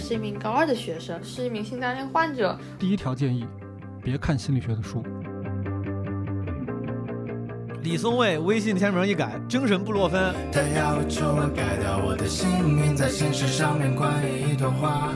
[0.00, 2.58] 是一名高二的学生，是一名性单恋患者。
[2.78, 3.46] 第一条建议，
[4.02, 5.04] 别看心理学的书。
[7.82, 10.34] 李松蔚微信签名一改，精神布洛芬。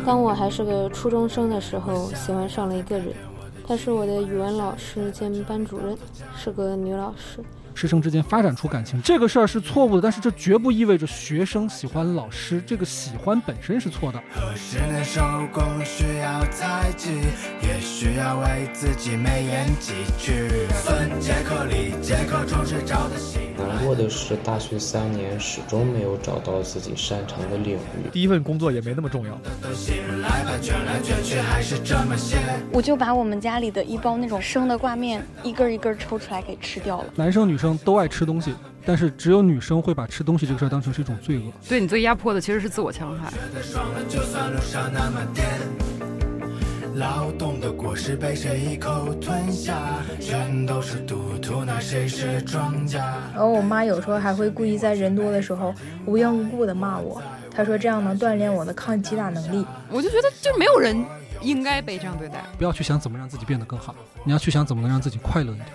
[0.04, 3.08] 当我还是个初中生的时候，喜欢上了一个人，
[3.66, 5.96] 她是我的语文老师兼班主任，
[6.36, 7.40] 是个女老师。
[7.74, 14.22] 师生之间发展出感情，这个事儿是错误的，但是这绝不意味着学生喜欢老师，这个喜欢本身是错的。
[23.56, 28.10] 难过的是，大学三年始终没有找到自己擅长的领域。
[28.12, 29.38] 第一份工作也没那么重要。
[32.72, 37.04] 我就把我们家里的一包那种生的挂面，一根一根抽出来给吃掉了。
[37.14, 38.54] 男生女生都爱吃东西，
[38.84, 41.52] 但是只有女生会把吃东西这个事儿当成是一种罪恶。
[41.68, 43.32] 对你最压迫的其实是自我戕害。
[46.96, 49.76] 劳动的果实被谁一口吞下，
[50.20, 53.00] 全都是赌徒，那谁是庄家？
[53.32, 55.74] 然后我妈有时候还会故意在人多的时候
[56.06, 59.66] 无缘无故的骂我，她说这样能锻炼我的抗击打能力。
[59.90, 61.04] 我就觉得就没有人
[61.42, 62.44] 应该被这样对待。
[62.56, 65.66] 不要去想怎么让自己变得更好，你要去想怎么能让自己快乐一点。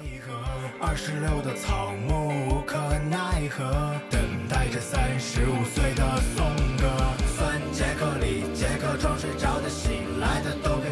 [0.81, 2.77] 二十六的草木无可
[3.09, 3.69] 奈何，
[4.09, 6.03] 等待着三十五岁的
[6.37, 6.45] 宋
[6.77, 6.87] 哥。
[7.35, 10.89] 算杰克里杰克装睡着的醒来的都被。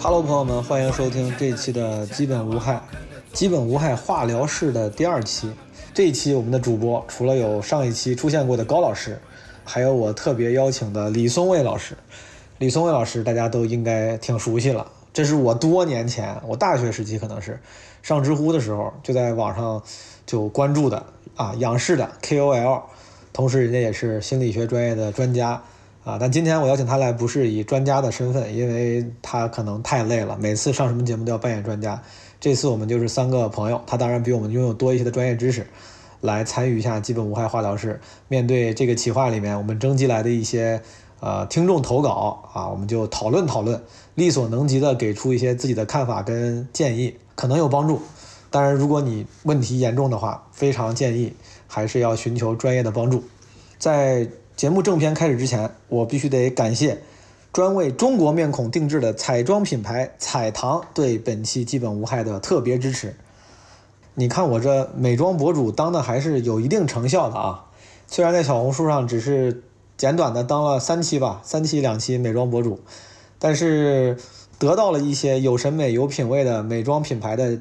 [0.00, 2.82] Hello，朋友们，欢迎收听这一期的基本无害，
[3.32, 5.52] 基本无害化疗室的第二期。
[5.94, 9.20] 这一期我们的主播除了有上一期出现过的高老师，
[9.64, 11.96] 还有我特别邀请的李松蔚老师。
[12.58, 17.58] 李松蔚老师大家都应该挺熟悉了，这是我多年前，我大学时期可能是
[18.02, 19.82] 上知乎的时候就在网上
[20.26, 21.04] 就关注的
[21.36, 22.82] 啊，仰视的 KOL，
[23.32, 25.62] 同时人家也是心理学专业的专家。
[26.04, 32.02] 啊，但今天我邀请他来不是以专家的身份，因为他可能太累了，每次上什么节目都要扮演专家。
[32.40, 35.64] 这次我们就是三个朋友，他当然比我们拥有多一些的专业知识，
[36.22, 38.00] 来参与一下基本无害化疗室。
[38.28, 40.80] 面对这个企划里面我们征集来的一些
[41.20, 43.82] 呃听众投稿啊，我们就讨论讨论，
[44.14, 48.00] 力所能及的给出一些自己的看法跟建议，可能有帮助。
[48.50, 51.34] 当然，如果你问题严重的话，非常建议
[51.66, 53.22] 还是要寻求专业的帮助，
[53.78, 54.26] 在。
[54.54, 56.98] 节目正片开始之前，我必须得感谢
[57.52, 63.16] 专为中国面孔定制的彩妆品牌彩棠对本期基本无害的特别支持。
[64.14, 67.64] 你看我这美妆博主当的还是有一定成效的啊！
[68.06, 69.62] 虽然在小红书上只是
[69.96, 72.80] 简短的当了三期吧，三期两期美妆博主，
[73.38, 74.18] 但是
[74.58, 77.58] 得到了一些有审美有品位的美妆品牌的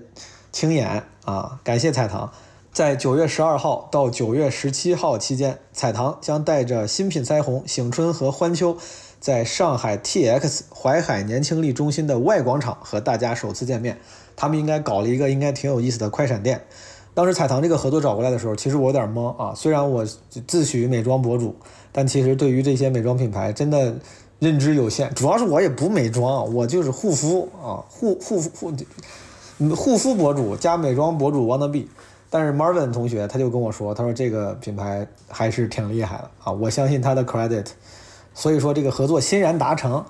[0.52, 1.60] 青眼啊！
[1.64, 2.32] 感谢彩棠。
[2.74, 8.78] 在九月十二号到九月十七号期间，彩棠将带着新品腮红、醒春和欢秋，
[9.22, 13.98] 在上海 TX 淮海年轻力中心的外广场和大家首次见面。
[14.36, 16.64] 他们应该搞了一个应该挺有意思的快闪店。
[17.14, 19.54] 当时彩棠这个合作找过来的时候，其实我有点懵啊。
[19.54, 21.56] 虽然我自诩美妆博主，
[21.92, 23.94] 但其实对于这些美妆品牌真的
[24.40, 25.14] 认知有限。
[25.14, 28.74] 主要是我也不美妆，我就是护肤啊，护护护
[29.76, 31.88] 护肤博主加美妆博主 wanna be。
[32.30, 37.66] 但是 Marvin 同学他就跟我说，他说这个品牌还是挺厉害的啊，我相信他的 credit，
[38.34, 40.06] 所以说这个合作欣然达成，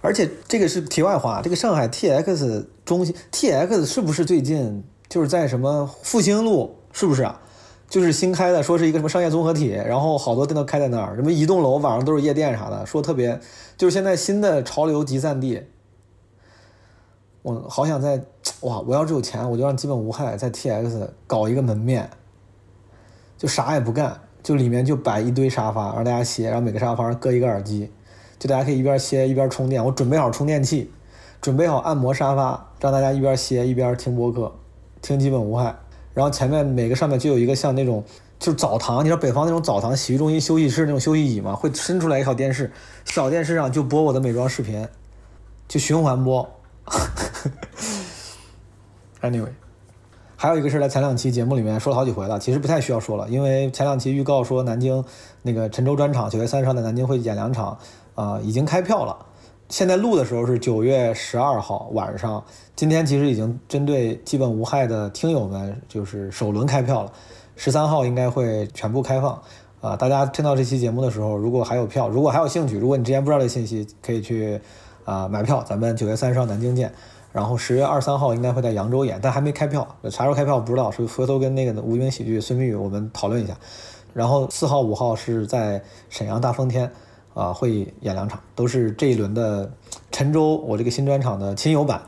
[0.00, 7.40] 而且这个是题外话，这个上海 TX 中心 TX 是不是最近就是在什么复兴路是不是啊？
[7.88, 13.38] 就是新开的，说是一个什么商业综合体，然后好多店都开在那儿，什么一栋楼晚上都是夜店啥的，说特别
[13.76, 15.62] 就是现在新的潮流集散地。
[17.42, 18.24] 我好想在
[18.60, 18.80] 哇！
[18.86, 22.08] 我要是有钱，我就让基本无害在 TX 搞一个门面，
[23.36, 27.90] 就啥也不干，就里面就摆一堆沙发让大家歇，然后每个沙发上搁一个耳机，
[28.38, 29.84] 就大家可以一边歇一边充电。
[29.84, 30.90] 我准备好充电器，
[31.40, 34.52] 准备好按摩沙发，让大家一边歇一边听播客，
[35.00, 35.76] 听基本无害。
[36.14, 38.04] 然后前面每个上面就有一个像那种
[38.38, 41.54] 就是澡堂，你知道北方那种澡堂洗浴中心休息室那种休息椅吗？
[41.54, 42.70] 会伸出来一小电视，
[43.04, 44.86] 小电视上就播我的美妆视频，
[45.68, 46.46] 就循环播。
[49.22, 49.52] Anyway，
[50.42, 55.04] 还有一个是在前两期节目里面说了好几回了，其实不太需要说了，因为前两期预告说南京
[55.42, 57.78] 那个陈州专场九月三十号在南京会演两场，
[58.16, 59.16] 啊，已经开票了。
[59.68, 62.42] 现在录的时候是九月十二号晚上，
[62.74, 67.12] 今天其实已经针对基本无害的听友们就是首轮开票了，
[67.54, 69.40] 十三号应该会全部开放。
[69.80, 74.60] 啊，大家听到这期节目的时候，如果还有票，如果还有兴趣，如果你之前不知道这信息，可以去。
[75.04, 76.92] 啊，买票，咱们九月三十号南京见。
[77.32, 83.56] 然后十月二三号应该会在扬州演，但还没开票，啥时候开票不知道，所以回头跟那个无名喜剧孙明宇我们讨论一下。
[84.12, 86.92] 然后四号、五号是在沈阳大风天，
[87.32, 89.72] 啊，会演两场，都是这一轮的
[90.10, 92.02] 陈州我这个新专场的亲友版，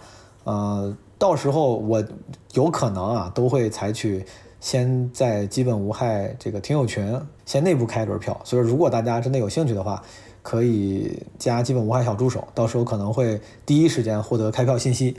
[0.45, 2.05] 呃，到时候我
[2.53, 4.27] 有可能啊都会采取
[4.61, 10.03] 先在基本无害这个听友群先内部开一轮票，所以如果大家真的有兴趣的话。
[10.45, 15.17] 可以加基本无害小助手，到时候可能会第一时间获得开票信息。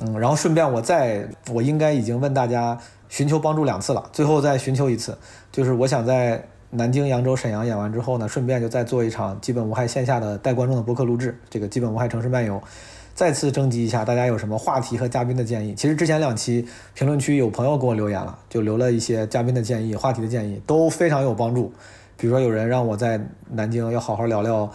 [0.00, 2.78] 嗯，然后顺便我再，我应该已经问大家
[3.10, 5.16] 寻求帮助两次了，最后再寻求一次，
[5.52, 12.62] 就是我想在南京、扬州、沈阳演完之后呢，顺便就再做一场基本无害线下的带观众的播客录制，这个基本无害城市漫游，
[13.14, 15.74] 再次征集一下大家有什么话题和嘉宾的建议。
[15.74, 21.72] 其实之前两期评论区有朋友给我留言了，就留了一些嘉宾的建议、话题的建议，都非常有帮助。
[22.16, 23.20] 比如说，有人让我在
[23.50, 24.70] 南京要好好聊聊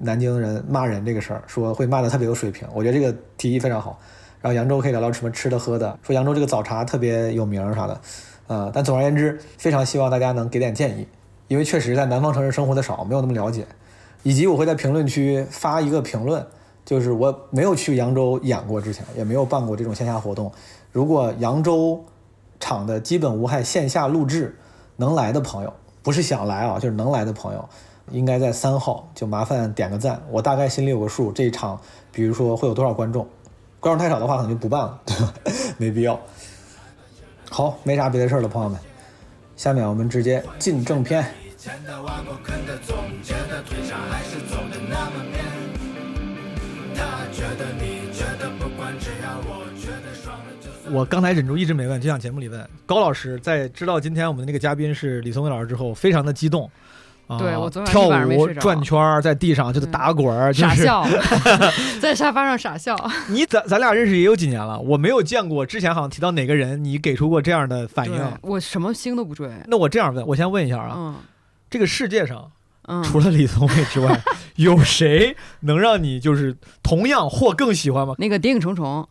[0.00, 3.98] 南京人骂人这个事儿，说会骂的特别有水平，我觉得这个提议非常好。
[4.40, 8.00] 然后扬州可以聊聊什么吃的喝的，说扬州这个早茶特别有名啥的，
[8.46, 11.06] 呃，但总而言之，非常希望大家能给点建议，
[11.48, 13.66] 因为确实在南方城市生活的少，没有那么了解。
[14.22, 16.46] 以及我会在评论区发一个评论，
[16.84, 20.52] 就是我没有去扬州演过，之前也没有办过这种线下活动。
[20.92, 22.04] 如果扬州
[22.60, 24.56] 场的基本无害线下录制
[24.96, 25.72] 能来的朋友。
[26.08, 27.68] 不是想来啊，就是能来的朋友，
[28.10, 31.30] 应该在三号就麻烦点个赞，我大概心里有个数。
[31.30, 31.78] 这一场，
[32.10, 33.28] 比如说会有多少观众，
[33.78, 34.98] 观众太少的话，可能就不办了，
[35.76, 36.18] 没必要。
[37.50, 38.80] 好，没啥别的事儿了，朋友们，
[39.54, 41.22] 下面我们直接进正片。
[47.30, 49.57] 觉得你觉得不管，只要我
[51.08, 56.70] 刚才忍住一直没问，就想节目里问高老师，在知道今天我们的那个嘉宾是李松蔚老师之后，非常的激动。
[57.38, 61.06] 对我昨晚跳舞转圈在地上就是打滚傻笑，
[62.00, 62.96] 在沙发上傻笑。
[63.28, 68.18] 你咱咱俩认识也有几年了，我没有见过之前好像提到哪个人，你给出过这样的反应。
[68.40, 69.46] 我什么星都不追。
[69.66, 71.16] 那我这样问，我先问一下啊，
[71.68, 72.50] 这个世界上，
[73.04, 74.18] 除了李松伟之外，
[74.56, 78.14] 有谁能让你就是同样或更喜欢吗？
[78.16, 79.02] 那个《谍影重重》，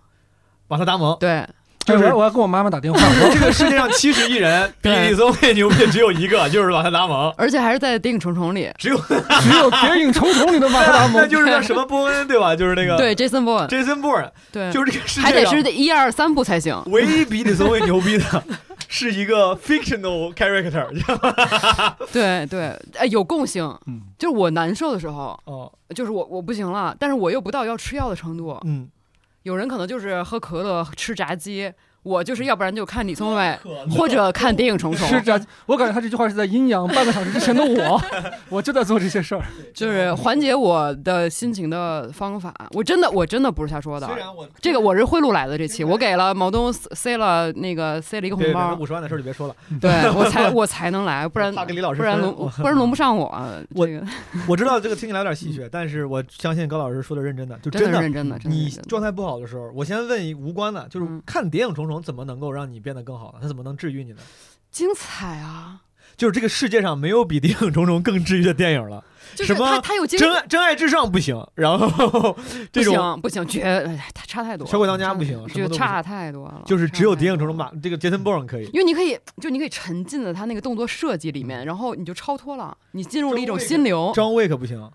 [0.70, 1.16] 瓦特达蒙。
[1.20, 1.48] 对。
[1.94, 3.00] 就是我要跟我妈妈打电话。
[3.32, 9.14] 这个世界上七十亿人， 比李宗伟牛逼只有一个，就是瓦特达蒙， 而且还是在《谍影重重》里，只有只
[9.58, 12.56] 有《谍影重重》里的瓦特达蒙，那就是那什么波恩对吧？
[12.56, 16.82] 就是那个对，Jason Bourne，Jason Bourne，对，就是这个世界还得是一二三部才行。
[16.88, 18.44] 唯一比李宗伟牛逼的
[18.90, 20.88] 是一个 fictional character，
[22.12, 23.74] 对对，哎，有共性，
[24.18, 28.88] 就是我难受的时候，哦，就是我我不行了，但是我又不到要吃药的程度，嗯，
[29.48, 31.74] 有人可能就是喝可乐、吃炸鸡。
[32.08, 33.60] 我就是要不然就看李松蔚，
[33.92, 35.08] 或者看《谍影重重》。
[35.10, 38.02] 是这，我感觉他这句话是在阴阳半个小时之前的我，
[38.50, 39.44] 我就在做这些事儿，
[39.74, 42.54] 就是缓解我的心情的方法。
[42.72, 44.10] 我真的，我真的不是瞎说的。
[44.62, 48.76] 这个我是贿赂来的这期，我给了毛东塞了那个塞了一个红包。
[48.80, 49.56] 五十万的事儿就别说了。
[49.82, 53.28] 对我才 我才能来，不然给李老师，不然轮不然轮不上我。
[53.76, 53.88] 我
[54.48, 58.40] 我知道这个听起来有点戏谑，但是我相信高老师说的认真的，就真的认真的。
[58.46, 62.78] 你状态不好的时候，我先问一无关的，就是看《谍影重重》怎么能够让你。
[62.88, 64.20] 变得更好了，它怎么能治愈你呢？
[64.72, 65.82] 精彩啊！
[66.16, 69.04] 就是这个世界上没有比《谍影重重》更治愈的电影了。
[69.36, 69.66] 什么？
[69.66, 72.38] 他他有真爱真爱至上不行，然后
[72.72, 74.66] 这种不行，绝他差太多。
[74.66, 76.62] 小鬼当家不行，就差太多了。
[76.66, 84.14] 就是只有《谍影重重》吧这个杰森·波恩可以，因为你可以，就你可以沉浸在他那个动作设计里面，然后你就超脱了，你进入了一种心流。
[84.16, 84.90] 张卫可不行。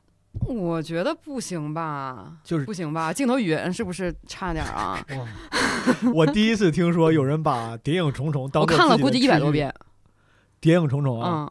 [0.46, 3.12] 我觉得不行吧，就是不行吧。
[3.12, 4.98] 镜头语言是不是差点啊？
[6.14, 9.70] 我第一次听说有人把《谍影重重》当我看了估计一百多遍，
[10.60, 11.50] 《谍影重重》啊，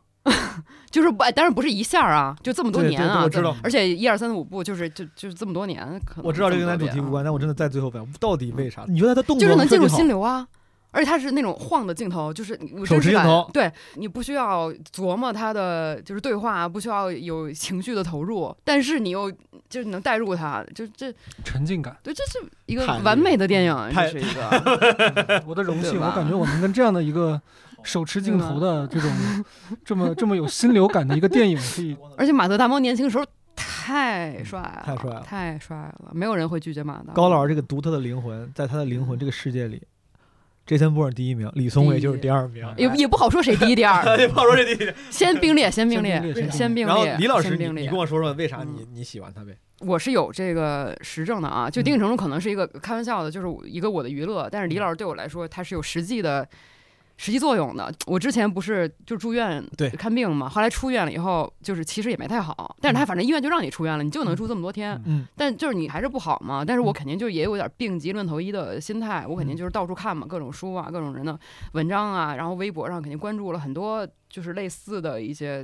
[0.90, 3.56] 就是不，但是不是一下啊，就这么多年啊，我知道。
[3.64, 8.86] 而且一二三四五部就是就就是这么多年，可能我知道这跟咱主题无关，但我真的在最后问，到底为啥？
[8.88, 10.48] 你觉得他动作就是能进入心流啊？
[10.92, 12.54] 而且它是那种晃的镜头，就是
[12.86, 19.32] 手持镜头，对你不需要琢磨它的就是对话，不需要有情绪的投入，但是你又
[19.70, 21.96] 就是能带入它，就这沉浸感。
[22.04, 26.00] 对，这是一个完美的电影，这是一个 我的荣幸。
[26.00, 27.42] 我感觉我能跟这样的一个
[27.84, 29.10] 手持镜头的这种
[29.86, 31.96] 这么这么有心流感的一个电影可以。
[32.18, 37.14] 而且马特·达蒙年轻的时候太帅了，太帅了，太帅了，没有人会拒绝马特。
[37.14, 39.82] 高老师这个独特的灵魂，在他的灵魂这个世界里。
[40.66, 44.94] 杰森·波尔第一名，李松伟就是第二名，也 也不好说谁第一第二，也不好说谁第一。
[45.10, 46.94] 先并列，先并列，先并列。
[46.94, 49.58] 然后李老师，你你跟我说说为啥你你喜欢他呗？
[49.80, 56.48] 我是有这个实证的啊，就《谍影重重》可能是一个开玩笑的，就是一个我的娱乐，但是李老师对我来说，他是有实际的。
[57.22, 57.94] 实际作用的。
[58.08, 65.00] 我之前不是就住院对看病嘛，后来出院了以后，就是其实也没太好，但是他反正医院就让你出院了，你就能住这么多天。
[65.06, 66.66] 嗯，但就是你还是不好嘛。
[66.66, 71.40] 但是我肯定就也有点病急乱投医的心态，我肯定就是到处看嘛，各种书啊，各种人的
[71.74, 75.64] 文章啊，然后微博上肯定关注了很多就是类似的一些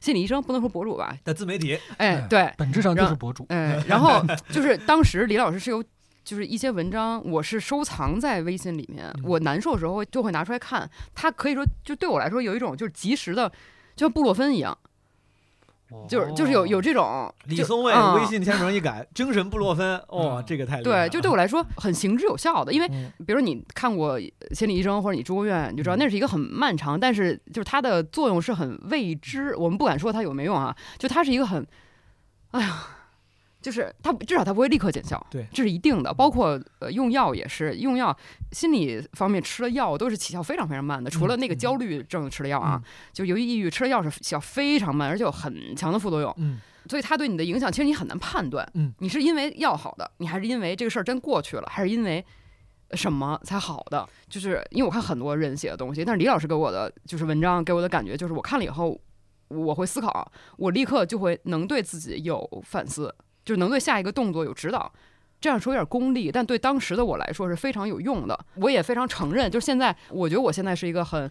[0.00, 1.78] 心理医生，不能说博主吧，的自媒体。
[1.98, 3.46] 哎，对，本质上就是博主。
[3.50, 4.20] 哎，然后
[4.50, 5.84] 就是当时李老师是有。
[6.26, 9.14] 就是一些文章，我是收藏在微信里面。
[9.22, 10.90] 我难受的时候就会拿出来看。
[11.14, 13.48] 它可以说，就对我来说有一种就是及时的，
[13.94, 14.76] 就像布洛芬一样，
[16.08, 17.32] 就是就是有有这种。
[17.44, 19.96] 李松蔚微信签名一改，精神布洛芬。
[20.08, 22.72] 哦，这个太对，就对我来说很行之有效的。
[22.72, 22.88] 因为
[23.24, 24.18] 比如你看过
[24.50, 29.54] 心理医生或者你住过院，你就知道那是一个很漫长，但是就是它的作用是很未知。
[29.54, 31.64] 我们不敢说它有没用啊，就它是一个很，
[32.50, 32.88] 哎呀。
[33.66, 36.14] 就是它至少它不会立刻见效，对，这是一定的。
[36.14, 38.16] 包括呃用药也是，用药
[38.52, 41.10] 心理方面吃了药都是起效非常非常慢的。
[41.10, 42.80] 除了那个焦虑症吃的药啊，
[43.12, 46.32] 就由于抑郁吃了药是起效非常慢，而且有很强的副作用。
[46.36, 48.64] 嗯，所以它对你的影响其实你很难判断。
[48.74, 52.24] 嗯，你是因为药好的，你还是因为这个事儿真过去了，还是因为
[52.92, 54.08] 什么才好的？
[54.28, 58.96] 就是因为我看很多人写的东西，但是李老师给我的就是文章给我的感觉就是我看了以后
[59.48, 63.12] 我会思考，我立刻就会能对自己有反思。
[63.46, 64.92] 就能对下一个动作有指导，
[65.40, 68.38] 这样说有点功利，但对当时的我来说是非常有用的。
[68.56, 71.30] 我也非常承认，就是现在，我觉得我现在是一个很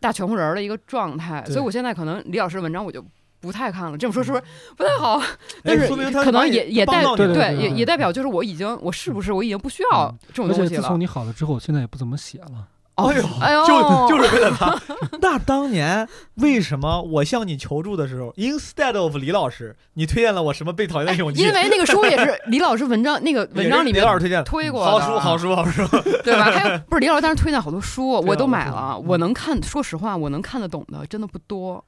[0.00, 3.04] 大全乎人的一个状态，所以我现在可能李老师的文章我就
[3.40, 3.98] 不太看了。
[3.98, 4.44] 这么说是不是
[4.76, 5.20] 不太好？
[5.64, 5.88] 但是
[6.22, 10.82] 可能也也代对对也也代表就是我已经我是不是我已经不需要这种东西了？
[10.82, 12.68] 自从你好了之后，现在也不怎么写了。
[12.96, 14.74] 哎呦，哎呦，就就是为了他。
[15.20, 21.42] 那当年为什么我向你求助的时候，instead of 李老师，你推荐了我什么被讨厌的勇气？
[21.42, 25.86] 因为那个书也是 李老师文章，那个文章里面李老师推荐推过好书，好书，好书，
[26.24, 26.44] 对吧？
[26.44, 28.98] 还有不是李老师当时推荐好多书，我都买了。
[28.98, 31.84] 我能看，说实话，我能看得懂的真的不多，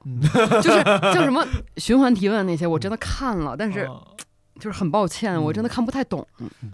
[0.61, 1.43] 就是像什么
[1.77, 3.89] 循环提问那些，我真的看了，但是。
[4.59, 6.25] 就是很抱歉，我真的看不太懂。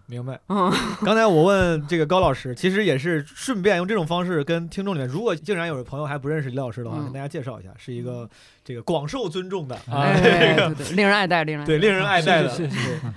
[0.08, 0.40] 明白。
[0.50, 0.72] 嗯，
[1.04, 8.30] 刚才我问这个高老师，其实也是顺便用这种方式跟听众里面，如果竟然有朋友还不认识李老师的话，跟大家介绍一下，是一个
[8.64, 12.50] 这个广受尊重的啊，这个令人爱戴，令人对令人爱戴的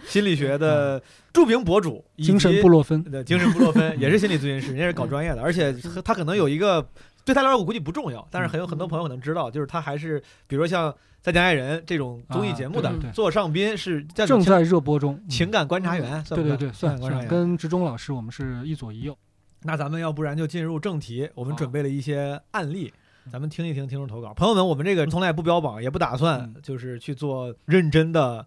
[0.06, 6.86] 心理学的著名博主，精神布洛芬的精神布洛芬也是心理咨询师，人家是搞专业的，而且他可能有一个
[7.24, 10.94] 对他来说我估计不重要，但是很有很多朋友可能知道，就是他还是比如说像。
[11.20, 19.16] 在家爱人这种综艺节目的座上宾是正在热播中，情感观察员，对对对，算观察员，跟执中老师我们是一左一右。
[19.62, 22.92] 那咱们要不然就进入正题，我们准备了一些案例，
[23.30, 24.32] 咱们听一听听众投稿。
[24.32, 28.46] 朋友们，我们这个从来也不标榜，也不打算就是去做认真的。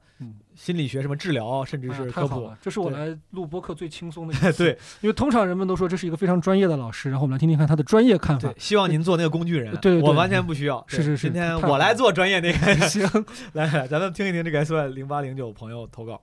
[0.64, 4.64] 心理学什么治疗，甚至是科普，这是我来录播客最轻松的一 次。
[4.64, 8.54] 对，因为通常人们都说这是一个非常专业的老师，然后我们来听听看他的专业看法。
[8.60, 10.86] 希望您做那个工具人，对我完全不需要。
[10.88, 12.76] 是是是，今天我来做专业那个。
[12.88, 13.02] 行，
[13.54, 16.22] 来，咱们听一听这个 S Y 零八零九朋友投稿。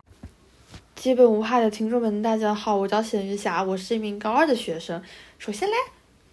[0.94, 5.02] 基本无害的听众们，大家好，我叫沈玉霞，我是一名高二的学生。
[5.36, 5.74] 首先嘞。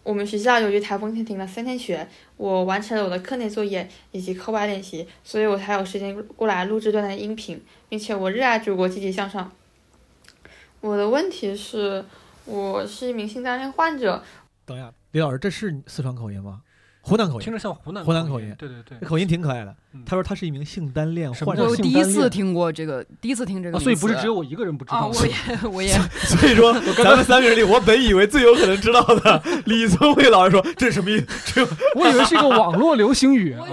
[0.06, 2.08] 我们学校由于台风天停了三天学，
[2.38, 7.60] 我完成了我的课内作业以及课外练习，所以我才有时间过来录制段的音频，
[7.90, 9.52] 并且我热爱祖国，积极向上。
[10.80, 12.06] 我的问题是，
[12.46, 14.24] 我是一名性单恋患者。
[14.64, 16.62] 等一下，李老师，这是四川口音吗？
[17.08, 19.76] 湖南口音，听着像湖南湖南口音，对对对，口音挺可爱的。
[20.08, 25.12] 他说他是一名性单恋患者，我第一次听过这个，第一次听这个，所以不是只有我一个人不知道。
[25.14, 25.34] 我也
[25.70, 25.94] 我也，
[26.26, 31.62] 所以说 咱们三个人里，我本以为最有可能知道的， 李宗伟老师说这是什么意思？
[31.96, 33.68] 我以为是一个网络流行语啊。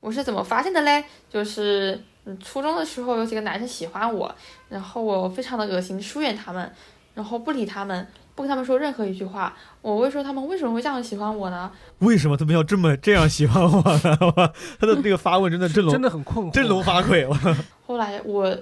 [0.00, 1.04] 我是怎么发现的嘞？
[1.30, 2.02] 就是
[2.42, 4.34] 初中的时候有几个男生喜欢我，
[4.68, 6.68] 然后我非常的恶心，疏远他们，
[7.14, 8.08] 然后不理他们。
[8.34, 11.70] 不跟他们说任何一句话，我会说他们为什么会这样喜欢我呢？
[11.98, 14.16] 为什么他们要这么这样喜欢我呢？
[14.80, 17.28] 他的那个发问真的振聋，真的很困惑，振聋发聩。
[17.86, 18.56] 后来我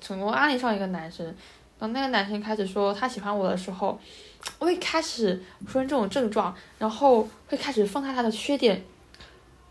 [0.00, 1.34] 成功安利上一个男生，
[1.78, 3.98] 当那个男生开始说他喜欢我的时候，
[4.60, 8.84] 我会开始出现这种症状，然后会开始放大他的缺点，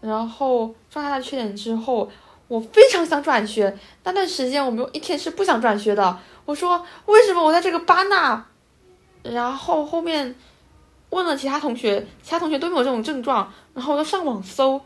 [0.02, 2.12] 然后放大他的缺点之后，
[2.50, 3.78] 我非常想转学。
[4.04, 6.20] 那段时间我没有一天是不想转学的。
[6.44, 8.46] 我说为什么我在这个班纳？
[9.24, 10.36] 然后后面
[11.10, 13.52] 问了其他同学，其他同学都没有这种症状。
[13.74, 14.82] 然后我就上网搜，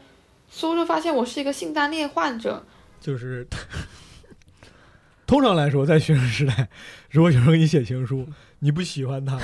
[0.50, 2.66] 搜就发现我是一个性单恋患者。
[3.00, 3.48] 就是
[5.26, 6.68] 通常来说，在学生时代，
[7.10, 8.28] 如果有人给你写情书，
[8.60, 9.40] 你不喜欢他，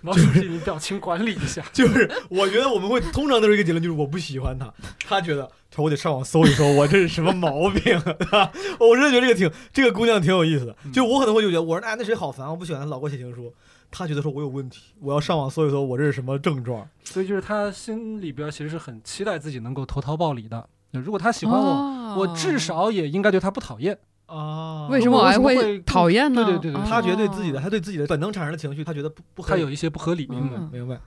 [0.00, 1.62] 毛书记，你表情管理一下。
[1.72, 4.72] 就是我觉得我们会通常都是一个结论，就是我不喜欢他，
[5.06, 8.00] 他觉得，他我得上网搜一搜，我这是什么毛病？
[8.80, 10.74] 我真的觉得这个挺，这个姑娘挺有意思的。
[10.92, 13.52] 就我可能会就觉得，我说哎，那谁好烦，我不喜欢他老给我写情书。
[13.90, 16.88] 他觉得说我有问题，我要上网搜一搜，我这是什么症状？
[17.04, 20.68] 所以就是他心里边其实是很期待自己能够投桃报李的。
[20.92, 24.88] 如果他喜欢我，我至少也应该对他不讨厌啊。
[24.88, 26.44] 为什么我还会讨厌呢？
[26.44, 30.26] 对对对对，他觉得对自己的，他对自己的本能产生的情绪，他觉得不不，他有一些不合理。
[30.28, 30.98] 明白明白。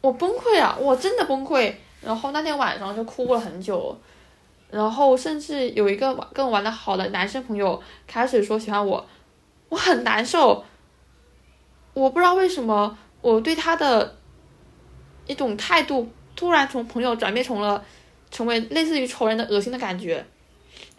[0.00, 0.76] 我崩溃啊！
[0.80, 1.74] 我真的崩溃。
[2.00, 3.98] 然后那天晚上就哭了很久，
[4.70, 9.04] 然后甚至有一个跟我玩的好的男生朋友开始说喜欢我，
[9.70, 10.64] 我很难受。
[11.98, 14.16] 我不知道为什么我对他的
[15.26, 17.84] 一种态度突然从朋友转变成了
[18.30, 20.24] 成为类似于仇人的恶心的感觉，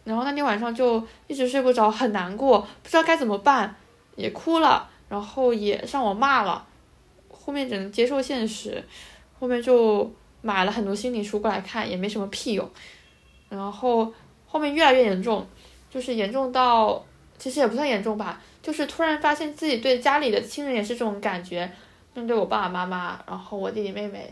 [0.03, 3.74] 然后那天晚上就一直睡不着，很难过，不知道该怎么办，
[4.18, 6.68] 也哭了，然后也上网骂了，
[7.29, 8.84] 后面只能接受现实，
[9.39, 12.70] 后面就买了很多心理书过来看，也没什么屁用，
[13.48, 14.12] 然后
[14.46, 15.48] 后面越来越严重，
[15.89, 17.06] 就是严重到
[17.38, 18.41] 其实也不算严重吧。
[18.69, 21.67] 就是突然发现自己对家里的亲人也是这种感觉，
[22.13, 24.31] 面对我爸爸妈妈，然后我弟弟妹妹，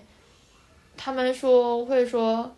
[0.95, 2.55] 他们说会说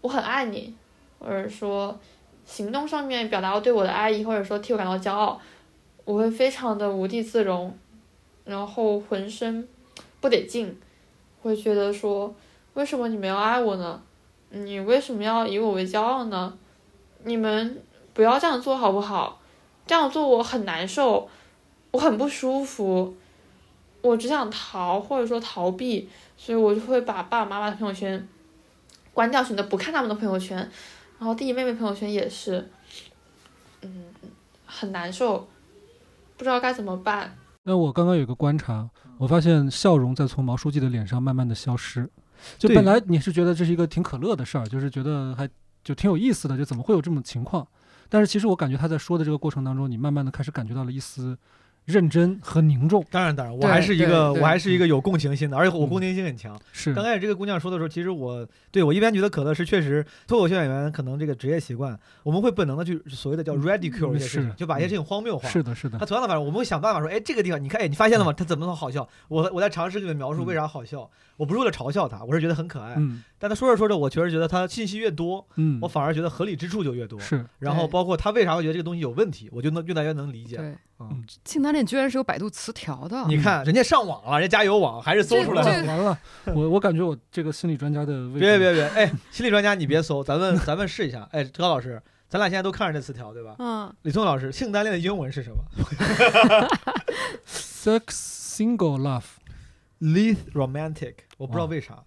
[0.00, 0.74] 我很爱你，
[1.20, 1.96] 或者说
[2.44, 5.40] 行动上面表达我对我的爱意，或者说替我感到骄傲，
[6.04, 7.72] 我会非常的无地自容，
[8.44, 9.68] 然后浑身
[10.20, 10.76] 不得劲，
[11.40, 12.34] 会觉得说
[12.74, 14.02] 为什么你们要爱我呢？
[14.48, 16.52] 你为什么要以我为骄傲呢？
[17.22, 17.80] 你们
[18.12, 19.39] 不要这样做好不好？
[19.90, 21.28] 这样做我很难受，
[21.90, 23.16] 我很不舒服，
[24.02, 28.28] 我只想逃或者说逃避，所以我就会把爸爸妈妈的朋友圈
[29.12, 30.56] 关掉，选择不看他们的朋友圈，
[31.18, 32.70] 然后弟弟妹妹朋友圈也是，
[33.82, 34.04] 嗯，
[34.64, 35.48] 很难受，
[36.36, 37.36] 不知道该怎么办。
[37.64, 42.08] 那我刚刚有个观察，我发现笑容在从毛书记的脸上慢慢的消失，
[42.58, 45.50] 就本来你是觉得这是一个挺可乐的事儿，就是觉得还
[45.82, 47.66] 就挺有意思的，就怎么会有这种情况？
[48.10, 51.38] 但是其实我感觉他在说的这个过程当中，你慢慢的开始感觉到了一丝
[51.86, 53.04] 认真和凝重。
[53.10, 56.60] 当然，当然，我还是一个我还是一个有共情心的，而且我共情心很强。
[56.72, 56.92] 是。
[56.92, 65.48] 刚开始这个姑娘说的时候，其实我对我一边觉得可乐是确实脱口秀演员可能这个职业习惯，我们会本能的去所谓的叫 ridicule 一些事情，就把一些事情荒谬化。
[65.48, 65.98] 是的，是的。
[65.98, 68.32] 他同样的反正我们会想办法说，哎，这个地方你看，哎，你发现了吗？
[68.32, 69.08] 他怎么能好笑？
[69.28, 71.08] 我我在尝试给你们描述为啥好笑。
[71.36, 72.96] 我不是为了嘲笑他，我是觉得很可爱。
[73.40, 77.18] 嗯，但他说着说着，我确实觉得他信息越多，嗯，我反而觉得合理之处就越多。
[77.18, 80.56] 是，然后包括他为啥会觉得这个东西有问题，我就能越来越能理解。
[80.58, 83.24] 对，嗯，性单恋居然是有百度词条的。
[83.28, 85.86] 你看，人家上网了，人家加油网还是搜出来了。
[85.86, 86.18] 完了，
[86.54, 91.26] 我我感觉我这个心理专家的别别别，哎，心理专家你别搜，咱们咱们试一下。
[91.32, 93.56] 哎，高老师，咱俩现在都看着这词条对吧？
[93.58, 93.90] 嗯。
[94.02, 95.56] 李聪老师，性单恋的英文是什么
[97.46, 99.24] ？Sex single love,
[100.00, 101.14] least romantic。
[101.38, 102.04] 我不知道为啥。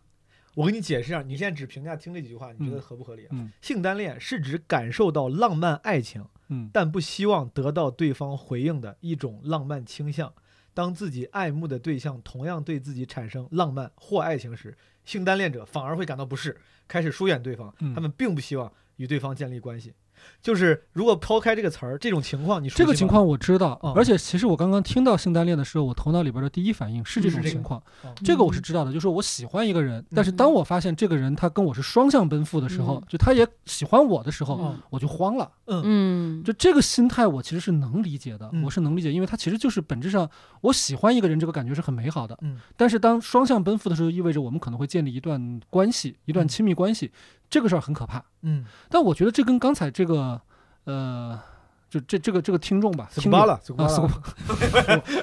[0.56, 3.28] 我给你解释一下，你现在只评价听这几句话，你觉得合不合理？
[3.32, 10.34] 嗯，性单恋是指感受到浪漫爱情，嗯，但不希望得到对方回应的一种浪漫倾向。
[10.76, 17.74] 当自己爱慕的对象同样对自己产生浪漫或爱情时，性单恋者反而会感到不适，开始疏远对方。
[17.94, 19.94] 他们并不希望与对方建立关系。
[20.42, 27.82] 就是如果抛开这个词儿，这种情况你说这个情况我知道，而且其实我刚刚听到性单恋的时候，我头脑里边的第一反应是这种情况，
[28.24, 28.92] 这个我是知道的。
[28.92, 35.52] 就是我喜欢一个人，但是当我发现这个人他跟我是双向奔赴的时候，就他也喜欢我的时候，我就慌了。
[35.68, 40.30] 嗯，就这个心态我其实是能理解的，我是能理解，因为他其实就是本质上
[40.62, 42.38] 我喜欢一个人，这个感觉是很美好的。
[42.42, 47.12] 嗯，但是当双向奔赴的时候，意味着我们可能会建立一段关系，一段亲密关系，
[47.54, 48.24] 这个事儿很可怕。
[48.42, 50.42] 嗯，但我觉得这跟刚才这个。
[50.86, 51.40] 呃，
[51.90, 53.88] 就这这个这个听众吧，听巴了，啊，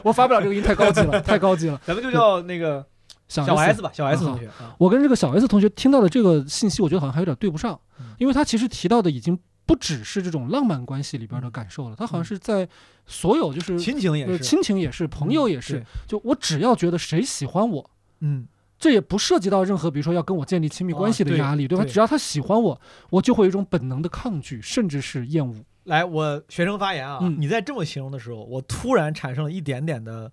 [0.03, 1.79] 我发不了这个音，太高级了， 太高级了。
[1.85, 2.83] 咱们就叫那个
[3.29, 4.49] 小 S 吧，小 S 同学。
[4.79, 7.79] 我跟这个小 S 同学听到的这个信息，我觉得好像还有点对不上，
[8.17, 12.67] 因为他其实提到的已经不只是这种浪漫关系里边的感受了，他好像是在
[13.05, 15.85] 所有就是亲情也是，亲情也是，朋友也是。
[16.09, 17.91] 就我只要觉得谁喜欢我，
[18.21, 18.49] 嗯。
[18.81, 21.85] 这也不涉及到任何，比如说要跟我建立亲密关系的压力，对吧？
[21.85, 25.55] 只要他喜欢我，我就会有一种本能的抗拒，甚至是厌恶。
[25.85, 27.21] 来，我学生发言啊！
[27.39, 30.33] 你在这么形容的时候，我突然产生了一点点的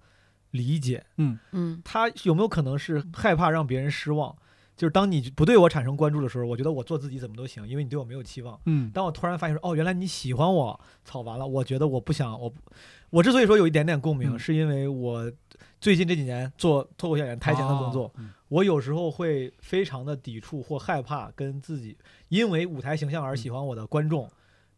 [0.52, 1.04] 理解。
[1.18, 4.34] 嗯嗯，他有没有可能是害怕让别人失望？
[4.78, 8.58] 就是当你不对我产生关注的时候，我觉得我做自己怎么都行，因为你对我没有期望。
[8.66, 11.46] 嗯，当我突然发现说，哦，原来你喜欢我，操，完了！
[11.46, 12.54] 我觉得我不想我，
[13.10, 15.32] 我之所以说有一点点共鸣，是因为我
[15.80, 18.12] 最近这几年做脱口秀演员台前的工作。
[18.50, 21.98] 我有时候会非常的抵触或害怕跟自己
[22.30, 24.32] 因为舞台形象而喜欢我的观众、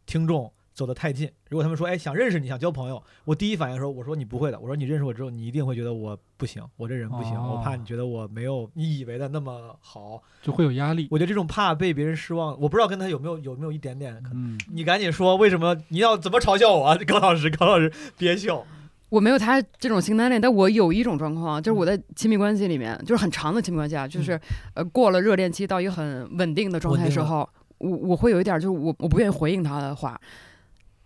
[0.06, 1.30] 听众走得太近。
[1.48, 4.58] 如果他们说，哎，想认识你，想交朋友，我第一反应说，我说你不会的。
[4.58, 11.06] 我说你认识我之后，你一定会觉得我不行，我这人不行，我怕你觉得我没有你以为的那么好，就会有压力。
[11.08, 14.20] 我觉得这种怕被别人失望，我不知道跟他有没有有没有一点点。
[14.34, 16.96] 嗯，你赶紧说，为什么你要怎么嘲笑我？
[17.06, 18.66] 高老师，高老师，别笑。
[19.10, 24.40] 我没有他这种性单恋，但我有一种状况，就是我在亲密关系里面，就是很长的亲密关系啊，就是
[24.74, 30.18] 呃过了热恋期到一个很稳定的状态时候，我我会有一点就是我我不愿意回应他的话，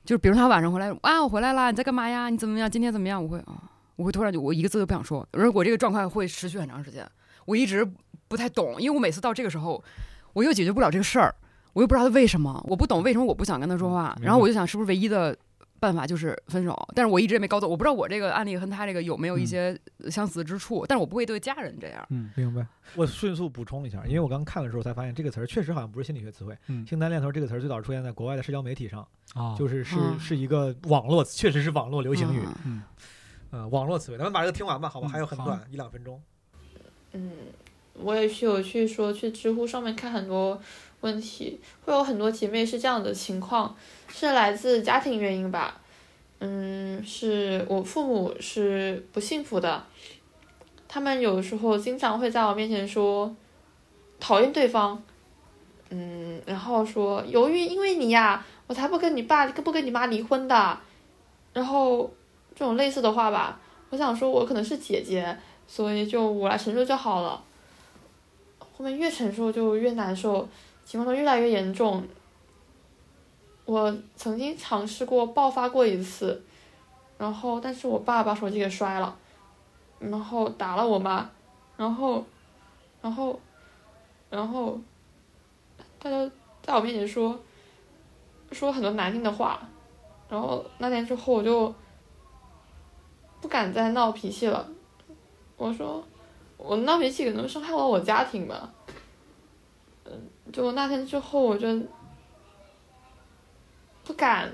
[0.04, 2.28] 就是比如他晚上回来啊我回来啦，你在干嘛呀？
[2.28, 2.70] 你怎么样？
[2.70, 3.22] 今天怎么样？
[3.22, 3.62] 我会啊，
[3.96, 7.08] 我会突然就我一个字都不想说，而我这个状态会持续很长时间，
[7.46, 7.90] 我一直
[8.28, 9.82] 不太懂，因为我每次到这个时候，
[10.34, 11.34] 我又解决不了这个事儿，
[11.72, 15.34] 我又不知道他为什么，我不懂为什么我不想跟他说话，然后我就想是不是唯一的。
[15.84, 19.78] 办法就是分手，但是我一直也没搞懂，我不知道我这个案例和他这个有没有一些
[20.10, 22.06] 相似之处，但是我不会对家人这样。
[22.08, 22.66] 嗯，明白。
[22.94, 26.56] 我迅速补充一下，因为我刚看的时候才发现这个词儿确实好像不是心理学词汇。
[26.68, 29.06] 嗯，性单恋头这个词儿最早出现在国外的社交媒体上，
[29.58, 32.40] 就是是是一个网络，确实是网络流行语。
[32.64, 32.82] 嗯，
[33.50, 35.08] 呃，网络词汇，咱们把这个听完吧，好吧？
[35.08, 36.18] 还有很短，一两分钟。
[37.12, 37.30] 嗯，
[37.94, 40.58] 我也是有去说去知乎上面看很多
[41.04, 43.76] 问题，会有很多姐妹是这样的情况。
[44.08, 45.78] 是来自家庭原因吧，
[46.38, 49.84] 嗯，是我父母是不幸福的，
[50.88, 53.34] 他们有时候经常会在我面前说
[54.18, 55.02] 讨厌对方，
[55.90, 60.78] 嗯，然后说由于因为你呀，我才不跟你爸不跟你妈离婚的，
[61.52, 62.10] 然后
[62.54, 65.36] 这种类似的话吧，我想说我可能是姐姐，
[65.66, 67.42] 所以就我来承受就好了，
[68.60, 70.48] 后面越承受就越难受，
[70.84, 72.06] 情况都越来越严重。
[73.64, 76.42] 我曾经尝试过爆发过一次，
[77.16, 79.16] 然后但是我爸把手机给摔了，
[79.98, 81.30] 然后打了我妈，
[81.78, 82.22] 然后，
[83.00, 83.40] 然后，
[84.28, 84.78] 然后，
[85.98, 87.38] 他就在我面前说，
[88.52, 89.66] 说很多难听的话，
[90.28, 91.74] 然后那天之后我就
[93.40, 94.68] 不敢再闹脾气了，
[95.56, 96.04] 我说
[96.58, 98.73] 我闹脾气可能伤害了我家庭吧，
[100.54, 101.68] 就那天之后我就。
[104.06, 104.52] 不敢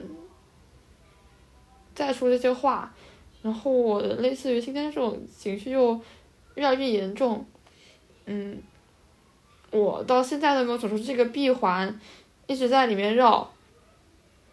[1.93, 2.95] 再说这些话，
[3.43, 6.01] 然后我的类似于今天这种情绪又
[6.55, 7.45] 越来越严重，
[8.27, 8.63] 嗯，
[9.73, 12.01] 我到现在都没有走出这个闭环，
[12.47, 13.51] 一直在里面绕，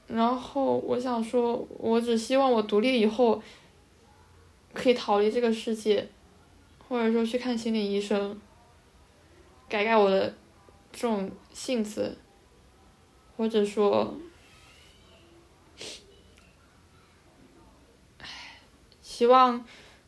[0.07, 3.39] 然后我想说，我只希望我独立以后
[4.73, 6.07] 可以逃离这个世界，
[6.89, 8.41] 或者说去看心理医生，
[9.69, 10.33] 改改我的
[10.91, 12.17] 这种性子，
[13.36, 14.15] 或者说。
[19.02, 19.65] 希望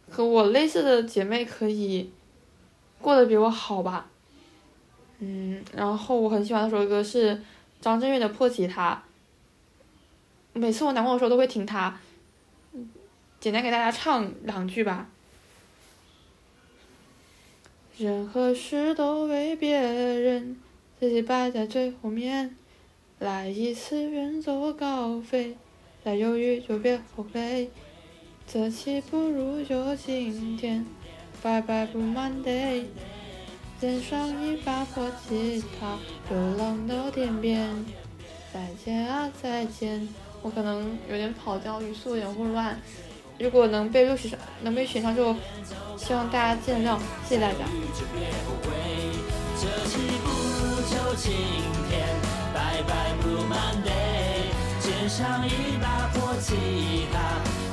[0.07, 2.11] 和我类似的姐妹可以
[3.01, 4.07] 过得比我好吧。
[5.17, 7.41] 嗯，然后我很喜欢的首歌是
[7.81, 9.03] 张震岳的《破吉他》，
[10.59, 11.99] 每次我难过的时候都会听它。
[13.39, 15.09] 简单给大家唱两句吧。
[17.97, 20.55] 任何事都为别人，
[20.99, 22.55] 自己摆在最后面。
[23.19, 25.57] 来一次远走高飞，
[26.05, 27.69] 再犹豫就别后悔。
[28.47, 30.85] 这期不如就今天，
[31.43, 32.85] 拜拜不 Monday，
[33.77, 37.85] 肩上一把破吉他，流浪到天边，
[38.53, 40.07] 再见啊再见。
[40.41, 42.79] 我可能有点跑调，语速有点混乱。
[43.37, 45.35] 如果能被录取上，能被选上，就
[45.97, 47.59] 希望大家见谅，谢谢大家。
[50.89, 51.35] 这期不如就今
[51.89, 52.07] 天，
[52.53, 54.49] 拜拜不 Monday，
[54.81, 57.15] 肩上一把破吉他。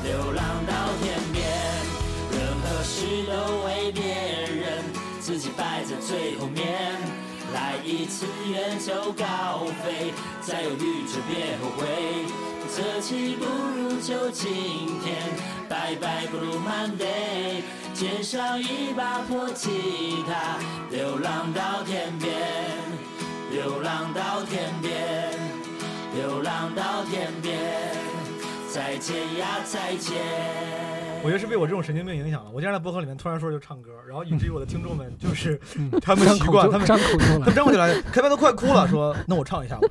[0.04, 1.48] 流浪到天边，
[2.32, 3.32] 任何事都
[3.64, 4.02] 为别
[4.60, 4.84] 人，
[5.20, 6.64] 自己摆在最后面。
[7.54, 11.86] 来一次远走高飞，再犹豫就别后悔。
[12.76, 15.16] 这期不如就今天，
[15.68, 17.62] 拜拜不如 Monday。
[17.94, 20.58] 肩上一把破吉他，
[20.90, 22.34] 流浪到天边，
[23.56, 24.92] 流浪到天边，
[26.14, 27.56] 流浪到天边。
[28.70, 30.14] 再见呀，再见！
[31.22, 32.50] 我觉得是被我这种神经病影响了。
[32.52, 35.58] 我经常在播客里面突然说就唱歌，然后以至于我的听众们就是
[36.02, 39.88] 他们习惯，他们张口就来，他们张口就来，开麦都快哭了，说那我唱一下吧。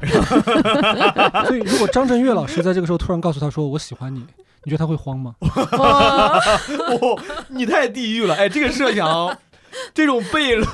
[1.50, 4.20] 所以如果张震岳老师在这个时候突然告诉他说我喜欢你，
[4.64, 5.34] 你觉得他会慌吗？
[5.42, 8.36] 哦，你太地狱了！
[8.36, 9.36] 哎，这个设想，
[9.92, 10.68] 这种背了。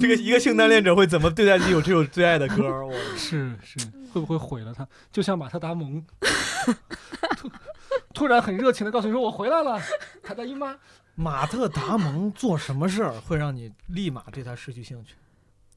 [0.00, 2.84] 这个一个性单恋者会怎么对待自己有这首最爱的歌？
[2.86, 3.78] 我 是是，
[4.12, 4.86] 会不会毁了他？
[5.10, 6.02] 就像马特·达蒙，
[7.36, 7.50] 突
[8.14, 9.80] 突然很热情的告诉你说：“我回来了，
[10.22, 10.76] 卡大姨妈。”
[11.14, 15.14] 马特·达蒙做什么事儿会让你立马对他失去兴趣？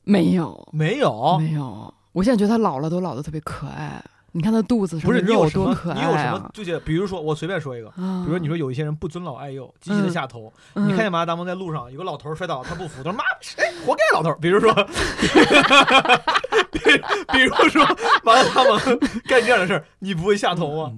[0.03, 1.93] 没有，没有，没有。
[2.13, 4.01] 我现在觉得他老了都老的特别可爱。
[4.35, 6.05] 你看他肚子上不是肉多可爱啊！
[6.05, 6.49] 你有什么？
[6.53, 10.51] 就比如说，我随便说一个，比如说你说有一些人不尊老爱幼，积极的下头。
[10.73, 14.37] 你看见马达蒙在路上有个老头摔倒，他不服，他说妈，谁，活该老头。
[14.41, 14.73] 比如说，
[17.31, 17.81] 比如说
[18.25, 18.77] 马达蒙
[19.25, 20.91] 干这样的事儿，你不会下头吗？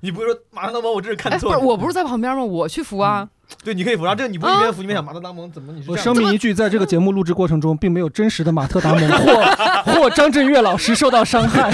[0.00, 1.52] 你不会说马达蒙，我这是看错？
[1.52, 2.42] 不是，我不是在旁边吗？
[2.42, 3.28] 我去扶啊。
[3.62, 4.04] 对，你可以扶。
[4.04, 5.72] 然后这个你不一边扶一边想马特达蒙怎么？
[5.72, 11.70] 你是我声明一句，在这个节目录制过程中，并没有真实的马特达蒙或 或张震岳老师受到伤害。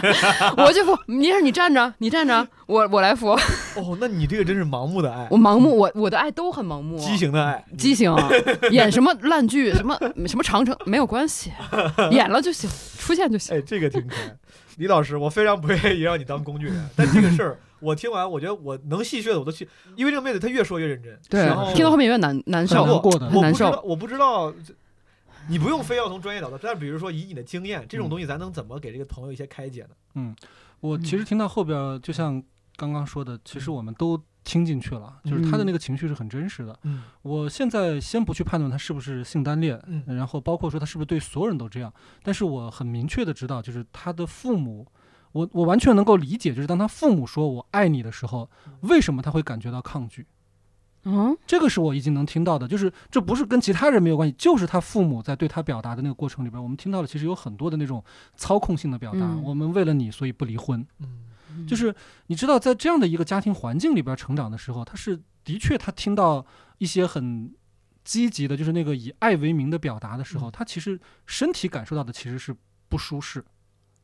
[0.56, 3.30] 我就扶，你是你站着，你站着，我我来扶。
[3.30, 5.26] 哦，那你这个真是盲目的爱。
[5.30, 6.98] 我盲目，我我的爱都很盲目。
[6.98, 8.14] 畸形的爱，畸形。
[8.70, 11.52] 演什么烂剧，什么什么长城没有关系，
[12.10, 13.56] 演了就行，出现就行。
[13.56, 14.34] 哎，这个挺可爱。
[14.76, 17.58] 李老师，我非常不愿意让你当工具人，但这个事儿。
[17.80, 23.70] 我听完，我觉得我能戏谑的我都去，因为这个妹子她越说越认真，对，听到后面越难难受，很难受。
[23.84, 24.52] 我不知道，
[25.48, 29.90] 你不用非要从专业角度，但是比如说以你的经验，这种东西咱能怎么给这个朋友一些开解呢？
[30.14, 30.34] 嗯，
[30.80, 32.42] 我其实听到后边，就像
[32.76, 36.78] 刚刚说的，其实我们都听进去了，就是他的那个情绪是很真实的。
[36.84, 44.86] 嗯，我现在先不去判断他是不是性单恋，嗯，然后包括说他是不是对所有人都这样，但是我很明确的知道，就是他的父母。
[45.36, 48.48] 我我完全能够理解，就是当他父母说我爱你的时候，
[48.80, 50.26] 为什么他会感觉到抗拒？
[51.08, 58.02] 嗯，这个是我已经能听到的，就是这不是跟其他人没有关系，就是他父母在对他表达的那个过程里边，我们听到了其实有很多的那种
[58.34, 59.36] 操控性的表达。
[59.44, 60.84] 我们为了你，所以不离婚。
[60.98, 61.94] 嗯，就是
[62.26, 66.44] 你知道，在这样的一个家庭环境里边成长的时候，他是的确他听到
[66.78, 67.54] 一些很
[68.02, 72.52] 积极的，就是那个以爱为名的表达的时候，他其实身体感受到的其实是
[72.88, 73.44] 不舒适。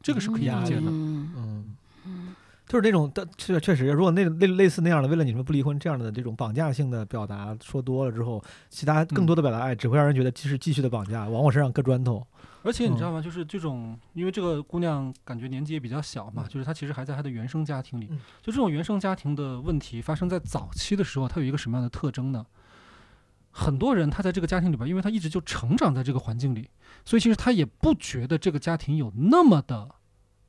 [0.03, 1.75] 这个是可以理解的，嗯，
[2.67, 12.27] 就是那种，但确确实，如果那类类似那样的，为了你们不离婚这样的这种绑架性的表达说多了之后，其他更多的表达爱，只会让人觉得继续继续的绑架，往我身上搁砖头。
[12.65, 13.21] 而且你知道吗？
[13.21, 18.07] 就是这种，因为这个姑娘感觉年纪也比较小嘛，就是她其实还在她的原生家庭里。
[18.41, 22.47] 就这种原生家庭的问题发生在早期的时候，它有一个什么样的特征呢？
[23.51, 26.71] 很多人他在这个家庭里边，因为他一直就成长在这个环境里，
[27.05, 29.89] 所以其实他也不觉得这个家庭有那么的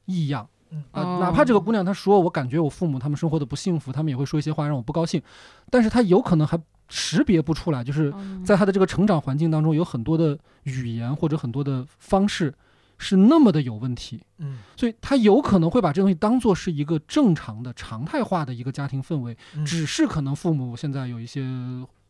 [0.06, 0.48] 异样
[0.92, 1.20] 啊。
[1.20, 5.22] 哪怕这个姑娘她说我感觉我父母他们生活的不幸福，他们也会说一些话让我不高兴，
[5.70, 8.13] 但是他有可能还识别不出来，就是
[8.46, 12.54] 在他的这个成长环境当中有很多的语言或者很多的方式
[12.98, 14.22] 是那么的有问题。
[14.38, 21.44] 嗯，所以他有可能会把这东西当做是一个正常的常态化的一个家庭氛围，只是可能父母现在有一些。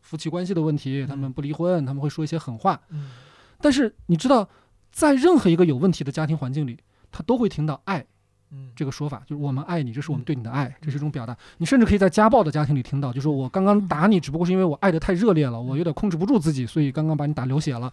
[0.04, 2.78] 夫妻关系的问题，他们不离婚，他们会说一些狠话。
[2.90, 3.08] 嗯，
[3.64, 4.46] 但是你知道，
[4.92, 6.78] 在任何一个有问题的家庭环境里，
[7.10, 8.04] 他都会听到“爱”
[8.76, 11.34] 这个说法，就是我们爱你，这是我们对你的爱，这是一种表达。
[11.56, 17.90] 你甚至可以在家暴的家庭里听到，就是我刚刚打你，只不过是因为我爱的太热烈了，我有点控制不住自己，所以刚刚把你打流血了。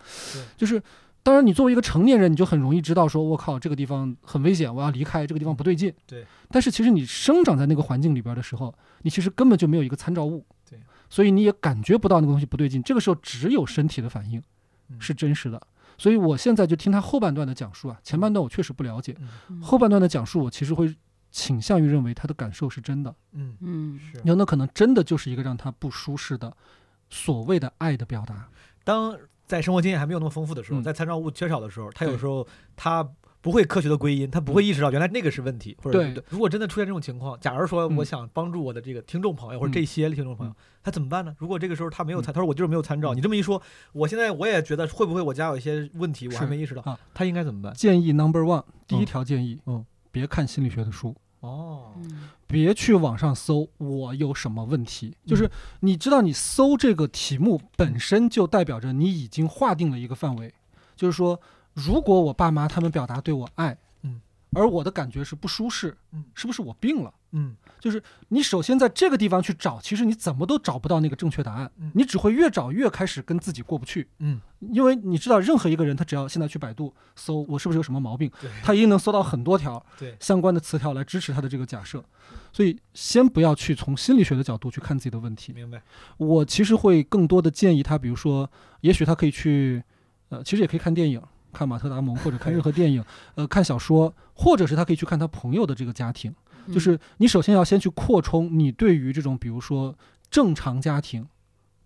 [0.58, 0.84] 就是，
[1.24, 5.94] 当然你作为一个成年人，你就很容易知道，说我靠，这个地方很危险，我要离开，这个地方不对劲。
[6.06, 6.26] 对。
[6.50, 10.46] 但是其实你生长在那个环境里边的时候，你其实根本就没有一个参照物。
[10.70, 10.78] 对
[11.10, 14.42] 所以你也感觉不到那个东西不对劲，这个时候只有身体的反应
[15.00, 15.62] 是真实的。
[15.98, 19.16] 所以我现在就听他后半段的讲述啊，前半段我确实不了解，
[19.62, 20.96] 后半段的讲述我其实会
[21.30, 23.14] 倾向于认为他的感受是真的。
[23.34, 26.56] 嗯嗯，是，有那可能真的就是一个让他不舒适的
[27.10, 28.50] 所谓的爱的表达。
[28.84, 33.08] 当在生活经验还没有那么丰富的时候，在参照物缺少的时候，他有时候他。
[33.42, 36.24] 不会科学的归因，他不会意识到原来那个是问题，或者对。
[36.30, 41.36] 如果真的出现这种情况，假如说我想帮助我的这个听众朋友或者这些听众朋友，他怎么办呢？
[41.40, 43.16] 如果这个时候他没有参，他说我就是没有参照。
[43.16, 43.60] 你这么一说，
[43.94, 47.00] 我现在我也觉得会不会我家有一些问题，我还没意识到。
[47.16, 47.74] 他应该怎么办？
[47.74, 51.94] 建议 Number One，第一条建议，嗯，别看心理学的书哦，
[52.46, 55.16] 别去网上搜我有什么问题。
[55.26, 55.50] 就是
[55.80, 60.54] 你知道，你搜这个题目本身就代表着你已经划定了一个范围，
[60.96, 61.42] 就是说。
[61.74, 64.20] 如果我爸妈他们表达对我爱，嗯，
[64.54, 67.14] 而我的感觉是不舒适，嗯，是不是我病了？
[67.34, 78.30] 嗯，就是你首先在这个地方去找，其实你怎么都找不到那个正确答案，你只会越找越开始跟自己过不去，嗯，因为你知道任何一个人他只要现在去百度搜我是不是有什么毛病，
[78.62, 79.82] 他一定能搜到很多条
[80.20, 82.04] 相关的词条来支持他的这个假设，
[82.52, 85.82] 所以先不要去从心理学的角度去看自己的问题，明白？
[86.18, 89.82] 我其实会更多的建议他，比如说，也许他可以去，
[90.28, 91.22] 呃，其实也可以看电影。
[91.52, 93.04] 看马特·达蒙，或者看任何电影，
[93.36, 96.34] 呃，看小说，或者是他可以去看他朋友的这个家庭。
[96.72, 99.96] 就是你首先要先去扩充你对于这种，比如说
[100.30, 101.28] 正常家庭、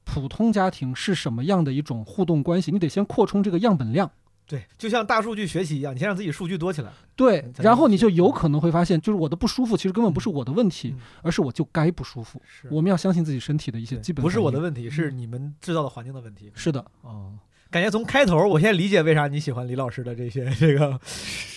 [0.03, 4.11] 普通家庭是什么样的一种互动关系，你得先扩充这个样本量。
[4.47, 6.91] 对，就像大数据学习一样，你先让自己数据多起来。
[7.15, 12.39] 对，然后你就有可能会发现，就是我的不舒服其实根本不是我的问题，而是我就该不舒服。
[12.69, 14.21] 我们要相信自己身体的一些基本。
[14.21, 16.51] 不是我的问题，是你们制造的环境的问题。
[16.53, 17.33] 是的，哦。
[17.71, 20.97] 感觉从开头，我现在理解为啥你喜欢李老师的这些 这个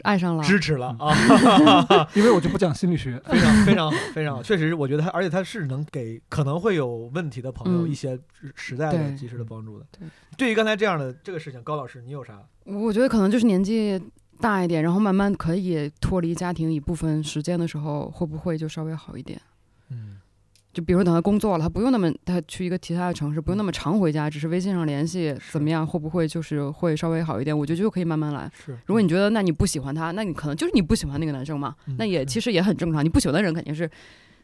[0.02, 8.18] 爱上了支持了啊， 因为我就不讲心理学，非常非常好，非常好， 确实，我觉得他，而且他是能给可能会有问题的朋友一些
[8.56, 9.86] 实在的、及时的帮助的。
[9.96, 12.42] 对，对于刚才这样的这个事情，高老师你有啥？
[12.64, 14.00] 我觉得可能就是年纪
[14.40, 19.40] 大一点，然后慢慢可以脱离家庭一部分时间的时候，会不会就稍微好一点？
[19.90, 20.18] 嗯。
[20.78, 25.84] 就比如等他工作了，他不用那么他去一个其他的城市，不用那么常回家，只是微信上联系，怎么样？
[25.84, 27.58] 会不会就是会稍微好一点？
[27.58, 28.48] 我觉得就可以慢慢来。
[28.64, 33.04] 是，如果你觉得那你不喜欢他，那你可能就是你不喜欢那个男生嘛，那也其实也很正常。
[33.04, 33.90] 你不喜欢的人肯定是。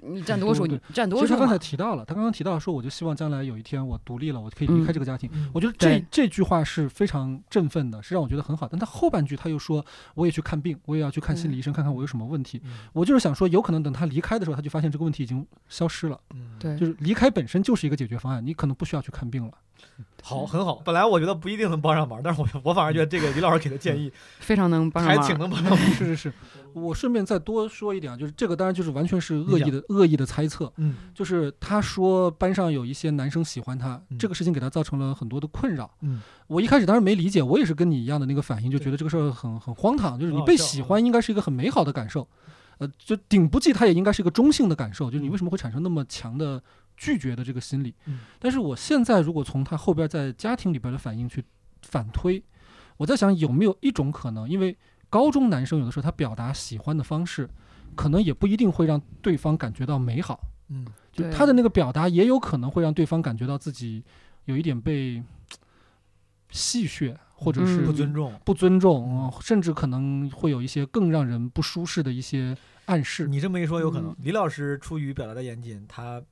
[0.00, 1.24] 你占多数，你占多数。
[1.24, 5.30] 其实他刚才提到了，他刚刚提到说，我就希望将来有一天我独立了，我可以离开这个家庭。
[5.52, 8.68] 我觉得这这句话是非常振奋的，是让我觉得很好。
[8.68, 12.60] 但他后半句他又说，我也去看病，我也要去看心理医生，看看我有什么问题。
[12.92, 16.20] 我就是想说，有可能等他离开的时候，他就发现这个问题已经消失了。
[16.58, 19.52] 对，就是离开本身就是一个解决方案，你可能不需要去看病了。
[20.22, 20.76] 好，很好。
[20.76, 25.78] 本来我觉得不一定能帮上忙，但是我 我反而觉得这个李老师给的建议非常能帮上忙，还挺能帮上忙。
[25.92, 26.32] 是是是，
[26.72, 30.72] 我顺便再多说一点啊，就是这个当然就是完全是恶意的恶意的猜测。
[30.78, 35.90] 嗯，就是他说班上有一些男生喜欢他，这个事情给他造成了很多的困扰。
[36.00, 40.18] 嗯，我一开始当然没理解，我也是跟你一样的那个反应，就觉得这个事儿很很荒唐。
[40.18, 42.26] 就是你被喜欢应该是一个很美好的感受，
[42.78, 45.10] 呃，就顶不济他也应该是一个中性的感受。
[45.10, 46.62] 就是你为什么会产生那么强的？
[46.96, 47.94] 拒绝的这个心理，
[48.38, 51.44] 但是我现在如果从他后边在家庭里边的反应去
[51.82, 52.42] 反推，
[52.96, 54.76] 我在想有没有一种可能，因为
[55.10, 57.50] 高中男生有的时候他表达喜欢的方式，
[57.96, 64.04] 可能也不一定会让对方感觉到美好，嗯，就他的那个表达也有可能会让对方感觉到自己
[64.44, 65.22] 有一点被
[66.50, 73.26] 戏谑，或者是不尊重，不尊重，甚至可能会有一些更让人不舒适的一些暗示。
[73.26, 74.14] 你这么一说，有可能。
[74.20, 76.22] 李老师出于表达的严谨，他。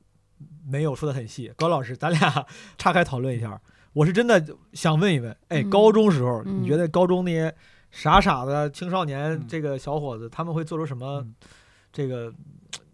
[0.67, 2.47] 没有说的很细，高老师，咱俩
[2.79, 3.61] 岔开讨论一下。
[3.93, 7.55] 我是真的想问一问，哎，高中时候你觉得高中那些
[7.91, 11.23] 傻傻的青少年这个小伙子，他们会做出什么
[11.93, 12.33] 这个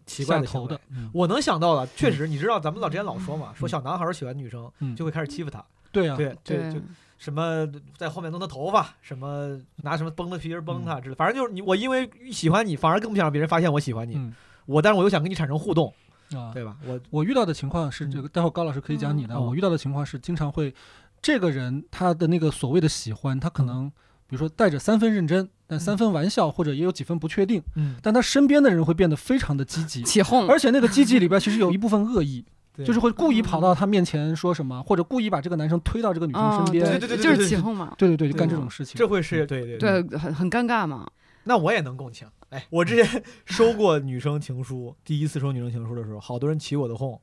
[0.06, 0.80] 奇怪的头的？
[1.12, 5.64] 我能想到的，确实，你知道咱们老之前老说嘛，说小男孩喜欢女生就会开始欺负她。
[5.92, 6.80] 对呀，对对，就
[7.16, 7.64] 什么
[7.96, 14.20] 在后面弄她头发，什么拿什么绷的皮筋绷她之类，反正就是你我因为喜欢你，反而更不想让别人发现我喜欢你。
[14.66, 15.94] 我但是我又想跟你产生互动。
[16.36, 16.76] 啊，对吧？
[16.86, 19.40] 我我遇到的情况是这个，待会儿高老师可以讲你的。
[19.40, 20.74] 我遇到的情况是，经常会，
[21.22, 23.88] 这个人他的那个所谓的喜欢，他可能
[24.26, 27.62] 比如说带着三分认真，但三分玩笑，或者也有几分不确定。
[27.76, 32.44] 嗯，但他身边的人会变得非常的积极起哄，而且那个积极 里边其实有一部分恶意，
[32.84, 37.94] 就是会故意跑到他面前说什么，或者故意把这个男生推到这个女生身边，对对对，就是起哄嘛。
[37.96, 41.08] 对对对，就干这种事情，这会是对对对，很很尴尬嘛。
[41.44, 42.28] 那我也能共情。
[42.50, 47.20] 哎，我之前收过女生情书， 第一次收女生情书的时候，好多人起我的哄，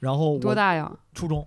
[0.00, 0.90] 然后多大呀？
[1.14, 1.46] 初中，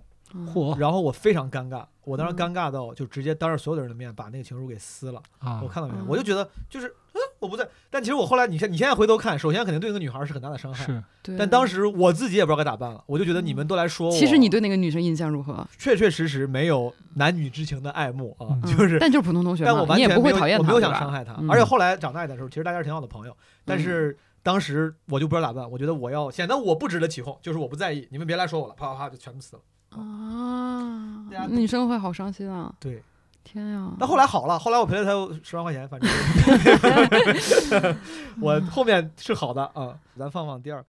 [0.54, 0.76] 嚯！
[0.78, 5.22] 然后我非常尴尬，我当时尴尬到就直接当着所有的人的面把那个情书给撕了。
[5.38, 5.60] 啊！
[5.62, 6.04] 我看到没有？
[6.06, 6.94] 我就觉得就是。
[7.40, 10.84] 我不在，但其实我后来，你现你现在回头看，首先肯定对那个女孩是很大的伤害。
[10.84, 11.02] 是，
[11.38, 14.12] 但当时我自己也不知道该咋办了，我就觉得你们都来说我。
[14.12, 15.66] 其实你对那个女生印象如何？
[15.78, 18.98] 确确实实没有男女之情的爱慕啊，就是。
[18.98, 21.34] 但就是普通同学但我完全不会讨厌她，我没有想伤害她。
[21.48, 23.36] 而且后来长大一点的时候，其实大家是挺好的朋友。
[23.64, 29.62] 但是当时我就不知道咋办，我觉得我要显得我不值得起哄，就是我不在意，你们别来说我了，啪啪啪就全部死了。
[29.90, 32.74] 啊，女生会好伤心啊。
[32.80, 33.02] 对。
[33.50, 33.90] 天呀！
[33.98, 35.10] 那后来好了，后来我赔了他
[35.42, 37.96] 十万块钱，反正
[38.42, 39.96] 我后面是好的啊。
[40.18, 40.84] 咱放放第二，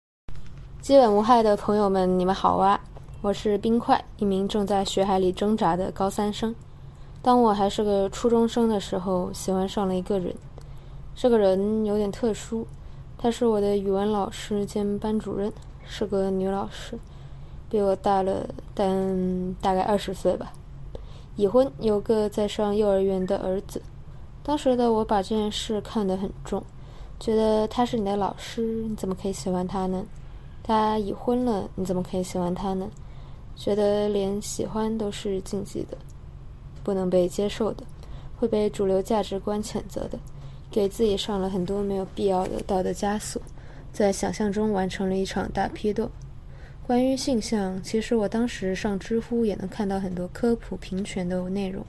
[0.80, 2.80] 基本无害的朋友们，你们好啊！
[3.22, 6.56] 我是冰块，一名正在学海里挣扎的高三生。
[7.22, 10.34] 当我还是个初中生的时候，喜欢上了一个人。
[11.14, 12.66] 这个人有点特殊，
[13.18, 15.52] 她是我的语文老师兼班主任，
[15.86, 16.98] 是个女老师，
[17.70, 20.54] 比我大了但大概二十岁吧。
[21.36, 23.82] 已婚，有个在上幼儿园的儿子。
[24.42, 26.64] 当时的我把这件事看得很重，
[27.20, 30.06] 觉得他是你的老师，你怎么可以喜欢他呢？
[30.64, 32.90] 他已婚了，你怎么可以喜欢他呢？
[33.56, 35.98] 觉得连喜欢都是禁忌的，
[36.84, 37.84] 不能被接受的，
[38.38, 40.20] 会被主流价值观谴责的，
[40.70, 43.42] 给自己上了很多没有必要的道德枷锁，
[43.92, 46.10] 在想象中完成了一场大批斗。
[46.86, 51.84] 关于性向，其实我当时上知乎也能看到很多科普平权的内容，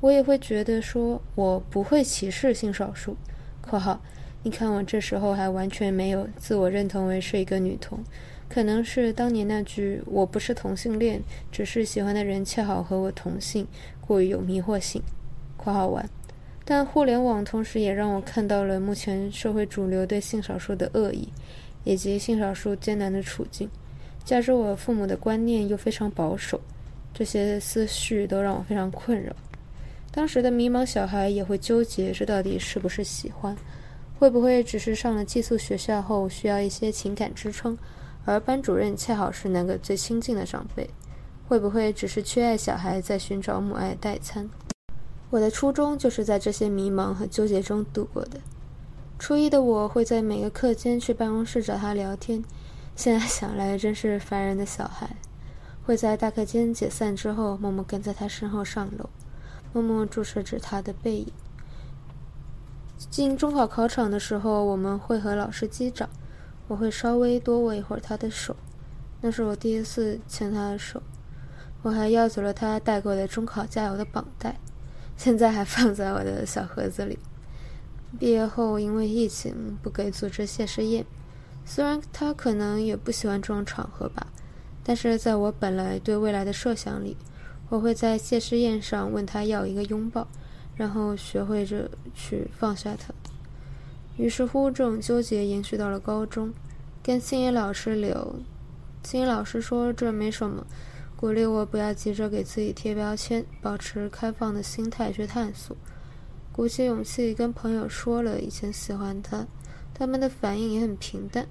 [0.00, 3.16] 我也会觉得说我不会歧视性少数。
[3.62, 4.02] （括号）
[4.42, 8.00] 你看我这时候还完全没有自我认同为是一个女同，
[8.48, 13.64] 可能是当年那句“我不是同性恋，只是喜欢的人恰好和我同性”
[14.04, 15.00] 过于有迷惑性。
[15.56, 16.10] （括号完）
[16.66, 21.28] 但互联网同时也让我看到了目前社会主流对性少数的恶意，
[21.84, 23.70] 以及性少数艰难的处境。
[24.24, 26.60] 加之我父母的观念又非常保守，
[27.12, 29.32] 这些思绪都让我非常困扰。
[30.10, 33.56] 当时的迷茫小孩也会纠结，这到底是不是喜欢？
[34.18, 37.76] 会不会只是上了寄宿学校后需要一些情感支撑，
[38.24, 40.88] 而班主任恰好是那个最亲近的长辈？
[41.46, 44.48] 会不会只是缺爱小孩在寻找母爱代餐？
[45.30, 48.40] 我的初中就是在这些迷茫和纠结中度过的。
[49.18, 52.42] 初一的我会在每个课间去办公室找他聊天，
[52.96, 55.16] 现在想来真是烦人的小孩。
[55.84, 59.10] 会在大课间解散之后，默默跟在他身后上楼，
[59.72, 61.32] 默默注视着他的背影。
[63.10, 66.08] 进中考考场的时候，我们会和老师击掌，
[66.68, 68.56] 我会稍微多握一会儿他的手，
[69.20, 71.02] 那是我第一次牵他的手。
[71.82, 74.58] 我还要走了他带过的中考加油的绑带，
[75.18, 77.18] 现在还放在我的小盒子里。
[78.18, 81.04] 毕业后因为疫情不给组织谢师宴，
[81.64, 84.26] 虽然他可能也不喜欢这种场合吧，
[84.82, 87.16] 但是在我本来对未来的设想里，
[87.68, 90.26] 我会在谢师宴上问他要一个拥抱，
[90.76, 93.12] 然后学会着去放下他。
[94.16, 96.52] 于是乎，这种纠结延续到了高中，
[97.02, 98.34] 跟心野老师聊，
[99.02, 100.64] 心野老师说这没什么。
[101.16, 105.74] 鼓励我不要急着给自己贴标签，保持开放的心态去探索。
[106.52, 109.46] 鼓起勇气跟朋友说了以前喜欢他，
[109.94, 111.46] 他们的反应也很平淡，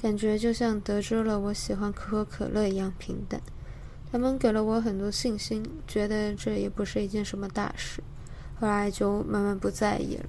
[0.00, 3.40] 感觉就像得知了我喜欢可口可乐一样平淡。
[4.10, 8.02] 他们给了我很多信心，觉得这也不是一件什么大事。
[8.58, 10.24] 后来就慢慢不在意了。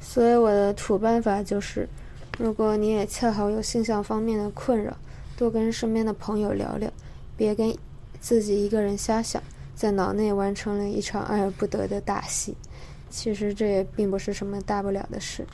[0.00, 1.86] 所以我的土办法就是，
[2.38, 4.96] 如果你也恰好有性向方面的困扰。
[5.36, 6.90] 多跟身边的朋友聊聊，
[7.36, 7.76] 别跟
[8.20, 9.42] 自己一个人瞎想，
[9.74, 12.56] 在脑内完成了一场爱而不得的大戏。
[13.08, 15.46] 其实这也并不是什么大不了的事。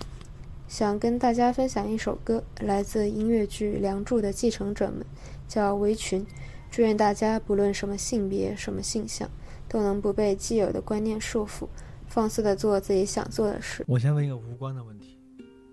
[0.69, 5.05] 想跟大家分享一首歌，来自音乐剧《梁祝》的继承者们，
[5.47, 6.23] 叫《围裙》。
[6.71, 9.29] 祝愿大家不论什么性别、什么性向，
[9.69, 11.69] 都能不被既有的观念束缚，
[12.09, 13.85] 放肆的做自己想做的事。
[13.87, 15.19] 我先问一个无关的问题，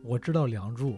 [0.04, 0.90] 我知道《梁祝》。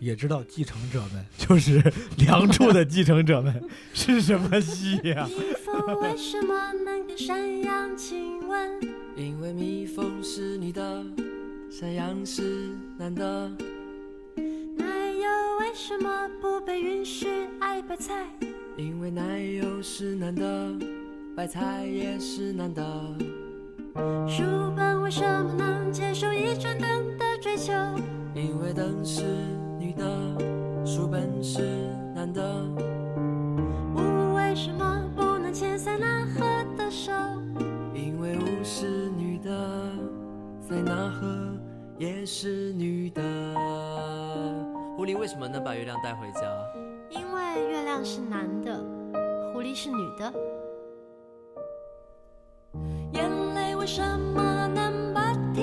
[0.00, 1.80] 也知道继承者们 就是
[2.16, 3.62] 《梁祝》的继承者们
[3.94, 5.28] 是什么戏呀？
[6.00, 8.80] 为什么能跟山羊亲吻？
[9.14, 11.04] 因为蜜蜂是女的，
[11.70, 13.52] 山羊是男的。
[14.76, 15.28] 奶油
[15.60, 17.28] 为什么不被允许
[17.60, 18.26] 爱白菜？
[18.78, 20.72] 因为奶油是男的，
[21.36, 22.82] 白菜也是男的。
[24.26, 24.42] 书
[24.74, 27.72] 本为什么能接受一盏灯的追求？
[28.34, 29.59] 因为灯是。
[30.00, 31.60] 女的书本是
[32.14, 32.42] 男的，
[33.94, 36.40] 雾为什么不能牵塞纳河
[36.74, 37.12] 的手？
[37.92, 39.50] 因为雾是女的，
[40.58, 41.26] 塞纳河
[41.98, 43.22] 也是女的。
[44.96, 46.40] 狐狸为什么能把月亮带回家？
[47.10, 48.82] 因为月亮是男的，
[49.52, 50.32] 狐狸是女的。
[53.12, 55.62] 眼泪为什么能把铁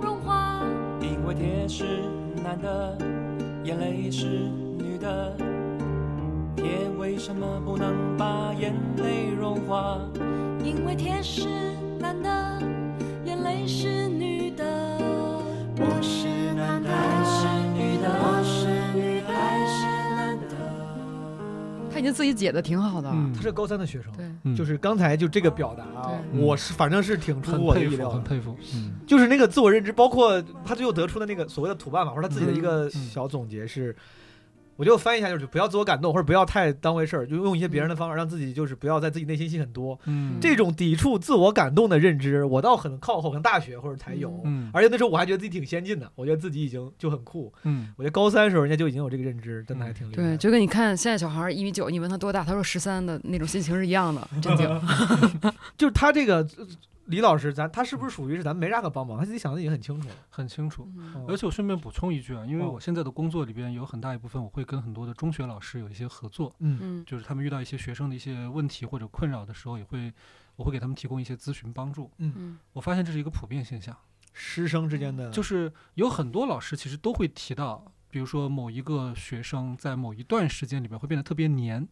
[0.00, 0.62] 融化？
[1.02, 1.84] 因为铁是
[2.42, 3.13] 男的。
[3.74, 4.26] 眼泪是
[4.78, 5.36] 女的，
[6.54, 6.64] 铁
[6.96, 9.98] 为什么不能把眼泪融化？
[10.62, 11.48] 因为铁是
[11.98, 12.62] 男的，
[13.24, 14.64] 眼泪是女的。
[15.76, 16.28] 我是
[21.94, 23.08] 他已经自己解的挺好的。
[23.32, 28.56] 他是高三的学生，对，就是刚才就这个表达，我是反正是挺出我的意料，很佩服。
[28.74, 33.94] 嗯，就是那个自我认知，包括他最后得出的那个所谓的土办法，或者他自己的一个小总结是。
[34.76, 39.98] 我就翻译一下，就是不要自我感动，或者不要太当回事儿，就用一些别人的方法，让自己就是不要在自己内心戏很多。
[40.06, 44.40] 嗯，这种抵触自我感动的认知，我倒很靠后，可能大学或者才有。
[44.44, 47.52] 嗯，而且那时候我还觉得自己挺先进的，我觉得自己已经就很酷。
[47.62, 50.22] 嗯，我觉得高三的时候人家就已经有这个认知，真的还挺厉害。
[50.22, 54.68] 对，就跟你看现在小孩一米九，你问他多大，他说十三的那种心情是一样的，震惊。
[55.78, 56.46] 就是他这个。
[57.06, 60.08] 李老师，咱他是不是属于是咱没啥可帮忙，他自己想的已经很清楚。
[60.08, 60.88] 了，很清楚。
[61.28, 66.78] 而且我顺便补充一句啊，因为我现在的工作里边有很大一部分，我会跟很多的中学老师有一些合作，嗯。
[66.80, 70.12] 嗯，就是他们遇到一些学生的一些问题或者困扰的时候，也会
[70.56, 72.10] 我会给他们提供一些咨询帮助。
[72.18, 72.32] 嗯。
[72.36, 73.96] 嗯，我发现这是一个普遍现象，
[74.32, 81.86] 师生之间的，就是有很多老师其实都会提到，比如说某一个学生在某一段时间里边会变得特别黏，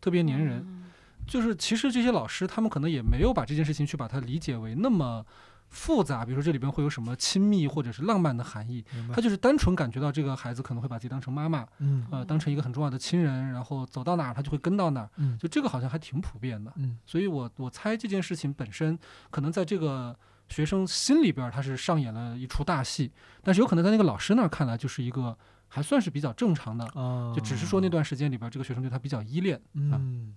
[0.00, 0.84] 特别黏人。
[1.26, 5.24] 就是其实这些老师他们可能也没有把这件事情去把它理解为那么
[5.68, 18.96] 复杂，比如说这里边会有什么亲密或者是浪漫的含义，他就是单纯感觉到这个孩子可能会把自己当成妈妈，嗯，呃，当成一个很重要的亲人，然后走到哪儿他就会跟到哪儿，嗯，就这个好像还挺普遍的，嗯，所以我我猜这件事情本身
[19.30, 20.16] 可能在这个
[20.48, 23.10] 学生心里边他是上演了一出大戏，
[23.42, 26.86] 但是有可能在那个老师那儿看来就是一个还算是比较正常的，
[27.34, 30.32] 就只是说那段时间里边这个学生对他比较依恋，嗯。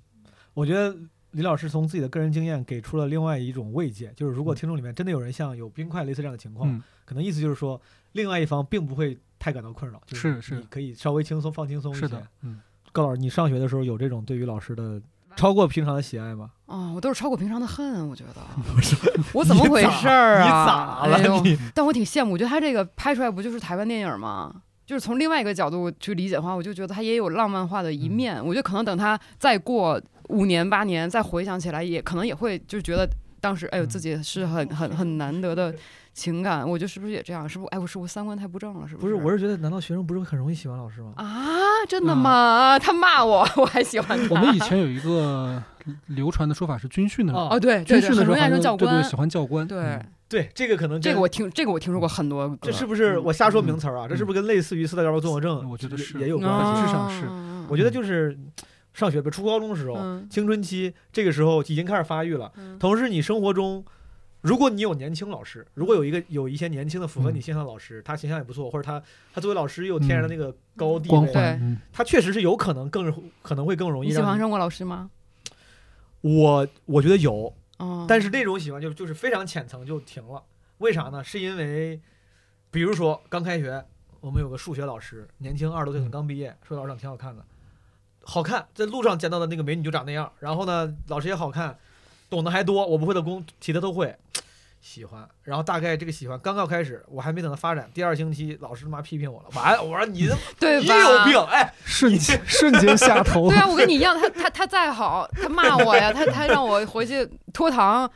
[0.60, 0.93] 我觉得
[1.32, 7.82] 李老师从自己的个人经验给出了另外一种慰藉，就是如果听众里面真的有人像有冰块类似这样的情况，可能意思就是说，
[8.12, 12.01] 另外一方并不会太感到困扰，就是是，可以稍微轻松放轻松一些。
[12.01, 12.60] 是的，嗯。
[12.91, 15.01] 高老师，你上学的时候有这种对于老师的
[15.38, 16.49] 超过平常的喜爱吗？
[16.66, 18.41] 啊，我都是超过平常的恨，我觉得。
[19.34, 21.05] 我怎么回事儿啊？
[21.05, 21.41] 你咋了？
[21.41, 21.57] 你？
[21.74, 24.64] 但我挺羡慕，我觉得他这个拍出来不就是台湾电影吗？
[24.86, 28.43] 就是从另外一个角度去理解的话，我就觉得他也有浪漫化的一面。
[28.43, 33.08] 我觉得可能等他再过五年八年再回想起来，也可能也会就觉得
[33.40, 35.74] 当时哎呦自己是很很很难得的
[36.14, 36.68] 情感。
[36.68, 37.48] 我觉得是不是也这样？
[37.48, 37.70] 是不是？
[37.70, 38.88] 哎，我是不是三观太不正了？
[38.88, 39.14] 是不是？
[39.14, 41.14] 不是，我是觉得，难道学生不是很容易喜欢老师吗？
[41.18, 41.26] 啊，
[41.88, 42.80] 真的吗？
[42.80, 44.36] 他骂我，我还喜欢他。
[44.36, 45.62] 我们以前有一个
[46.08, 50.00] 流传的说法是军训的时候，哦对，军训的时候教官，对对，喜欢教官，对。
[50.30, 54.08] 对，这个可能这个我听这个我听说过很多，这是不是我瞎说名词啊？
[54.08, 55.68] 这是不是跟类似于斯德哥尔摩综合症？
[55.68, 56.82] 我觉得是也有关系。
[56.82, 57.28] 事实上是，
[57.68, 58.38] 我觉得就是
[59.00, 59.95] 上学，比如初高中的时候，
[60.30, 62.52] 青春期这个时候已经开始发育了。
[62.80, 63.84] 同时，你生活中，
[64.41, 69.02] 如果你有年轻老师，如果有一个有一些年轻的符合你形象的老师，他形象也不错，或者他
[69.34, 71.60] 他作为老师又有天然的那个高地位，
[71.93, 74.10] 他确实是有可能更可能会更容易。
[74.10, 75.10] 你喜欢上过老师吗？
[76.22, 77.54] 我我觉得有，
[78.08, 80.43] 但是那种喜欢就就是非常浅层就停了。
[80.80, 81.24] 为啥呢？
[81.24, 82.00] 是因为，
[82.72, 83.84] 比如说刚开学，
[84.20, 87.45] 我们有个数学老师，年轻二十多岁，刚毕业，数学老师长挺好看的，
[88.30, 90.32] 好看，在路上捡到的那个美女就长那样。
[90.40, 91.76] 然后呢，老师也好看，
[92.30, 94.16] 懂得还多，我不会的工题他都会，
[94.80, 95.28] 喜欢。
[95.44, 103.50] 然后大概这个喜欢刚刚开始，我还没等他发展，第二星期老师他妈批评我了，完，我说你 对你有病，哎，瞬间瞬间下头。
[103.52, 108.10] 对啊，我跟你一样，他他他再好，他骂我呀，他他让我回去拖堂。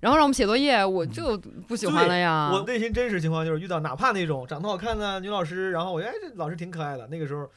[0.00, 1.38] 然后让我们写作业，我就
[1.68, 2.50] 不喜欢了呀。
[2.52, 7.06] 我内心真实情况就是遇到哪怕那种长得好看的女老师，然后我哎这老师挺可爱的。
[7.06, 7.48] 那个时候，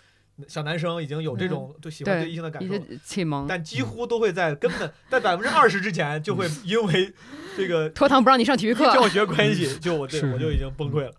[0.47, 2.73] 小男生已经有这种对喜欢对异性的感受，
[3.03, 7.13] 启蒙，但几乎都会在根本在百分之二十之前就会因为
[7.55, 11.11] 这个 拖堂不让你上体育课教学关系，就我 这我就已经崩溃了。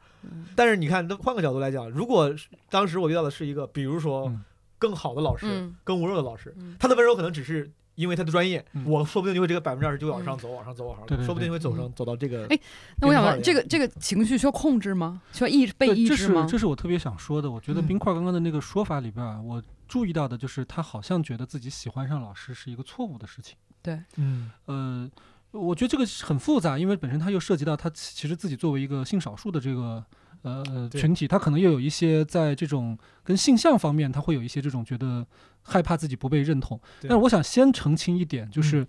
[0.54, 2.34] 但是你看，那换个角度来讲，如果
[2.68, 4.32] 当时我遇到的是一个，比如说
[4.78, 5.46] 更好的老师，
[5.84, 7.70] 更温柔的老师，他的温柔可能只是。
[7.96, 12.46] 因为他的专业，我说不定就会这个百分之二十就往上走，往上走，往上走，说不定会走上走到这个。
[12.48, 12.60] 哎，
[13.00, 15.20] 那我想问，这个这个情绪需要控制吗？
[15.32, 16.42] 需要抑被抑制吗？
[16.42, 17.50] 这是这是我特别想说的。
[17.50, 23.56] 我觉得冰块刚刚的那个说法里边啊，我注意到的就是他好像觉得自己喜欢上老师是一个错误的事情。
[23.82, 25.10] 对，嗯，呃，
[25.50, 30.04] 我觉得这个很复杂，因为本身他又涉及到他其实自己作为一个性少数的这个。
[30.52, 35.26] 呃，群体他可能又有一些在这种跟性向方面，他会有一些这种觉得
[35.62, 36.80] 害怕自己不被认同。
[37.02, 38.86] 但是我想先澄清一点，就是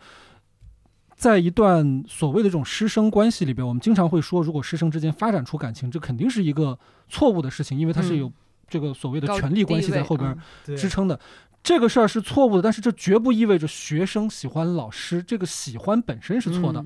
[1.16, 6.78] 在一段所谓的这种师生关系里边，我们经常会说，如果师生之间发展出感情，这肯定是一个
[7.08, 8.32] 错误的事情，因为它是有
[8.68, 10.38] 这个所谓的权力关系在后边
[10.76, 11.20] 支撑的。
[11.68, 15.22] 这个事儿是错误的，但是这绝不意味着学生喜欢老师。
[15.22, 16.82] 这个喜欢本身是错的，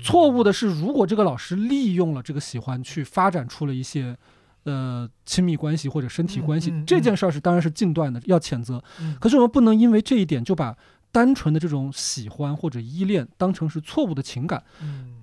[0.00, 4.16] 错误的是如果这个老师利用了这个喜欢去发展出了一些
[4.62, 8.80] 呃亲密关系或者身体关系，这件事儿是当然是禁断的，要谴责。
[9.18, 10.76] 可是我们不能因为这一点就把
[11.10, 14.62] 单纯的这种喜欢或者依恋当成是错误的情感。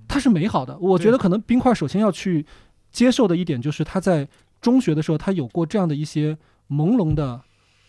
[0.06, 0.78] 它是美好的。
[0.80, 2.46] 我觉得可能冰块首先要去
[2.92, 4.28] 接受的一点就是他在
[4.60, 6.38] 中学的时候他有过这样的一些
[6.70, 7.42] 朦胧的。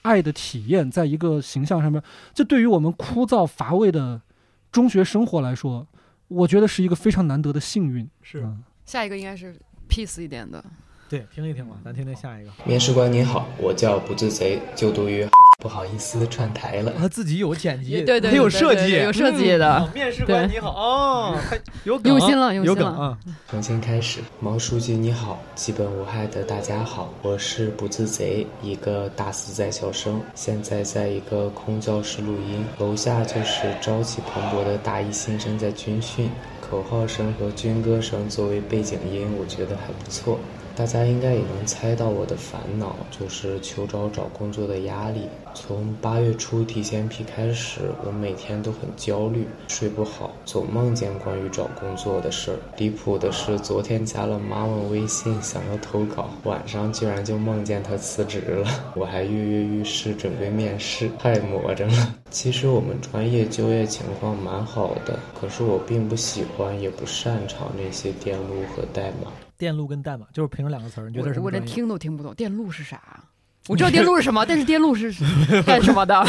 [0.07, 2.01] 爱的体验，在一个形象上面，
[2.33, 4.23] 这对于我们枯燥乏味的
[4.71, 5.85] 中学生活来说，
[6.29, 8.09] 我觉得是一个非常难得的幸运。
[8.23, 8.49] 是，
[8.85, 9.57] 下一个应该是
[9.89, 10.65] peace 一点的。
[11.09, 12.53] 对，听一听吧，咱听听下一个。
[12.65, 15.27] 面试官您好，我叫不自贼，就读于。
[15.59, 16.93] 不好意思，串台了。
[16.99, 19.91] 他自己有剪辑，对对，他有设计，有设计的。
[19.95, 21.39] 面试官你好，哦，
[21.85, 23.19] 有用心了，有梗啊。
[23.49, 36.31] 重新开始，毛书记你好，基本无害的大家好，我是不自贼，一个大四在校生，现在在一个空教室录音，楼下就是朝气蓬勃的大一新生在军训，
[36.61, 40.39] 口号声和军歌声作为背景音，我觉得还不错。
[40.77, 45.23] 大家应该也能猜到我的烦恼，就是求招找工作的压力。
[45.57, 52.59] 从八月初提前批开始，我每天都很焦虑，睡不好，总梦见关于找工作的事儿。
[52.77, 58.69] 离谱的是，昨天加了妈妈微信，想要投稿，晚上居然就梦见她辞职了。
[58.95, 62.15] 我还跃跃欲试，准备面试，太魔怔了。
[62.31, 69.33] 其实我们专业就业情况蛮好的，可是我并不喜欢，也不擅长那些电路和代码。
[69.57, 71.47] 电路跟代码就是凭着两个词儿，你觉得什么？
[71.47, 73.25] 我连听都听不懂，电路是啥？
[73.69, 75.13] 我知道电路是什么，但是电路是
[75.67, 76.25] 干什么的？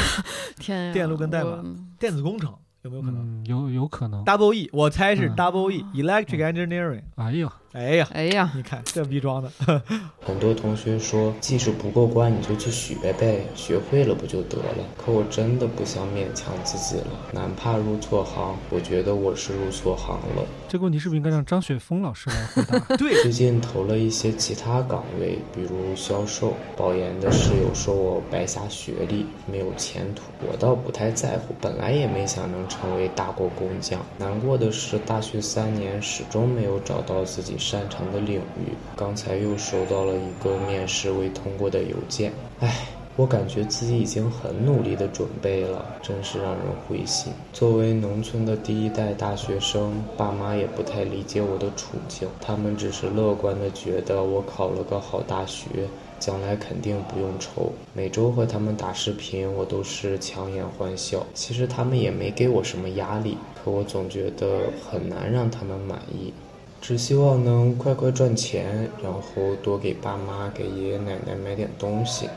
[0.59, 1.63] 天，电路跟代码，
[1.99, 3.45] 电子工程有没有可能？
[3.45, 4.23] 有有可能。
[4.25, 7.01] Double E，我猜是 Double E，Electric Engineering。
[7.15, 9.51] 哎呦，哎呀，哎呀，你看这逼装的。
[10.25, 14.83] 很多同学说技术不过关，你就去学呗，学会了不就得了？
[14.97, 20.43] 可我真的不想勉强自己了，哪怕入错行，我觉得我是入错行了。
[20.69, 22.77] 这个问题是不是应该让张雪峰老师来回答？
[22.97, 26.53] 对，最近投了一些其他岗位，比如销售。
[26.75, 30.23] 保研的室友说我白瞎学历，没有前途。
[30.41, 34.05] 我倒不太在乎，本来也没想能成为大国工匠。
[34.17, 38.73] 难过的是，大学三年始终没有找到自己擅长的领域。
[38.95, 42.87] 刚才又收到了一个面试未通过的邮件，唉。
[43.17, 47.33] 我感觉自己已经很努力的准备了，真是让人灰心。
[47.51, 55.65] 作为农村的第一代大学生，爸妈也不太理解我的处境，他们只是乐观的觉得我考了个好大学，
[56.19, 57.71] 将来肯定不用愁。
[57.91, 61.25] 每周和他们打视频，我都是强颜欢笑。
[61.33, 66.31] 其实他们也没给我什么压力，可我总觉得很难让他们满意。
[66.79, 72.29] 只希望能快快赚钱，然后多给爸妈、给爷爷奶奶买点东西。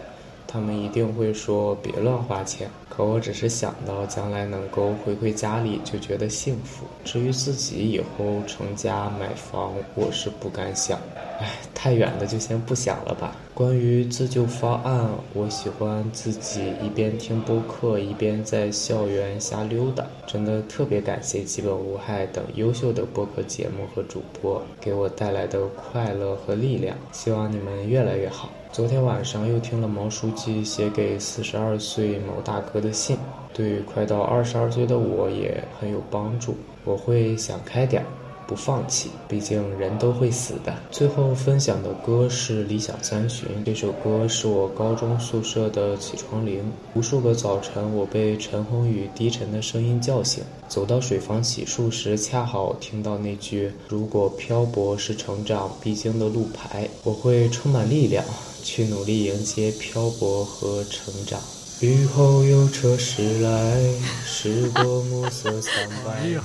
[0.52, 6.84] 他们一定会说别乱花钱，可我只是想到将来能够回馈家里，就觉得幸福。
[7.04, 10.98] 至于自己以后成家买房，我是不敢想。
[11.38, 13.36] 唉，太远的就先不想了吧。
[13.54, 20.04] 关于自救方案，我喜欢自己一边听播客，一边在校园瞎溜达。
[20.26, 26.96] 真的特别感谢基本无害等优秀的播客节目和主播给我带来的快乐和力量。
[27.12, 28.50] 希望你们越来越好。
[28.72, 33.16] 昨天晚上又听了毛书记写给四十二岁毛大哥的信，
[33.52, 36.54] 对快到二十二岁的我也很有帮助。
[36.84, 38.06] 我会想开点儿。
[38.46, 40.74] 不放弃，毕竟人都会死的。
[40.90, 46.60] 最后分享的歌是《理想三旬》，这首歌是我高中宿舍的起床铃。
[46.94, 50.42] 无数个早晨，我被陈鸿宇低沉的声音叫醒。
[50.66, 58.24] 走到水房洗漱时，恰好听到那句：“如果漂泊是成长必经的路牌，我会充满力量
[58.62, 61.40] 去努力迎接漂泊和成长。”
[61.80, 63.80] 雨后有车驶来，
[64.26, 65.72] 驶过暮色苍
[66.04, 66.38] 白。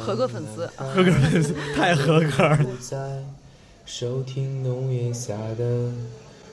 [0.00, 2.58] 合格粉丝，合格粉丝太合格了。
[3.86, 5.90] 收听浓烟下的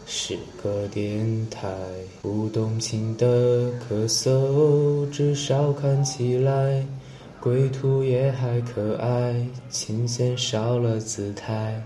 [0.05, 1.67] 诗歌电台，
[2.21, 6.85] 不动情的咳嗽，至少看起来
[7.39, 9.35] 归途也还可爱。
[9.69, 11.83] 琴弦少了姿态。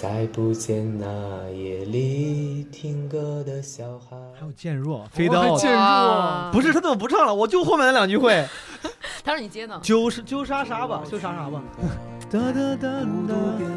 [0.00, 1.06] 再不见那
[1.50, 4.16] 夜里听歌的小孩。
[4.32, 7.34] 还有渐弱，飞刀渐弱，不是他怎么不唱了？
[7.34, 8.42] 我就后面那两句会。
[9.22, 9.78] 他让你接呢。
[9.82, 11.62] 就是就啥啥吧，就啥啥吧。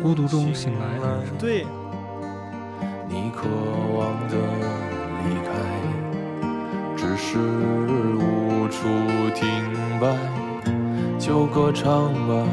[0.01, 0.97] 孤独中醒来。
[1.37, 1.65] 对。
[3.09, 3.49] 你渴
[3.93, 4.37] 望的
[5.25, 5.51] 离开，
[6.95, 8.87] 只是无处
[9.35, 9.45] 停
[9.99, 10.17] 摆，
[11.19, 12.47] 就歌唱吧，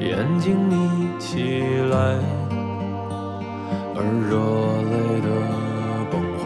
[0.00, 1.60] 眼睛眯起
[1.90, 2.18] 来。
[3.94, 4.38] 而热
[4.90, 5.28] 泪的
[6.10, 6.42] 崩坏，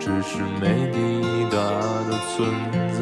[0.00, 0.96] 只是没抵
[1.50, 1.56] 达
[2.08, 2.34] 的存
[2.92, 2.98] 在。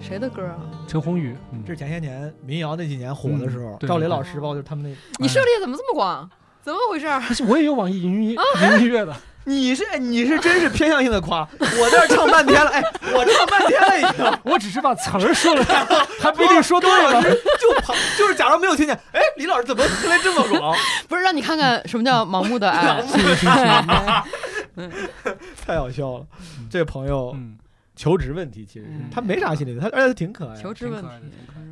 [0.00, 0.58] 谁的歌啊？
[0.86, 4.90] 陈鸿宇，这是前些年民谣那几年火的时候，赵雷老师吧，就是他们那。
[5.18, 6.28] 你涉猎怎么这么广？
[6.62, 7.06] 怎么回事？
[7.48, 8.36] 我也有网易云音
[8.80, 9.14] 音乐的。
[9.44, 12.82] 你是你是真是偏向性的夸， 我在这唱半天了，哎，
[13.12, 15.64] 我唱半天了已经， 我只是把词儿说了，
[16.20, 20.76] 还不一定说对了，就旁就是假装没有听见，哎，李老师怎么听来这么广？
[21.08, 23.02] 不是让你看看什么叫盲目的爱，
[25.66, 26.26] 太好笑了，
[26.70, 27.36] 这朋友。
[27.96, 30.56] 求职问题其实他没啥心理，他而且他挺可爱。
[30.56, 31.08] 求职问题，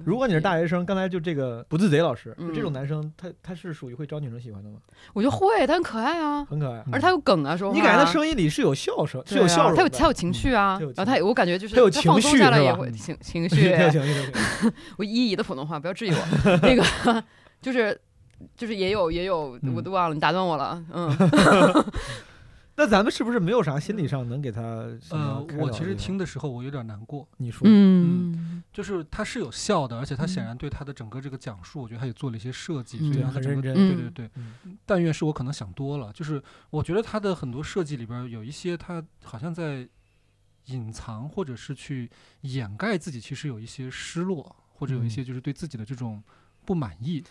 [0.04, 4.76] 如果你是大学生，刚才就这个不自贼老师，这种男生他他是属于会招女生喜欢的吗？
[5.12, 7.76] 我觉得会，他很可爱啊，很可爱，而且他有梗啊，说话。
[7.76, 14.32] 你感觉他声音里是有笑声，是有笑容，他有他有情绪啊，然后他我感觉就是他有情绪下来也会情情绪， 有情绪。
[14.98, 16.18] 我一一的普通话，不要质疑我。
[16.62, 17.24] 那个
[17.60, 18.00] 就是
[18.56, 21.10] 就是也有也有，我都忘了，你打断我了，嗯。
[22.74, 24.62] 那咱们是不是没有啥心理上能给他？
[25.10, 27.28] 呃，我其实听的时候我有点难过。
[27.36, 33.74] 你说，嗯，就是他是有笑的，而且他显然对他的整个这个讲述，我觉得他也做了一些设计，所以很认真。
[33.74, 34.30] 对对对，
[34.86, 36.10] 但愿是我可能想多了。
[36.12, 39.86] 就是我觉得他的很多设计里边有一些，他好像在
[40.66, 42.10] 隐藏或者是去
[42.40, 46.22] 掩盖自己，其实有一些失落，或者有一些就是对自己的这种
[46.64, 47.22] 不满意。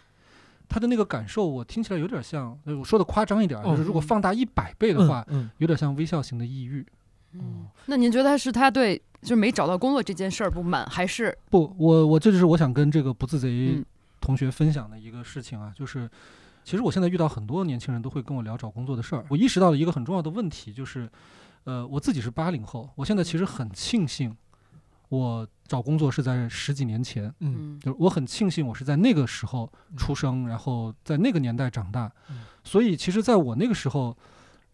[0.71, 5.25] 他的那个感受，我听起来有点像，我说的夸张一点，就是如果放大一百倍的话，
[5.57, 6.85] 有点像微笑型的抑郁。
[7.33, 11.37] 嗯，那您觉得是他对就是没找到工作这件事儿不满，还是？
[11.49, 11.75] 不？
[11.77, 13.83] 我我这就是我想跟这个不自贼
[14.21, 16.09] 同学分享的一个事情啊，就是
[16.63, 21.09] 其实我现在遇到很多年轻人都会跟我聊找工作的事儿，我意识到了一个很重要的问题，就是
[21.65, 24.33] 呃，我自己是八零后，我现在其实很庆幸
[25.11, 32.09] 我找工作是在十几年前，嗯，就是我很庆幸我是在那个时候出生，然后在那个年代长大，
[32.63, 34.17] 所以其实在我那个时候，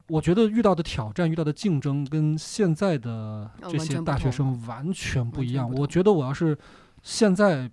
[0.07, 5.67] 我觉得遇到的挑战、遇到的竞争跟现在的这些大学生完全不一样。
[5.73, 6.55] 我觉得我要是
[7.01, 7.67] 现在，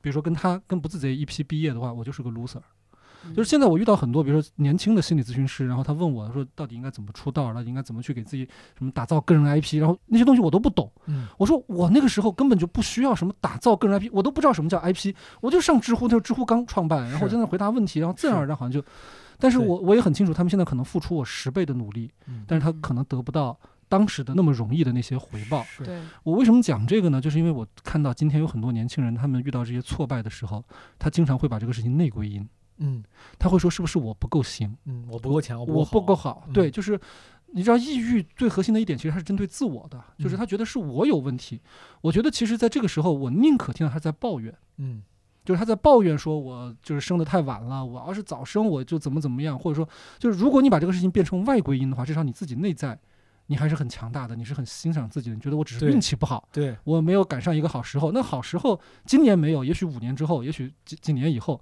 [0.00, 2.60] 比如说跟他跟不自贼一批毕业的话，我就是个 loser。
[3.34, 8.48] 就是现在我遇到很多，比如说年轻的心理咨询师，然后他问我说，到底应该怎么出道，到底应该怎么去给自己
[8.78, 10.90] 什么打造个人 IP，然后那些东西我都不懂。
[11.36, 18.84] 我说我那个时候根本就不需要什么打造个人 IP，我都不知道什么叫 IP，我就上知乎，那时候知乎刚创办，然后在那回答问题，然后自然而然好像就，
[19.38, 22.10] 但是我我也很清楚，他们现在可能付出我十倍的努力，
[22.46, 23.58] 但是他可能得不到
[23.88, 25.64] 当时的那么容易的那些回报。
[25.84, 27.20] 对我为什么讲这个呢？
[27.20, 30.64] 就是因为我看到今天有很多年轻人，他们遇到这些挫败的时候，
[30.98, 32.48] 他经常会把这个事情内归因。
[32.80, 33.02] 嗯，
[33.38, 34.76] 他会说是不是我不够行？
[34.84, 36.48] 嗯，我不够强，我不够好。
[36.52, 36.98] 对，就是
[37.52, 41.60] 你知道，抑郁最核心的一点其实它是针对自我的，就是他觉得是我有问题。
[42.00, 45.02] 我觉得其实在这个时候，我宁可听到他在抱怨，嗯，
[45.44, 52.98] 就是他在抱怨说，我就是生的太晚了，我要是早生我就怎么怎么样，或者说，就是如果你把这个事情变成外归因的话，至少你自己内在
[53.46, 58.12] 你还是很强大的，你是很欣赏自己的，你觉得我只是运气不好，对我没有赶上一个好时候。
[58.12, 61.60] 那好时候今年没有，也许五年之后，也许几几年以后，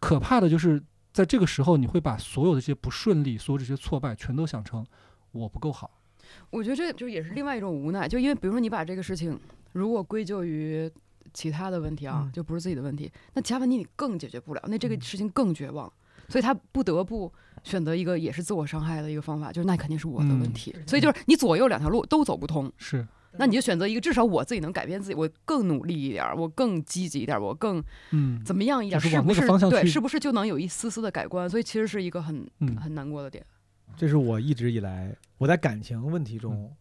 [0.00, 0.82] 可怕的就是。
[1.16, 4.84] 在这个时候，你会把所有的这些不顺利、所有这些挫败，全都想成
[5.32, 5.90] 我不够好。
[6.50, 9.40] 我觉得这就也是另外一种无奈，就因为比如说你把这个事情
[9.72, 10.92] 如果归咎于
[11.32, 15.90] 其他的问题啊，就不是自己的问题，那其他问题你更解决不了，那这个事情更绝望，
[16.28, 17.32] 所以他不得不
[17.64, 20.76] 选择一个也是自我伤害的一个方法，就是那肯定是我的问题。
[20.86, 22.70] 所以就是你左右两条路都走不通。
[22.76, 23.08] 是。
[23.38, 31.48] 那你就选择一个，至少我自己能改变自己，我更努力一点，我更积极一点，我更嗯怎么样一点，是不是对，是不是就能有一丝丝的改观？
[31.48, 32.48] 所以其实是一个很
[32.80, 33.44] 很难过的点。
[33.96, 36.74] 这是我一直以来我在感情问题中，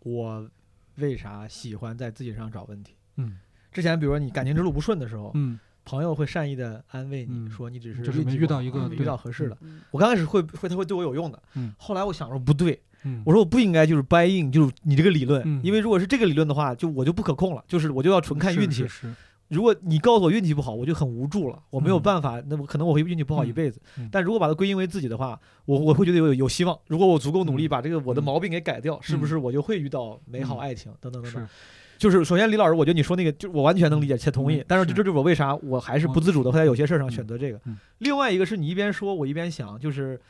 [0.00, 0.48] 我
[0.96, 2.94] 为啥喜欢在自己身上找问题？
[3.16, 3.38] 嗯，
[3.70, 9.58] 之前比如说你感情之路不顺的时候，嗯，朋友会善意的安慰你说你只是就是没遇到一个遇到合适的。
[9.90, 12.80] 我刚开始会会他会对我有用的，嗯，后来我想说不对。
[13.04, 18.86] 嗯，我说我不应该就是 buy in，就是你这个理论，因为如果是这个理论的话，就我就不可控了，就是我就要纯看运气。
[18.88, 19.14] 是。
[19.48, 23.80] 如果你告诉我运气不好，我就很无助了，我没有办法，那我可能我会运气不好一辈子。
[24.10, 26.78] 但如果把它归因为自己的话，我我会觉得有有希望。
[26.86, 30.92] 如果我足够努力，把这个我的毛病给改掉，是不是我就会遇到美好爱情？
[31.00, 31.48] 等等等等。
[31.96, 34.62] 就是首先，李老师，我觉得你说那个，就我完全能理解且同意。
[34.68, 37.58] 但是这就是我为啥我还是不自主的会在有些事儿上选择这个。
[37.98, 40.20] 另外一个是你一边说，我一边想，就是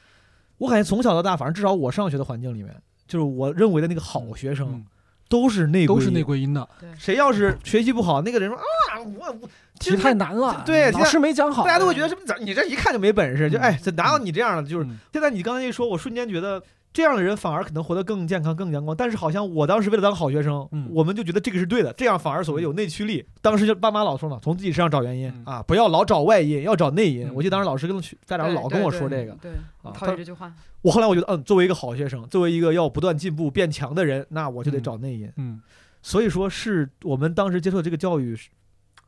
[0.59, 2.75] 我感觉从小到大，反正至少我上学的环境里面。
[3.07, 4.85] 就是我认为的那个好学生，
[5.29, 6.69] 都是内都是内归因的。
[6.99, 9.49] 谁要是学习不好，那个人说啊，我我
[9.79, 12.21] 题太难了，对，老师没讲好，大家都会觉得什么？
[12.41, 14.69] 你这一看就没本事，就哎，哪有你这样的？
[14.69, 16.63] 就是现在你刚才一说，我瞬间觉得。
[16.93, 18.97] 这样的人反而可能活得更健康、更阳光。
[18.97, 23.25] 但是好像我当时为了当好学生，我们就觉得这个是对的，这样反而所谓有内驱力。
[23.41, 27.33] 当时就爸妈老说嘛，从自己身上找原因啊，不要老找外因，要找内因。
[27.35, 30.53] 我记得当时老师跟家长老跟我说这个，对啊，套这句话。
[30.83, 35.31] 我后来我觉得，嗯，作为一个好学生，作为一个要不断进步、变强的人，那我就得找内因。
[35.37, 35.61] 嗯，
[36.03, 38.37] 所以说是我们当时接受这个教育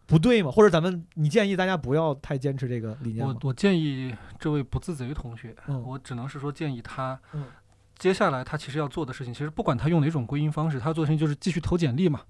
[0.06, 0.50] 不对吗？
[0.50, 5.54] 或者咱们你建议大家不要太坚持这个理念我我建议这位不自贼同学，
[5.86, 7.18] 我只能是说建议他。
[7.32, 7.44] 嗯。
[8.00, 12.22] 接下来他其实要做的事情，其实不管他用哪种归因方式，他做的事情就是继续投简历嘛，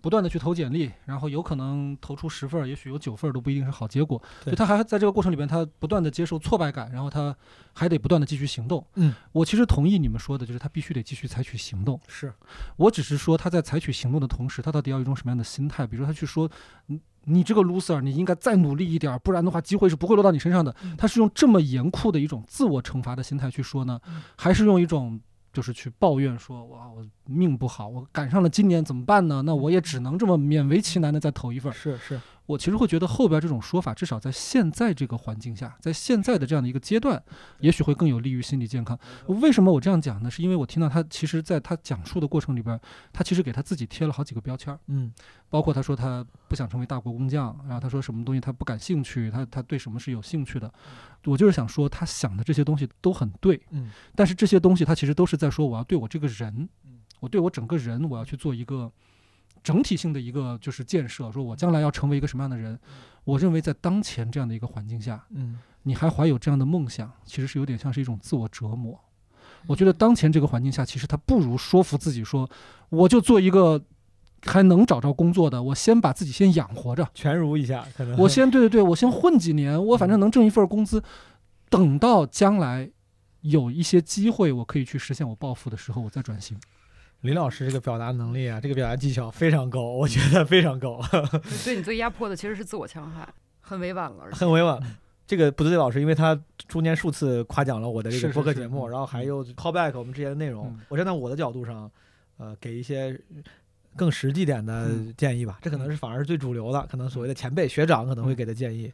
[0.00, 4.20] 不断的去投简历，然后有可能投出十份，也许有九份都不一定是好结果。
[4.46, 7.36] 就，他还在这个过程里边，他不断的接受挫败感，然后他
[7.74, 8.82] 还得不断的继续行动。
[8.94, 12.00] 嗯，我其实同意你们说的，就是他必须得继续采取行动。
[12.08, 12.32] 是
[12.76, 15.86] 我只是说他在采取行动的同时，他到底要一种什么样的心态？
[15.86, 16.50] 比如说他去说，
[16.86, 16.98] 嗯，
[17.28, 20.74] 你这个 loser，你应该再努力一点，不然的话机会是不会落到你身上的。
[20.96, 24.00] 他是用这么严酷的一种自我惩罚的心态去说呢，
[24.36, 25.20] 还是用一种？
[25.50, 29.42] 就是去抱怨说，哇，我命不好，我赶上了今年怎么办呢？
[29.42, 31.72] 那我也只能这么勉为其难的再投一份。
[31.72, 32.20] 是是。
[32.48, 37.22] 我其实会觉得后边这种说法，至少在现在这个环境下，在现在的这样的一个阶段，
[37.60, 38.98] 也许会更有利于心理健康。
[39.26, 40.30] 为什么我这样讲呢？
[40.30, 42.80] 是因为我听到他其实在他讲述的过程里边，
[43.12, 44.80] 他其实给他自己贴了好几个标签儿。
[44.86, 45.12] 嗯，
[45.50, 50.72] 包括他说他不想成为大国工匠，然后他说什么东西他不感兴趣，他他对什么是有兴趣的。
[51.26, 53.60] 我就是想说，他想的这些东西都很对。
[53.72, 56.66] 嗯，但是这些东西他其实都是在说，我要对我这个人，
[57.20, 58.90] 我对我整个人，我要去做一个。
[59.62, 62.78] 整体性的一个就是建设，说我将来要成为一个什么样的人？
[63.24, 68.98] 我认为在当前这样的一个环境下，嗯，你还怀有这样的梦想，其实是有点像是一种自我折磨。
[69.66, 72.48] 我觉得当前这个环境下，其实他不如说服自己说，
[72.88, 73.82] 我就做一个
[74.46, 81.02] 还能找着工作的，我先把自己先养活着，全如一下，可能我先对对对，我先混几年，我反正能挣一份工资，
[81.68, 82.88] 等到将来
[83.42, 86.58] 有一些机会，我可以去实现我抱负的时候，我再转型。
[87.22, 91.00] 林老师这个表达能力啊，这个表达技巧非常高，我觉得非常高。
[91.64, 93.28] 对你最压迫的其实是自我戕害，
[93.60, 94.80] 很委婉了，很委婉。
[95.26, 100.74] 这个不对，老师，因为他中间数次夸奖了我的这个播客节目，然后还有 call back 我们之前的内容。
[100.88, 101.90] 我站在我的角度上，
[102.38, 103.20] 呃，给一些
[103.94, 105.58] 更实际点的建议吧。
[105.60, 108.90] 这可能是反而是最主流的，可能所谓的前辈学长可能会给的建议。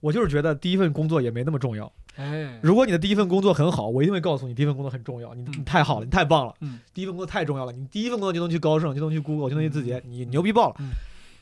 [0.00, 1.90] 我就是觉得第一份工作也没那么重要。
[2.16, 5.34] 哎，如果你的第一份工作很好，我一定会告诉你，第一份工作很重要。
[5.34, 6.54] 你你太好了，你太棒了。
[6.60, 7.72] 嗯，第一份工作太重要了。
[7.72, 10.76] 你第一份工作就能去高盛，就能去 Google，就能去字节，你牛逼爆了。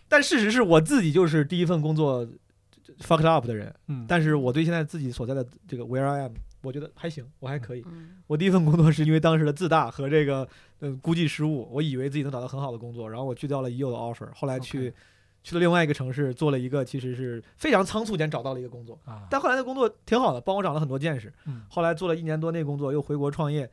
[0.09, 2.29] 但事实是我自己就是第一份工作。
[3.03, 6.33] fucked up 的人，嗯，但是我对现在自己所在的这个 where I am，
[6.63, 7.85] 我觉得还行，我还可以。
[8.27, 10.49] 我第一份工作是因为当时的自大和这个
[10.81, 14.93] 呃估计失误，我以为自己能找到很好的工作，然后我拒掉了已有的 offer，后来去
[15.49, 18.99] 去了另外一个城市做了一个其实是非常仓促间找到了一个工作，
[19.31, 21.33] 但后来的工作挺好的，帮我长了很多见识。
[21.71, 23.71] 后来做了一年多那工作，又回国创业，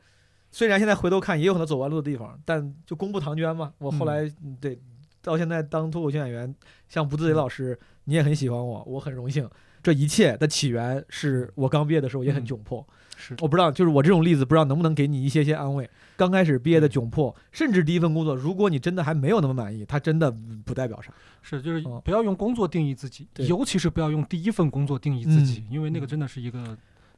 [0.50, 3.74] 虽然现在回头看也有很多走弯路的地方，但就功不唐捐嘛。
[3.76, 4.26] 我后来
[4.58, 4.80] 对
[5.20, 6.54] 到现在当脱口秀演员，
[6.88, 7.78] 像不自己老师。
[8.04, 9.50] 你也很喜欢我，我很荣幸。
[9.82, 12.86] 这一切的起源是我刚毕业的时候也很窘迫，
[13.16, 15.88] 是我不知道，就是我这种例子，不知道能不能给你一些些安慰。
[16.16, 20.30] 刚开始毕业的窘迫，甚至第一份工作，如果你真的还没有那么满意，它真的
[20.64, 21.12] 不代表啥。
[21.42, 26.76] 是，就是不要用工作定义自己，尤其是不要用第一份工作定义自己，因为那个真的是一个。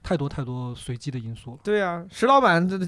[0.09, 1.59] 太多太多随机的因素。
[1.63, 2.79] 对呀，石老板这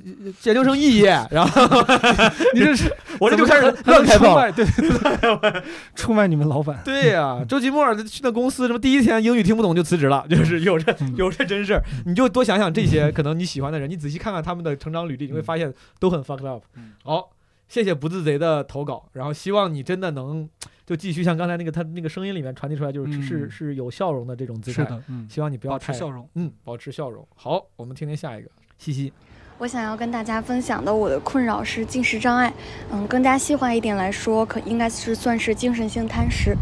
[0.45, 1.67] 研究生肄业， 然后
[2.55, 5.63] 你这是我这就开始乱开炮，对对对，
[5.95, 6.81] 出卖你们老板。
[6.83, 11.83] 对呀，周奇墨去那公司，什么第一天英语听不懂就辞职了，就是有这有这真事儿。
[12.07, 16.63] 你就多想想这些可能你喜欢的人，你仔细看看他们的成长履历，你会发现都很 fucked up。
[17.05, 17.29] 好，
[17.69, 20.49] 谢谢不自贼的投稿，然后希望你真的能。
[20.91, 24.83] 就继续像刚才那个他那个声音里面传递出来，就是是是有笑容的这种姿态。
[24.83, 27.25] 是的，嗯，希望你不要太笑容，嗯，保持笑容。
[27.37, 29.13] 好，我们听听下一个，西西。
[29.59, 32.53] 我想要跟大家分享的我的困扰是进食障碍，
[32.91, 36.57] 嗯，更加细化一点来说，可应该是算是精神性贪食。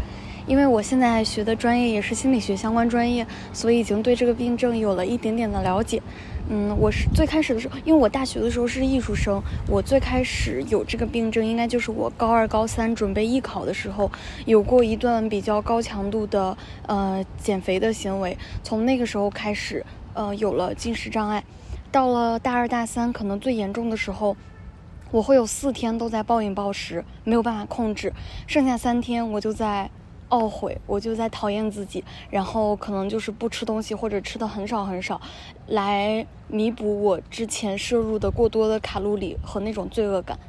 [0.45, 5.99] 因为我现在学的专业也是心理学相关专业，所以已经对这个病症有了一点点的了解。
[6.47, 14.09] 嗯，我是最开始的时候，因为我大学的时候是艺术生，我最开始有这个病症，应该就是我高二、高三准备艺考的时候，
[14.45, 18.37] 有过一段比较高强度的呃减肥的行为。
[18.63, 21.43] 从那个时候开始，呃，有了进食障碍。
[21.91, 24.35] 到了大二、大三，可能最严重的时候，
[25.11, 28.11] 我会有四天都在暴饮暴食，没有办法控制，
[28.47, 29.91] 剩下三天我就在。
[30.29, 35.19] 懊悔，我就在讨厌自己，然后可能就是不吃东西或者吃的很少很少，
[35.67, 40.39] 来弥补我之前摄入的过多的卡路里和那种罪恶感。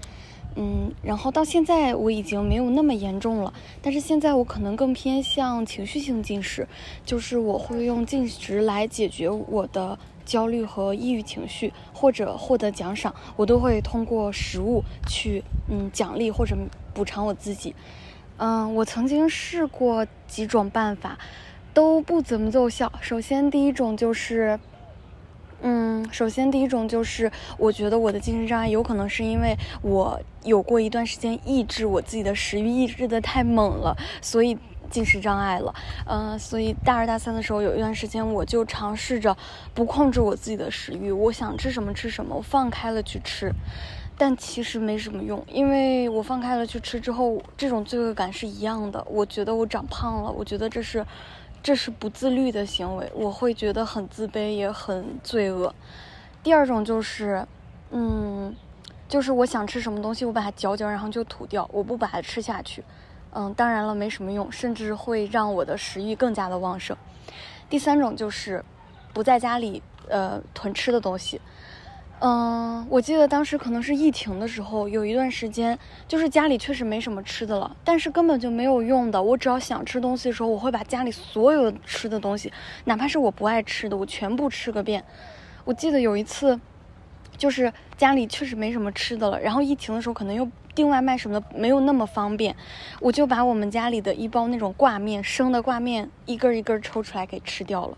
[0.56, 6.66] 嗯，然后到现在我已经没有那么严重了，但是现在我可能更偏向情绪性进食，
[7.06, 16.56] 就是我会用进食来解决我的焦虑和抑郁情绪，或者获得奖赏，我都会通过食物去嗯奖励或者
[16.92, 17.72] 补偿我自己。
[18.42, 21.18] 嗯，我曾经试过几种办法，
[21.74, 22.90] 都不怎么奏效。
[22.98, 24.58] 首先，第一种就是，
[25.60, 34.56] 嗯，首先第一种就是，我觉得我的精神障碍有可能是因为我有过一段时间抑制我自己的食欲，抑制的太猛了，所以
[34.90, 35.74] 进食障碍了。
[36.06, 39.36] 嗯，所以大二大三的时候有一段时间，我就尝试着
[39.74, 43.52] 不控制我自己的食欲，我想吃什么吃什么，我放开了去吃。
[44.22, 49.02] 但其实没什么用，因为我放开了去吃之后，这种罪恶感是一样的。
[49.08, 51.02] 我觉得我长胖了，我觉得这是，
[51.62, 55.74] 这是不自律的行为，我会觉得很自卑，也很罪恶。
[56.42, 57.42] 第二种就是，
[57.92, 58.54] 嗯，
[59.08, 62.84] 就是我想吃什么东西，我把它嚼嚼，然后就吐掉，我不把它吃下去。
[63.32, 66.94] 嗯，当然了，没什么用，甚至会让我的食欲更加的旺盛。
[67.70, 68.62] 第三种就是，
[69.14, 71.40] 不在家里呃囤吃的东西。
[72.22, 79.22] 嗯，我记得当时可能是疫情的时候，有一段时间，就是家里确实没什么吃的了，但是根本就没有用的。
[79.22, 82.52] 我只要想吃东西的时候，我会把家里所有吃的东西，
[82.84, 85.02] 哪怕是我不爱吃的，我全部吃个遍。
[85.64, 86.60] 我记得有一次，
[87.38, 92.54] 就是家里确实没什么吃的了，然后疫情的时候可能又订外卖什么的没有那么方便，
[93.00, 97.96] 我就把我们家里的一包那种挂面，生的挂面，一根一根抽出来给吃掉了。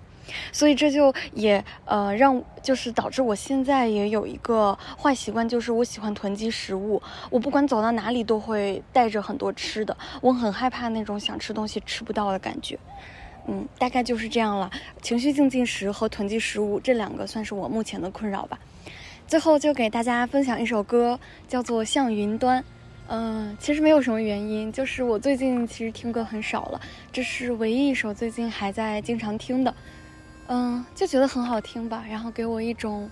[0.53, 7.03] 所以这就也呃让就是导致我现在也有一个坏习惯，就是我喜欢囤积食物。
[7.31, 12.79] 我不管走到哪里都会带着很多吃的，我很害怕那种想吃东西吃不到的感觉。
[13.49, 14.71] 嗯，大概就是这样了。
[15.01, 18.59] 情绪性进食和囤积食物这两个算是我目前的困扰吧。
[19.27, 21.19] 最后就给大家分享一首歌，
[21.49, 22.61] 叫做《向云端》。
[23.09, 29.75] 嗯，其实没有什么原因，就是我最近其实听歌很少了，这是唯一一首最近还在经常听的。
[30.49, 33.09] 嗯，就觉得很好听吧，然后给我一种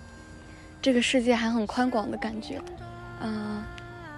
[0.81, 2.61] 这个世界还很宽广的感觉。
[3.21, 3.63] 嗯，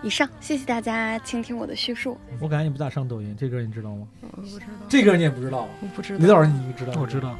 [0.02, 2.18] 以上，谢谢大家倾听我的叙述。
[2.42, 4.08] 我感觉你不咋上抖音，这歌你知道吗？
[4.22, 4.66] 我不知道。
[4.90, 5.68] 这歌你也不知道？
[5.82, 6.20] 我不知道。
[6.20, 6.94] 李老师，你知道？
[7.00, 7.36] 我知道。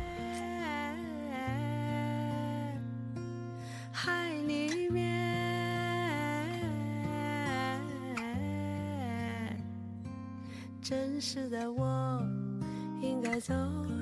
[3.92, 5.02] 海里面，
[10.82, 12.22] 真实的我
[13.04, 13.54] 应该走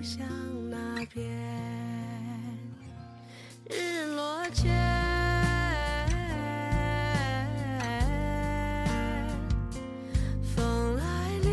[0.04, 0.24] 向
[0.70, 0.78] 哪
[1.12, 1.28] 边？
[3.68, 4.72] 日落前。
[10.56, 11.04] 风来
[11.39, 11.49] 临，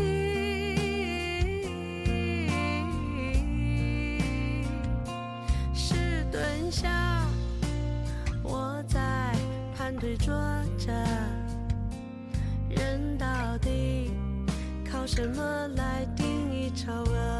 [5.73, 7.25] 石墩下，
[8.43, 9.33] 我在
[9.75, 10.27] 盘腿坐
[10.77, 10.93] 着，
[12.69, 13.25] 人到
[13.57, 14.11] 底
[14.91, 17.38] 靠什么来定义丑恶？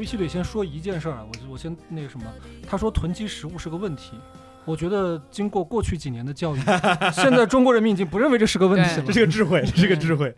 [0.00, 2.24] 我必须得先说一件事儿啊，我我先那个什么，
[2.66, 4.12] 他说囤积食物是个问题，
[4.64, 6.60] 我觉得经过过去几年的教育，
[7.12, 10.34] 现在中国人民已经不认为这是个问题了，这是个智慧， 这是个智慧。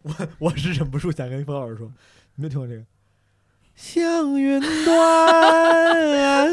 [0.00, 1.92] 我我是忍不住想跟冯老师说，
[2.36, 2.82] 你没有听过这个？
[3.76, 6.48] 向云端，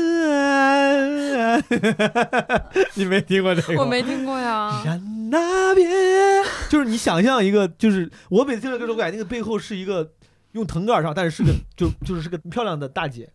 [2.96, 3.80] 你没听过这个？
[3.80, 4.82] 我没听过呀。
[4.84, 5.02] 山
[5.32, 5.90] 那边，
[6.68, 10.12] 就是你想象一个，就是我每次听到这首歌都感觉那个背后是一个。
[10.58, 13.30] 用藤杆上，但是是个就就是是个漂亮的大姐。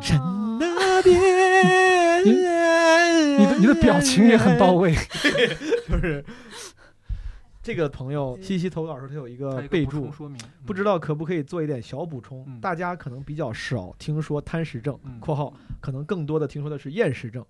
[0.00, 0.18] 山
[0.58, 2.32] 那边，你
[3.44, 4.94] 的你的表情也很到位。
[5.88, 6.24] 就是
[7.62, 12.46] 这个朋友西西投稿时候，他有一个备注说明，不知道可不可以做一点小补充？
[12.60, 17.44] 大家可能比较少听说贪食症（括号可能更多的听说的是厌食症）。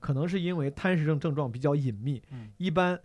[0.00, 2.22] 可能是因为贪食症症状比较隐秘，
[2.56, 2.98] 一般。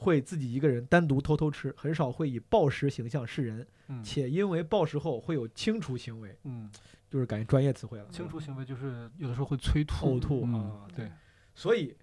[0.00, 3.66] 会自己一个人单独偷偷吃，很少会以暴食形象示人，
[4.02, 6.70] 且因为暴食后会有清除行为，嗯，
[7.10, 8.08] 就是感觉专业词汇了。
[8.10, 11.10] 清除行为就是有的时候会催吐、呕吐啊，对。
[11.54, 11.94] 所以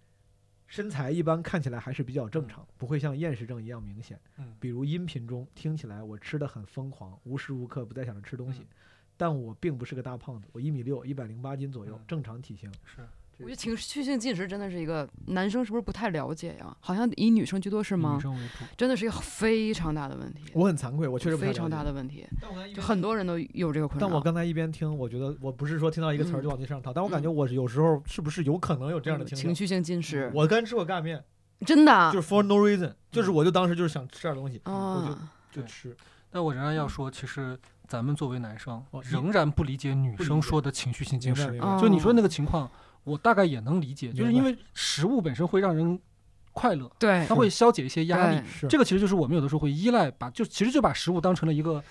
[0.68, 4.20] 身材一般看起来还是比较正常，不会像厌食症一样明显。
[4.38, 8.68] 嗯，比如音频中听起来我吃的很疯狂，无时无刻不在想着吃东西，
[9.18, 12.72] 但我并不是个大胖子，我一米六，一百零八斤左右，正常体型。
[12.86, 13.02] 是。
[13.40, 16.76] 我觉得情绪性进食真的是一个男生是不是不太了解呀？
[16.80, 18.16] 好像以女生居多是吗？
[18.16, 20.46] 女生为主，真的是一个非常大的问题。
[20.54, 22.26] 我很惭愧，我确实非常大的问题。
[22.76, 24.08] 就很多人都有这个困扰。
[24.08, 30.32] 但我刚才一边听，我觉得我不是说听到一个词儿就往那上套，但我感觉我有时候是不是有可能有这样的情绪性进食？
[30.34, 31.24] 我刚吃过干面，
[31.64, 35.16] 真的就是 for no reason，就是我就当时就是想吃点东西，我
[35.54, 35.96] 就就吃。
[36.32, 37.56] 但我仍然要说，其实
[37.88, 41.56] 咱们作为男生，仍然不理解女生说的情绪性进食。
[41.80, 42.68] 就你说那个情况。
[43.08, 45.97] 我大概也能理解，就是因为食物本身会让人
[46.51, 48.41] 快乐，对，它会消解一些压力。
[48.68, 51.82] 这个其实就是我们有的时候会依赖，把就其实就把食物当成了一个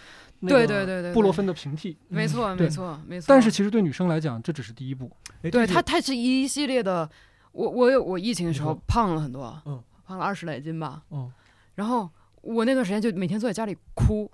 [0.43, 1.97] 对对对对布洛芬的平替。
[2.09, 3.27] 没错没错没错。
[3.29, 5.11] 但是其实对女生来讲，这只是第一步。
[5.51, 7.09] 对它它是一系列的。
[7.53, 11.33] 我我有我疫情的时候胖了很多，嗯，胖了二十来斤吧，嗯，
[11.75, 12.11] 然后
[12.43, 14.31] 我那段时间就每天坐在家里哭。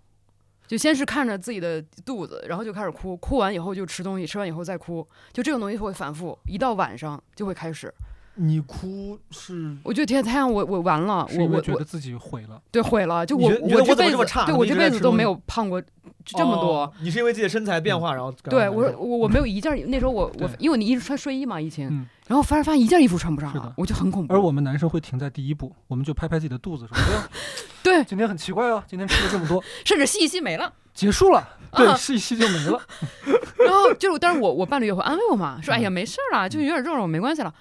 [0.73, 7.93] 就先是看着自己的肚子，然后就开始哭，哭完以后就吃东西，吃完以后再哭，就这种东西会反复，一到晚上就会开始。
[8.35, 9.76] 你哭是？
[9.83, 12.61] 我就天太阳，我我完了，我我觉得自己毁了。
[12.70, 13.26] 对，毁了。
[13.26, 14.16] 就我我这辈子，
[14.47, 15.83] 对我这辈子都没有胖过
[16.24, 16.91] 这么多。
[17.03, 18.33] 你是因为自己的身材变化，然后？
[18.45, 24.33] 对，我我我没有一件，那时候我我因为你一直穿睡衣嘛，疫情，然后发现发现一件衣服穿不上了，我就很恐怖。
[24.33, 27.28] 而我们男生会停在第一步，我们就拍拍自己的肚子说：“哎呀，
[27.85, 32.80] 对，今天很奇怪哦，今天吃了这么多， 甚至吸一吸没了，结束了，对，吸一吸就没了。
[33.62, 37.53] 然后就是，但是我我伴侣也会安慰我嘛，说：哎呀，没事了，就有点肉肉，没关系了。”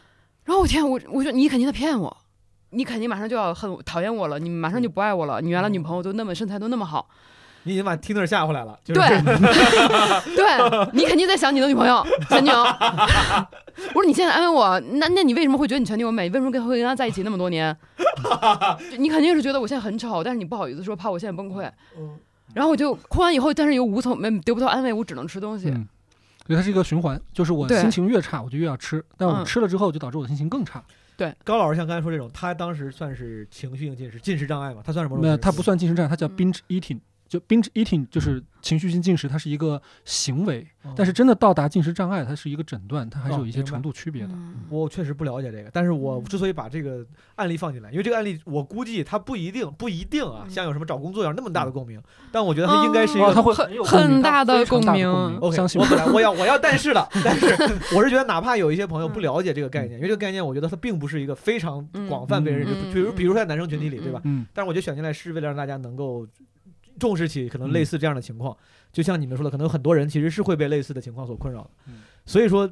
[0.45, 2.15] 然后我天，我我说你肯定在骗我，
[2.71, 5.41] 你肯定马上就要很讨厌我了，你马上就不爱我了。
[5.41, 7.07] 你原来女朋友都那么身材都那么好，
[7.63, 8.77] 你已经把 Tina 吓回来了。
[8.85, 8.95] 对，
[10.35, 12.63] 对你肯定在想你的女朋友前女友。
[13.93, 16.29] 我说你现在安慰我，那那你为什么会觉得你前女友美？
[16.29, 17.75] 为什么跟会跟他在一起那么多年？
[18.97, 21.69] 你肯定是觉得我现在很丑，但是你不好意思说，怕我现在崩溃。
[22.53, 25.73] 然后我就哭完以后，但是又无从没得不到安慰，我只能吃东西。
[26.51, 30.83] 所以它是一个循环，就是我心情越差，我就越要吃，但我吃了之后，就导致我的心情更差。
[31.15, 34.81] 对，高老师像刚才说这种，他当时算是情绪性进食，进食障碍嘛？
[34.83, 35.17] 他算什么？
[35.17, 36.99] 没有，他不算进食障碍，他叫 binge eating，
[37.31, 40.67] 就 binge eating 就是情绪性进食，它是一个行为，
[40.97, 44.33] 但是真的到达进食障碍，它是一个诊断，它还是有一些程度区别的。
[44.67, 47.05] 我确实不了解这个，但是我之所以把这个
[47.35, 52.03] 案例放进来，因为这个案例我估计它不一定不一定啊，像有什么找工作一样那么大的共鸣，
[52.33, 55.09] 但我觉得它应该是一个它会很很大的共鸣。
[55.37, 57.47] OK，我本来 我要我要但是的，但是
[57.95, 64.19] 我是觉得哪怕有一些朋友不了解这个概念，因为这个概念我觉得它并不是一个非常广泛被认知，比如比如说在男生群体里，对吧？
[64.25, 64.45] 嗯。
[64.53, 66.27] 但是我觉得选进来是为了让大家能够。
[67.01, 68.55] 重视起可能类似这样的情况，
[68.93, 71.69] 就像你们说的，可能很多人其实是会被类似的情况所困扰的。
[72.27, 72.71] 所以说，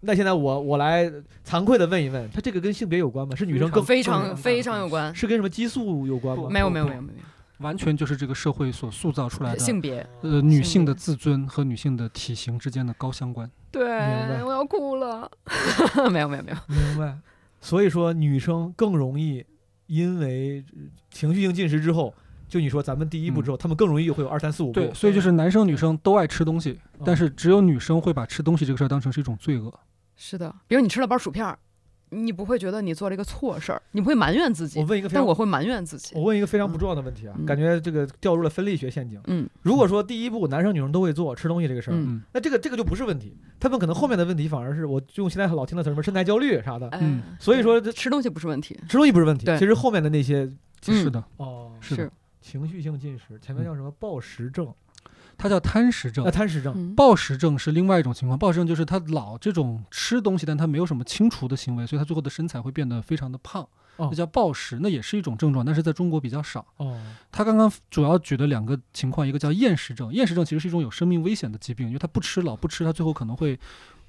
[0.00, 1.08] 那现在我我来
[1.46, 3.36] 惭愧的问一问，他这个跟性别有关吗？
[3.36, 5.14] 是女生更非常非常有关？
[5.14, 6.48] 是跟什么激素有关吗？
[6.50, 13.48] 没有没有没有没有，完全就是这个社会所塑造出来的性别呃女性的自尊和女性的体型之间的高相关。
[13.70, 13.84] 对，
[14.42, 15.30] 我要哭了。
[16.10, 17.16] 没有没有没有，明白。
[17.60, 19.46] 所以说，女生更容易
[19.86, 20.64] 因为
[21.10, 22.12] 情绪性进食之后。
[22.48, 24.80] 就你说，咱们第一步之后，他们更容易会有二三四五步。
[24.80, 29.72] 对，所以就是男生女生都爱吃东西，但是只有女生会把吃东西这个事儿当成是一种罪恶。
[30.16, 31.56] 是的，比如你吃了包薯片，
[32.10, 34.80] 你不会觉得你做了一个错事儿，你不会埋怨自己。
[34.80, 36.14] 我问一个，但我会埋怨自己。
[36.16, 39.20] 我问一个非常不重要的问题啊，感觉这个掉入了分类学陷阱。
[39.26, 43.36] 嗯，如果说第一步男生女生都会做吃东西这个事儿，那这个这个就不是问题。
[43.60, 46.88] 他们可能后面的问题反而是我用现在老听的词什么身材焦虑啥的。
[46.92, 49.46] 嗯，所以说吃东西不是问题，吃东西不是问题。
[49.58, 50.50] 其实后面的那些
[50.82, 52.10] 是的，哦，是。
[52.48, 54.72] 情绪性进食，前面叫什么暴食症？
[55.36, 56.24] 它叫贪食症。
[56.24, 56.94] 啊，贪食症。
[56.94, 58.38] 暴食症是另外一种情况。
[58.38, 63.68] 暴食症就是他老这种吃东西，但他没有什么清除的行为，所以他最后的身材会变得非常的胖。
[63.98, 66.64] 那叫暴食，那也是一种症状，但是在中国比较少。
[66.78, 66.98] 哦。
[67.30, 70.10] 他刚刚主要举的两个情况，一个叫厌食症。
[70.14, 73.58] 厌食症其实是一种有生命危险的疾病，因为他不吃，老不吃，他最后可能会。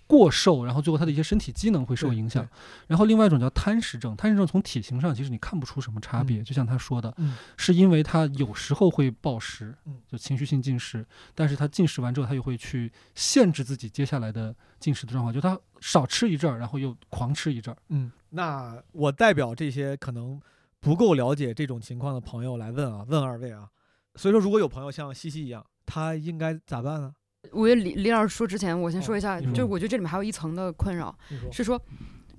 [0.09, 2.43] 过瘦，然后最后他的一些身体机能会受影响。
[2.87, 7.15] 然后另外一种叫贪食症，贪食症从体型上其实你看不出什么差别，就像他说的，
[7.57, 11.05] 是因为他有时候会暴食，就情绪性进食，
[11.35, 17.77] 但是他进食完之后他又会去限制自己接下来的进食的状况，就他少吃一阵儿，然后又狂吃一阵儿。
[17.89, 20.41] 嗯，那我代表这些可能
[20.79, 23.69] 不够了解这种情况的朋友来问啊，问二位啊，
[24.15, 27.13] 所以说如果有朋友像西西一样，他应该咋办呢？
[27.51, 31.15] 我觉得李李老师说之前，我先说一下，就是我觉得这里面还有一层的困扰，
[31.51, 31.81] 是说，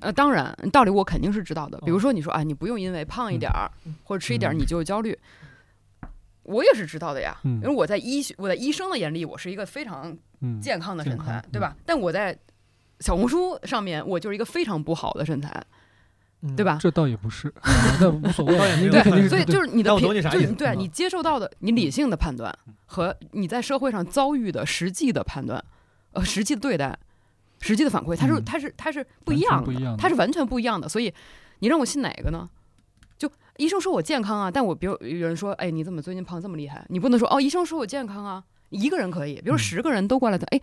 [0.01, 1.78] 呃，当然道理我肯定是知道的。
[1.80, 3.70] 比如说你说啊，你不用因为胖一点儿
[4.05, 5.18] 或者吃一点儿你就焦虑，
[6.42, 7.36] 我也是知道的呀。
[7.44, 10.16] 因为我在医学我在医生的眼里，我是一个非常
[10.61, 11.74] 健康的身材，对吧？
[11.86, 12.38] 但我在
[13.01, 15.64] 小红书上面，我就是一个非常不好的身材。
[16.57, 16.78] 对吧？
[16.80, 17.53] 这倒也不是，
[18.01, 18.57] 那无所谓。
[18.88, 22.51] 对，所以就是你的评，就是对你接受到的，你理性的判断
[22.86, 25.62] 和你在社会上遭遇的实际的判断，
[26.12, 26.99] 呃，实际的对待，
[27.61, 30.88] 实际的反馈，它是它是它是不一样的，它是完全不一样的。
[30.88, 31.12] 所以
[31.59, 32.49] 你让我信哪个呢？
[33.18, 36.82] 就医生说我健康啊，但我比如有人说，哎，你怎么最近胖这么厉害？
[36.88, 40.61] 你不能说哦，医生说我健康啊，一个人可以，比如十个人都过来的，哎。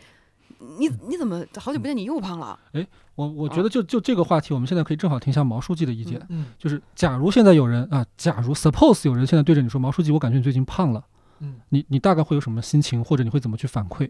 [0.59, 2.59] 你你怎么好久不见你又胖了？
[2.73, 6.25] 哎，我我觉得就就这个话题，我们现在可以正好听一下毛书记的意见。
[6.29, 11.05] 嗯，就是假如现在有人啊，假如 suppose 有人现在对着你说毛书记，我感觉你最近胖了，
[11.39, 14.09] 嗯，你你大概会有什么心情，或者你会怎么去反馈？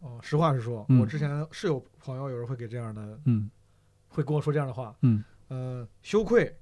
[0.00, 3.50] 哦，实话实说，我之前是有朋友有人会给这样的，嗯，
[4.08, 6.56] 会跟我说这样的话，嗯，呃，羞愧，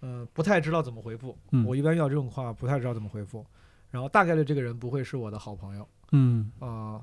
[0.00, 1.36] 呃，不太知道怎么回复。
[1.52, 3.44] 嗯，我一般遇到这种话不太知道怎么回复，
[3.90, 5.88] 然后大概率这个人不会是我的好朋友。
[6.12, 7.00] 嗯啊。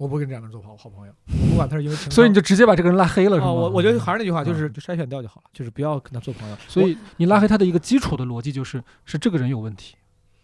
[0.00, 1.12] 我不跟这样的人做好好朋友，
[1.50, 3.52] 不管他是因为，所以你就直接把这个人拉黑了，是吗？
[3.52, 6.56] 我我觉得还是那句话，就是就筛选掉就好了，就是不要跟他做朋友。
[6.66, 9.94] 所以你拉黑他的一个基础的逻辑就是，是这个人有问题，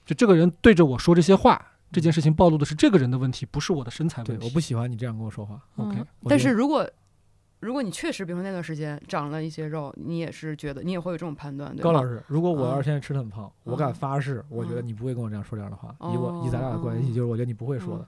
[0.04, 1.58] 就这个人对着我说这些话，
[1.90, 4.44] 这件事情暴露的是这个人的问题，不是我的身材问题。
[4.44, 5.58] 我不喜欢你这样跟我说话。
[5.76, 6.86] OK，但是如果
[7.60, 11.74] 如果你确实，比如说那段时间长了一些肉，你也是觉得你也会有这种判断。
[11.76, 15.96] 高老师，如果我要是现在吃的很胖，我敢发誓，我觉得你不会跟我这样说这样的话。
[16.12, 18.06] 以我以咱俩的关系，就是我觉得你不会说的。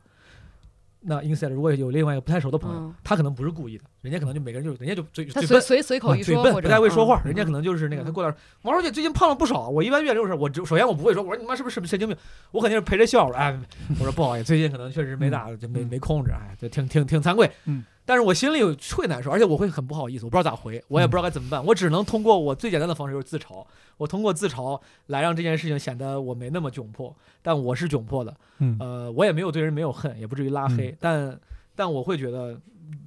[1.01, 9.69] 那 inside 如果有另外一个不太熟的朋友，他可能不是故意的，人家可能就每个人就人家就嘴嘴随随随口一说，不太会说话，人家可能就是那个他过来，王书记最近胖了不少。
[9.69, 12.17] 我一般遇到这种事，我首先我不会说，我说你妈是不是神经病？
[12.51, 13.59] 我肯定是陪着笑，哎，
[14.01, 17.51] 我说不好意思，最近可能确实没打，就没没控制，哎，就挺挺挺惭愧。
[17.67, 17.85] 嗯。
[18.05, 18.63] 但是我心里
[18.97, 23.63] 会难受，而且我会很不好意思，我不知道咋回，我也不知道该怎么办，我只能通过我最简单的方式，就是自嘲。
[23.99, 28.35] 我通过自嘲来让这件事情显得我没那么窘迫，但我是窘迫的。
[28.61, 28.77] 嗯。
[28.81, 31.39] 呃，我也没有对人没有恨，也不至于拉黑，但。
[31.81, 32.61] 但我会觉得，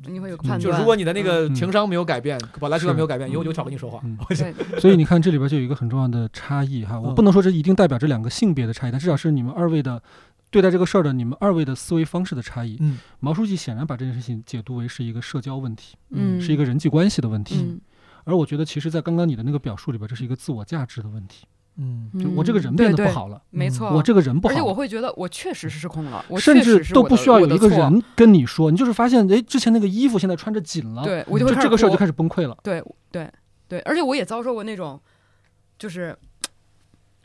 [0.08, 0.62] 你会有判断。
[0.62, 4.02] 就如果你的那个情商没有改变，本来习惯没有改变，以后就少跟你说话。
[4.80, 6.98] 所以你看，这里边就有一个很重要的差异哈。
[6.98, 10.02] 我不能说这一定代表这两个性别的差异，但至少是你们二位的
[10.50, 12.78] 对待这个事儿的你们二位的思维方式的差异。
[12.80, 17.82] 嗯，毛书记显然把这件事情解读为是一个社交问题，嗯，是一个人际关系的问题。
[18.24, 21.46] 而我觉得，其实，在刚刚你的那个表述里边，这是一个自我价值的问题。
[21.78, 32.58] 嗯，就我这个人变得不好了，没错，我这个人不好，而且我会觉得我确实是失控了，我甚至都不需要有一个人跟你说，你就是发现，哎，之前那个衣服现在穿着紧了，对我就会这个事儿就开始崩溃了。
[32.62, 33.32] 对对
[33.70, 35.00] 对，而且我也遭受过那种，
[35.80, 36.16] 就是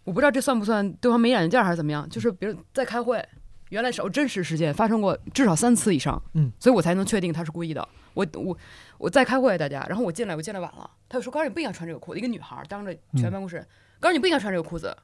[0.04, 3.22] 我不知道这算不算对方没眼力见还是怎么样，就是比如在开会，
[3.70, 7.86] 原来是真实事件发生过至少三次以上，嗯，所以我才能确定他是故意的。
[8.14, 8.56] 我我
[8.98, 13.66] 我在开会，大家，然后我进来，我进来晚了，他就说：“高儿，你不应该穿这个裤子。”一个女孩当着全办公室。
[13.98, 14.94] 告诉你不应该穿这个裤子，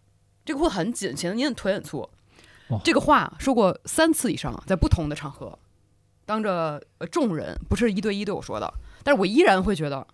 [0.45, 2.07] 这个裤子很紧，显得你的腿很粗。
[2.85, 5.59] 这个话说过三次以上，在不同的场合，
[6.27, 10.07] 当着众人，不是一对一对我说的，但是我依然会觉得，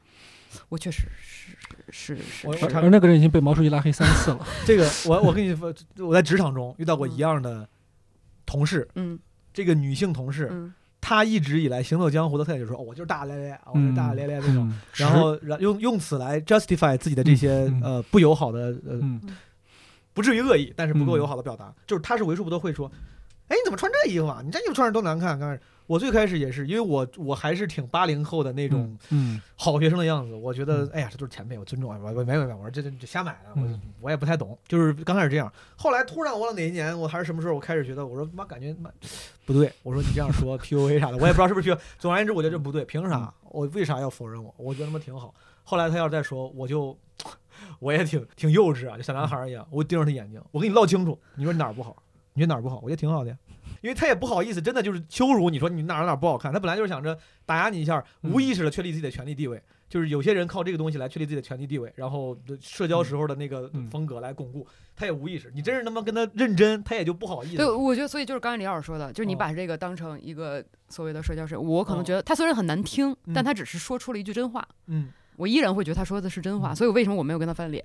[0.69, 1.09] 我确实
[1.91, 2.17] 是是
[2.57, 2.77] 是。
[2.77, 4.47] 而那个人已经被毛书记拉黑三次了。
[4.65, 7.69] 这个我我跟你说，我在职场中遇到过一样的
[8.47, 9.19] 同事，嗯，
[9.53, 10.73] 这个女性同事，嗯。
[11.01, 19.01] 他一直以来行走江湖的特点就是说，我就是大大咧咧，我是大大咧咧那种，然后用用此来 justify 自己的这些呃不友好的呃，
[20.13, 22.91] 不至于恶意，但是不够友好的表达，就是他是为数不多会说，
[23.49, 24.41] 哎，你怎么穿这衣服啊？
[24.45, 25.61] 你这衣服穿着多难看，刚开始。
[25.87, 28.95] 我最开始也是，因为我我还是挺八零后的那种
[29.57, 30.35] 好学生的样子。
[30.35, 31.99] 我觉得，哎呀，这都是前辈，我尊重啊。
[32.03, 34.59] 我我没没没，我说这这这瞎买的，我我也不太懂。
[34.69, 38.91] 就是刚开始这样，后来突然我忘了哪一年，我还是什么时候，我开始觉得，我说妈，感觉妈
[39.53, 39.73] 不对。
[39.83, 41.79] 我说你这样说 PUA 啥的，我也不知道是不是 PUA。
[41.99, 43.33] 总而言之，我觉得这不对，凭啥？
[43.49, 44.55] 我为啥要否认我？
[44.59, 45.35] 我觉得他妈挺好。
[45.65, 46.97] 后来他要是再说，我就
[47.79, 49.67] 我也挺挺幼稚啊，就小男孩一样。
[49.71, 51.97] 我盯着他眼睛，我跟你唠清楚，你说你哪儿不好？
[52.35, 52.77] 你说哪儿不好？
[52.83, 53.37] 我觉得挺好的。
[53.81, 56.53] 因为他也不好意思，真的就是羞辱你说你哪儿哪儿不好看。
[56.53, 57.17] 他本来就是想着
[57.47, 59.63] 打压你一下，无意识的确立自己的权利地位。
[59.89, 64.67] 就是有些人靠这个东西来确立自己的权利地位，然后社交时候的那个风格来巩固。
[64.95, 67.57] 他也无意识，你真是他妈跟他认真，他也就不好意思。
[67.57, 74.67] 对，我觉得所以就是刚才李老师说的，就是你把这个当成一个所谓的社交事，我可能觉得他虽然很难听，但他只是说出了一句真话。
[74.87, 76.75] 嗯，我依然会觉得他说的是真话。
[76.75, 77.85] 所以为什么我没有跟他翻脸？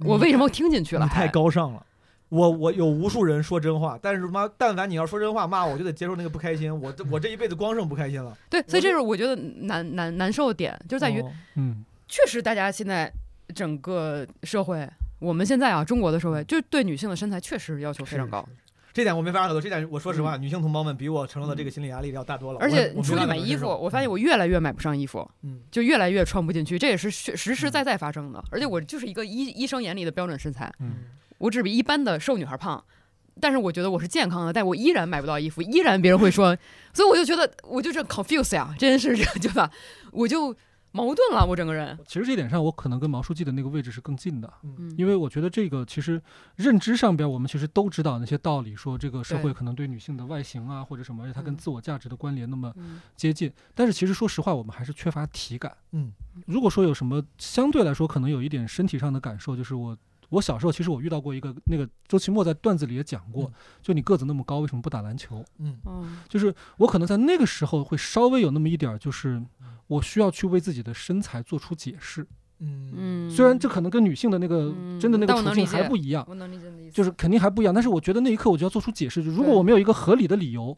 [0.00, 1.08] 我为什么听进去了？
[1.08, 1.86] 太高尚了。
[2.28, 6.74] 我我有无数人说真话，但是妈，但凡你要说真话骂我，我就得接受那个不开心。
[6.80, 8.36] 我我这一辈子光剩不开心了。
[8.50, 11.22] 对，所以这是我觉得难难难受的点，就在于，
[11.54, 13.12] 嗯，确实大家现在
[13.54, 14.88] 整个社会，
[15.20, 18.44] 我们现在啊，中国的社会，就对女性的身材确实要求非常高。
[18.92, 22.60] 这点我没法可说，这点我说实话，女性同胞们比我承受的这个心理压力要大多了。
[22.60, 28.40] 而且你出去买衣服，我发现我越来越买不上衣服，嗯，就越来越穿不进去，这也是实实实在在发生的。
[28.52, 30.94] 而且我就是一个医医生眼里的标准身材，嗯，
[31.38, 32.84] 我只比一般的瘦女孩胖。
[33.40, 36.56] 但是我觉得我是健康的，但我依然买不到衣服，依然别人会说，
[36.92, 39.68] 所以我就觉得我就是 confuse 呀，这件事对吧？
[40.12, 40.54] 我就
[40.92, 41.98] 矛盾了，我整个人。
[42.06, 46.22] 其实这点上，我可能跟毛书记的那个位置是更近的，嗯，因为我觉得这个其实
[46.54, 52.72] 认知上边，我们其实都知道那些道理，说这个社会可能对女性的外形啊或者什么，而且它跟自我价值的关联那么
[53.16, 53.52] 接近。
[53.74, 55.76] 但是其实说实话，我们还是缺乏体感。
[55.90, 56.12] 嗯，
[56.46, 59.98] 如果说有什么相对来说可能有一点身体上的感受，就是我。
[60.34, 63.50] 我小时候其实我遇到过一个那个周奇墨在段子里也讲过，
[63.80, 65.44] 就你个子那么高，为什么不打篮球？
[65.58, 65.76] 嗯
[66.28, 69.42] 就是我可能在那个时候会稍微有那么一点儿，就是
[69.86, 72.26] 我需要去为自己的身材做出解释。
[72.60, 76.24] 嗯虽然这可能跟女性的那个真的那个处境还不一样，
[76.92, 77.74] 就是肯定还不一样。
[77.74, 80.76] 但是我觉得那一刻我就要做出解释，就如果我没有一个合理的理由，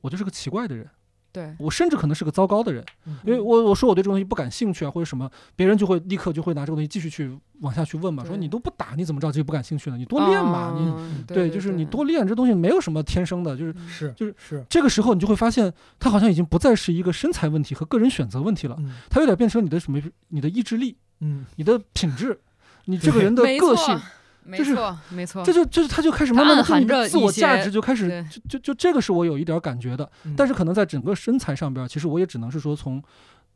[0.00, 0.88] 我就是个奇怪的人。
[1.34, 1.52] 对。
[1.58, 2.84] 我甚至可能是个糟糕的人，
[3.24, 9.96] 因为我我说我对这东西不感兴趣啊，或者什么，别人就会立刻就会拿这个东西继续去往下去问嘛，说你都不打，你怎么知道自己不感兴趣呢？
[9.96, 18.78] 你多练嘛，你对，就是你多练，这东西没有什么天生的，就是是就是是，这个时候你就会发现，它好像已经不再是一个身材问题和个人选择问题了，
[19.10, 22.38] 它有点变成你的什么，你的意志力，嗯，你的品质，
[22.86, 24.00] 你这个人的个性。
[24.44, 33.02] 没错，没错，这就就是他就开始慢慢的含着自我价值就开始就就就这个是我有一点感觉的，但是可能在整个身材上边，其实我也只能是说从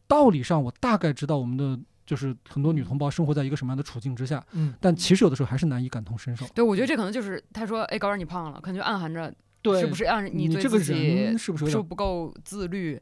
[0.07, 6.47] 道理上我大概知道我们的就是很多女同胞生活在一个什么样的处境之下，嗯，但其实有的时候还是难以感同身受。
[6.55, 12.99] 对，我觉得这可能就是他说，哎，高人你胖了，可能就暗含着对，是不是暗你这个人是不是不够自律？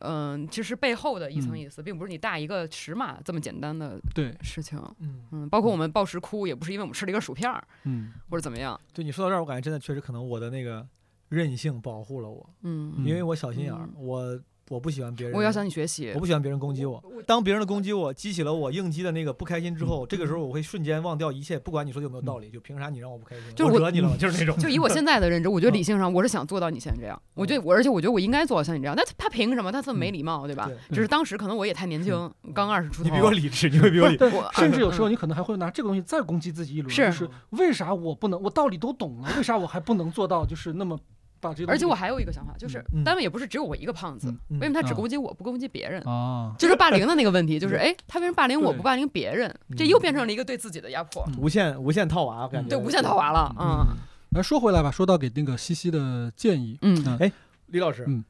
[0.00, 4.78] 嗯，其实背后的一层意思，并不是你大一个尺码这么简单的对事情。
[5.00, 8.80] 嗯嗯，包括我们暴食哭，也不是因为我们吃了一个薯片儿，嗯，或者怎么样。
[8.92, 10.86] 对你说到这儿，我感觉真的确实可能我的那个
[11.28, 12.50] 韧性保护了我。
[12.62, 14.40] 嗯，因为我小心眼儿，我。
[14.70, 16.10] 我不喜欢别人，我要向你学习。
[16.14, 17.02] 我不喜欢别人攻击我。
[17.26, 23.44] 当别人的攻击我激起了我应激的那个不开心之后，这个时候我会瞬间忘掉一切，不管你说的有没有道理，就凭啥你让我不开心？
[23.54, 24.16] 就我惹你了？
[24.16, 24.56] 就是那种。
[24.58, 27.20] 就以我现在的认知， 我觉得理性上我是想做到你现在这样。
[27.34, 28.94] 我觉得我，而且我觉得我应该做到像你这样。
[28.96, 29.70] 那他凭什么？
[29.70, 30.70] 他这么没礼貌，对吧？
[30.90, 33.10] 只是当时可能我也太年轻，刚二十出头。
[33.10, 34.30] 你比我理智，你会比我理智。
[34.54, 36.90] 甚至有时候你可能还会拿这个东西再攻击自己一轮。
[36.90, 38.40] 是，为啥我不能？
[38.40, 40.44] 我道理都懂了，为啥我还不能做到？
[40.46, 40.98] 就是那么。
[41.66, 44.28] 而且我还有一个想法，就是单位也不是只有我一个胖子，
[44.60, 46.00] 为什么他只攻击我不攻击别人？
[46.02, 49.52] 啊，就是霸凌的那个问题，就是哎，他为什么霸凌我不霸凌别人？
[49.76, 53.54] 这又变成了一个对自己的压迫，无限无限套娃，我感觉对无限套娃了。
[53.58, 53.86] 嗯，
[54.30, 57.30] 那说回来吧，说到给那个西西的建议，嗯，哎，
[57.66, 58.24] 李老师，嗯，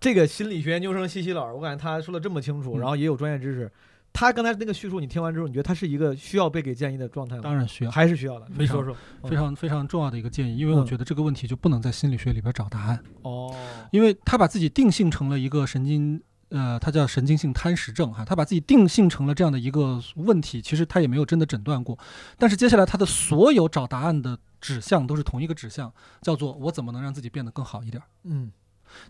[0.00, 3.70] 这个心理学研究生西西老师，我感觉他说的这么清楚，然后也有专业知识。
[4.18, 7.42] 他刚才那个叙述，你听完之后，你觉得他是一个需要被给建议的状态吗？
[7.42, 8.46] 当然需要，还是需要的。
[8.46, 8.96] 非常说说，
[9.28, 13.04] 非常非常重要的一个建议，因为我觉得这个问题就不能在心理学里边找答案。
[13.20, 13.54] 哦，
[13.90, 16.18] 因为他把自己定性成了一个神经，
[16.48, 21.98] 呃，他叫神经性贪食症哈，他把自己定性成了这样的一个问题，其实他也没有真的诊断过。
[22.38, 28.02] 但是接下来他的所有找答案的指向都是同一个指向，叫做我怎么能让自己变得更好一点？
[28.24, 28.50] 嗯，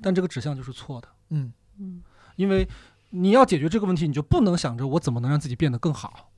[0.03, 1.07] 但这个指向就是错的。
[1.31, 2.03] 嗯嗯，
[2.35, 2.69] 因为。
[3.11, 6.31] 你要解决这个问题，你就不能想着我怎么能让自己变得更好。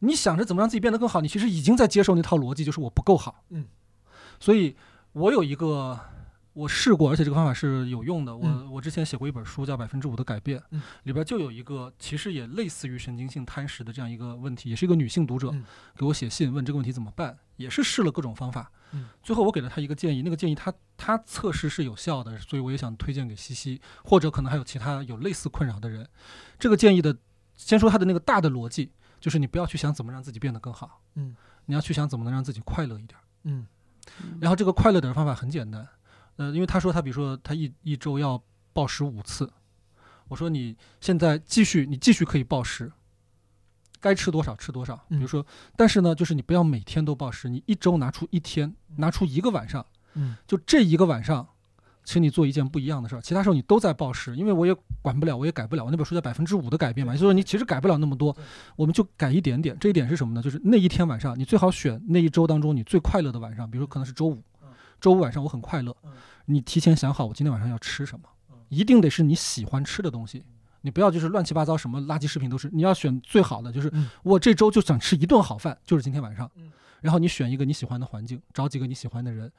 [0.00, 3.44] 你想着怎么让自己变得更好，你其实已经在接受那套逻辑，就是我不够好。
[3.50, 3.64] 嗯，
[4.38, 4.76] 所以
[5.12, 5.98] 我有一个。
[6.54, 8.36] 我试过，而且这个方法是有用的。
[8.36, 10.56] 我我之前写过一本书，叫《百分之五的改变》，
[11.02, 15.52] 里边就有一个其实也类似于神经性贪食的这样一个问题，也是一个女性读者
[15.96, 18.70] 给我写信问这个问题怎么办，也是试了各种方法。
[19.22, 26.08] 最后我给了他一个建议，那个建议他他测试是有效的，所以我也想推荐给西西，或者可能还有其他有类似困扰的人。
[26.58, 27.16] 这个建议的，
[27.54, 31.34] 先说他的那个大的逻辑，就是你不要去想怎么让自己变得更好，嗯，
[31.66, 33.66] 你要去想怎么能让自己快乐一点，嗯，
[34.40, 35.86] 然后这个快乐点的方法很简单。
[36.36, 38.42] 呃，因为他说他比如说他一一周要
[38.72, 39.52] 暴食五次，
[40.28, 42.92] 我说你现在继续，你继续可以暴食，
[44.04, 44.94] 该吃多少吃多少。
[45.08, 45.44] 比如说，
[45.76, 51.48] 但是呢，就是你不要每天都暴食，你一周拿出一天，拿出一个晚上，嗯，就这一个晚上，
[52.04, 55.84] 请你做一件不一样的事儿，其他时候你都在暴食，因为我也管不了，我也改不了。
[55.86, 58.36] 我那本书叫百分之五的改变嘛，就是说你其实改不了那么多，
[58.76, 59.74] 我们就改一点点。
[59.80, 60.42] 这一点是什么呢？
[60.42, 64.42] 就是那一天晚上，你最好选那一周当中你最快乐的晚上，比如说可能是周五。
[65.00, 65.94] 周五晚上我很快乐，
[66.46, 68.26] 你提前想好我今天晚上要吃什么，
[68.68, 70.42] 一定得是你喜欢吃的东西，
[70.84, 73.90] 你不要就是乱七八糟什么垃圾食品都是，你要选最好的，就是
[74.22, 76.48] 我这周就想吃一顿好饭，就是今天晚上，
[77.00, 79.50] 然后你选一个你喜欢的环境，找几个你喜欢的人，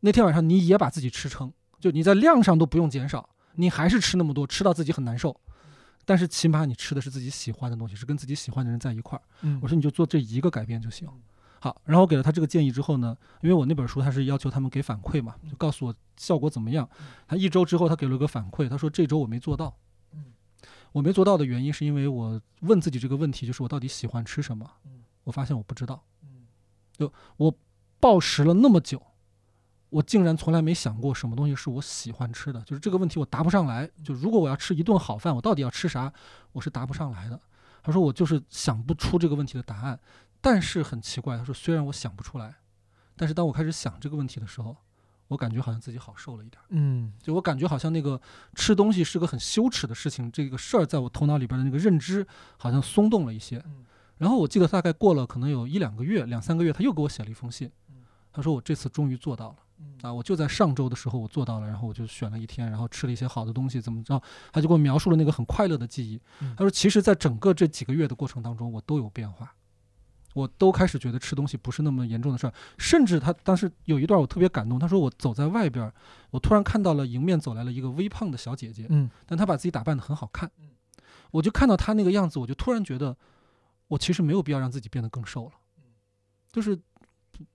[0.00, 1.50] 那天晚上你也把自己吃撑，
[1.80, 5.34] 就你在量上都不用减少，你还是吃那么多，吃到自己很难受，
[6.04, 11.08] 但是起码你吃的是自己喜欢的东西，是跟自己喜欢的人在一块儿，我说你就做这一个改变就行。
[11.60, 16.86] 好，然后我给了他这个建议之后呢，因为我那本书他是要求他们给反馈嘛，就告诉我效果怎么样。
[17.26, 19.74] 他一周之后他给了个反馈，他说这周我没做到。
[20.94, 24.70] 我没做到的原因是因为我问自己这个问题，就是我到底喜欢吃什么？
[25.24, 26.00] 我发现我不知道。
[26.92, 27.52] 就我
[27.98, 29.02] 暴食了那么久，
[29.90, 33.90] 我竟然从来没想过什么东西是我喜欢吃的，就是这个问题我答不上来。
[34.04, 36.12] 就如果我要吃一顿好饭，我到底要吃啥？
[36.52, 37.40] 我是答不上来的。
[37.82, 39.98] 他说我就是想不出这个问题的答案。
[40.40, 42.54] 但是很奇怪，他说虽然我想不出来，
[43.16, 44.76] 但是当我开始想这个问题的时候，
[45.28, 46.60] 我感觉好像自己好受了一点。
[46.68, 48.20] 嗯，就我感觉好像那个
[48.54, 52.26] 吃东西是个很羞耻的事情，这个事儿在我头脑里边的那个认知
[52.56, 53.62] 好像松动了一些。
[54.18, 57.70] 然后我记得大概过了可能有一两个月、两三个月，他又给我写了一封信，
[58.32, 59.56] 他说我这次终于做到了。
[60.02, 64.20] 啊，我就在上周的时候我做到了，然后我就选了一天，然后吃了一些好的东西，怎么着？
[64.52, 66.20] 他就给我描述了那个很快乐的记忆。
[66.56, 69.52] 他说，其实，在整个这几个月的过程当中，我都有变化。
[70.34, 75.90] 我都开始觉得吃东西不是那么严重的事儿，甚至他当时有一段我特别感动，他说我走在外边，
[76.30, 80.50] 我突然看到了迎面走来了一个微胖的小姐姐，嗯，但她把自己打扮得很好看，
[81.30, 83.16] 我就看到她那个样子，我就突然觉得，
[83.88, 85.52] 我其实没有必要让自己变得更瘦了，
[86.52, 86.78] 就是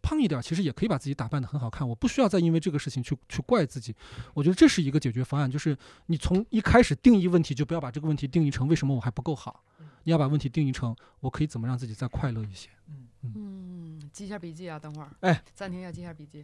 [0.01, 3.93] 胖一点其实也可以把自己打扮得很好看，我不需要再因为这个事情去去怪自己，
[4.33, 9.63] 我觉得这是一个解决方案，就是你从一开始定义问题就不要把这个问题定义成为什么我还不够好。
[10.09, 12.67] 你要把问题定义成我可以怎么让自己再快乐一些？
[12.87, 16.43] 嗯嗯，记一下笔记啊，等会儿哎，暂停一下，记一下笔记。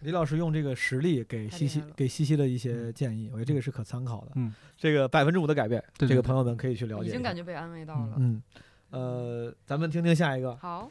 [0.00, 4.32] 李老师用这个实例给西西给西西的一些建议，我觉得这个是可参考的。
[4.34, 7.10] 嗯，这个百分之五的改变，这个朋友们可以去了解。
[7.10, 8.14] 已经感觉被安慰到了。
[8.16, 8.42] 嗯，
[8.90, 10.56] 呃，咱们听听下一个。
[10.56, 10.90] 好，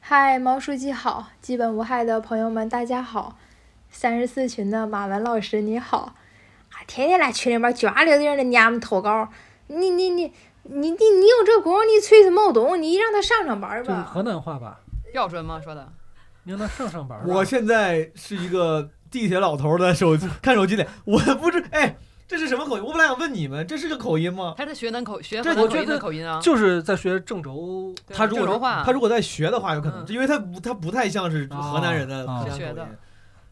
[0.00, 3.36] 嗨，毛书记好，基本无害的朋友们大家好，
[3.90, 6.14] 三十四群的马文老师你好，
[6.70, 9.30] 啊，天天来群里面卷溜溜的念我们投稿，
[9.66, 10.32] 你你你。
[10.64, 12.80] 你你你有这功夫，你吹什么懂？
[12.80, 14.02] 你让他上上班吧。
[14.02, 14.80] 河南话吧，
[15.12, 15.60] 标准吗？
[15.62, 15.92] 说的。
[16.44, 17.20] 你让他上上班。
[17.26, 21.96] 我现在是一个地铁老头的手看手机的，我不是哎，
[22.28, 22.84] 这是什么口音？
[22.84, 24.54] 我本来想问你们，这是个口音吗？
[24.56, 26.40] 他在学南口，学河南口音的口音啊。
[26.42, 27.94] 就是在学郑州。
[28.08, 32.86] 他如果话，他如果在学的话，有可能，因为他不他不太像是河南人的是学的。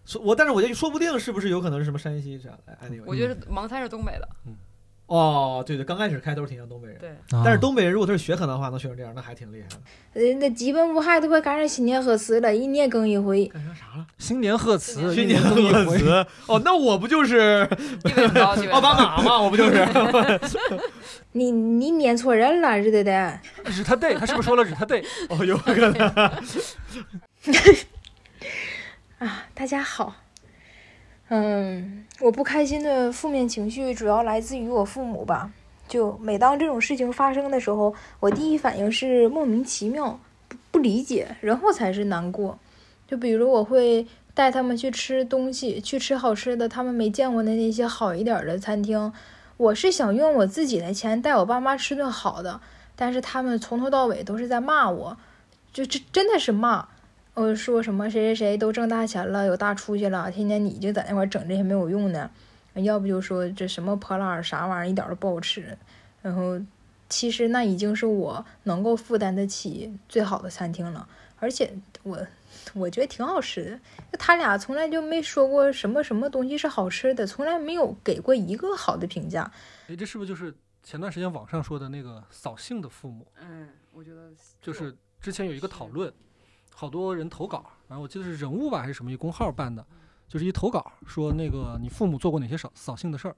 [0.04, 2.76] 说，我但是我觉得说不定是不是有可能是什么山西啥的？
[3.06, 4.28] 我觉得盲猜是东北的。
[4.46, 4.56] 嗯。
[5.12, 7.10] 哦，对对，刚开始开头挺像东北人，对。
[7.44, 9.76] 但是东北人如果他是学河南话，能学成这样，那还挺厉害的。
[10.14, 13.44] 呃，那基本无害都快赶上新年贺词了，一年更一回。
[13.48, 14.06] 赶上啥了？
[14.16, 15.54] 新年贺词，新年贺
[15.98, 16.26] 词。
[16.46, 17.68] 哦，那我不就是
[18.70, 19.38] 奥巴马吗？
[19.38, 19.86] 我不就是？
[21.32, 23.38] 你你念错人了，日得得。
[23.66, 25.04] 日他对，他是不是说了日他对？
[25.28, 25.92] 哦，有可能。
[29.18, 30.21] 啊，大家好。
[31.34, 35.50] 嗯，我不开心的负面情绪主要来自于我父母吧。
[35.88, 42.58] 就每当这种事情发生的时候，我第一反应是莫名其妙，不不理解，然后才是难过。
[43.08, 49.10] 就比如我会带他们去吃东西，去吃好吃的，他们没见过的那些好一点的餐厅。
[49.56, 52.60] 我是想用我自己的钱带我爸妈吃顿好的，
[52.94, 55.16] 但是他们从头到尾都是在骂我，
[55.72, 56.88] 就这真的是骂。
[57.34, 62.30] 呃，说什么谁谁谁都挣大钱了，有大出息了，天天你就在那块整这些没有用的，
[62.74, 65.76] 要不就说这什么破烂儿啥玩意儿一点都不好吃，
[66.20, 66.60] 然后
[67.08, 71.72] 其实那已经是我能够负担得起最好的餐厅了，而且
[72.02, 72.26] 我
[72.74, 73.80] 我觉得挺好吃
[74.10, 79.50] 的，他俩从来就没说过什么什么东西是好吃的，从来没有给过一个好的评价。
[79.88, 83.26] 哎，这是不是就是前段时间网上说的那个扫兴的父母？
[83.40, 84.30] 嗯，我觉得
[84.60, 86.12] 就是之前有一个讨论。
[86.74, 89.84] 好多人投稿，然后我记得是人物吧还是什么一公号办的，
[90.26, 93.36] 就是一投稿说那个你父母做过哪些扫扫兴的事儿，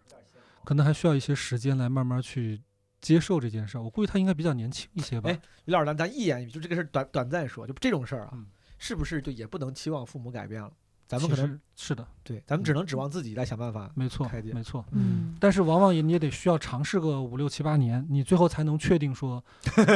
[0.65, 2.63] 可能还需要一些时间来慢慢去
[3.01, 3.83] 接受这件事儿。
[3.83, 5.29] 我估计他应该比较年轻一些吧。
[5.29, 8.39] 哎，李老师，咱咱一言就这个事儿短短暂说，就这种事儿啊，
[8.79, 10.73] 是不是就也不能期望父母改变了？
[11.07, 13.91] 咱们可能是的，对，咱们只能指望自己来想办法。
[13.95, 14.85] 没错，没错。
[14.93, 19.43] 嗯，但是往往也你也得需要尝试个五六七八年，你最后才能确定说，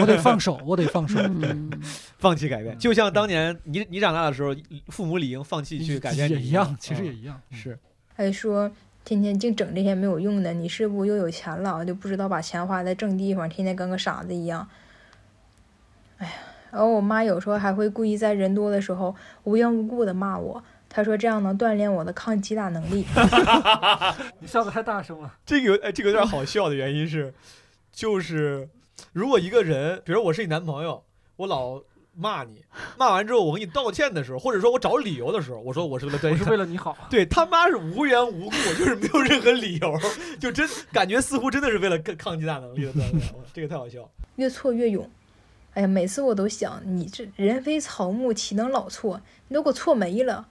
[0.00, 1.18] 我得放手，我得放手，
[2.18, 2.78] 放弃改变。
[2.78, 4.54] 就像当年你你长大的时候，
[4.88, 7.40] 父母理应放弃去改变也一样，其实也一样。
[7.50, 7.78] 是，
[8.14, 8.70] 还说
[9.04, 14.68] 天天净整这些没有用的，你是不又有钱了，就不知道把钱花在正地方，天天跟个傻子一样。
[16.18, 16.32] 哎呀，
[16.70, 19.14] 然后我妈有时候还会故意在人多的时候
[19.44, 20.62] 无缘无故的骂我。
[20.88, 23.04] 他说：“这样能锻炼我的抗击打能力。
[24.40, 25.34] ”你笑的太大声了。
[25.44, 27.32] 这个有哎，这个有点好笑的原因是，
[27.92, 28.68] 就是
[29.12, 31.04] 如果一个人，比如我是你男朋友，
[31.36, 31.82] 我老
[32.14, 32.64] 骂你，
[32.96, 36.96] 骂完之后我给你道歉的时候，或者说我找理由的时候，我说我是为了是为了你好。
[37.10, 39.94] 对他妈是无缘无故，就是没有任何理由，
[40.40, 43.22] 就真感觉似乎真的是为了抗抗击打能力的锻炼。
[43.52, 44.10] 这个太好笑。
[44.36, 45.08] 越挫越勇。
[45.74, 49.20] 哎呀，每次我都想，你这人非草木，岂能老错？
[49.48, 50.48] 你都给我错没了。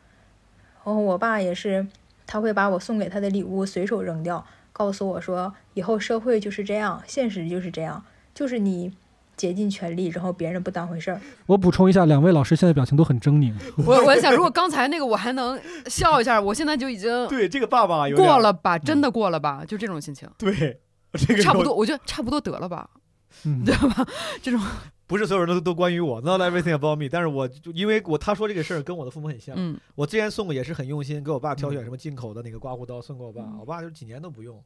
[0.88, 1.86] 然后我爸也是，
[2.26, 4.42] 他会把我送给他的礼物随手扔掉，
[4.72, 8.02] 告诉我说：“以后社会就是这样，现实就是这样，
[8.34, 8.90] 就是你
[9.36, 13.54] 竭尽全力，然后别人不当回事儿。”我补充一下，两位老师现在表情都很狰狞。
[13.86, 20.30] 我我想，如果刚才那个我还能笑一下，我现在就已经对这个爸爸过了吧，真的过了吧，就这种心情。
[20.38, 20.80] 对，
[21.12, 22.90] 这个差不多，我觉得差不多得了吧，
[23.44, 24.08] 知道吧？
[24.42, 24.62] 这种。
[25.08, 27.08] 不是所有人都都关于我，not everything about me。
[27.10, 29.56] 但是我就因为我他说这个事儿跟我的父母很像。
[29.58, 29.80] 嗯。
[29.96, 34.62] 我之前送过也是很用心，给我爸挑选什么进口的那个刮胡刀送给我爸，我爸就几年都不用。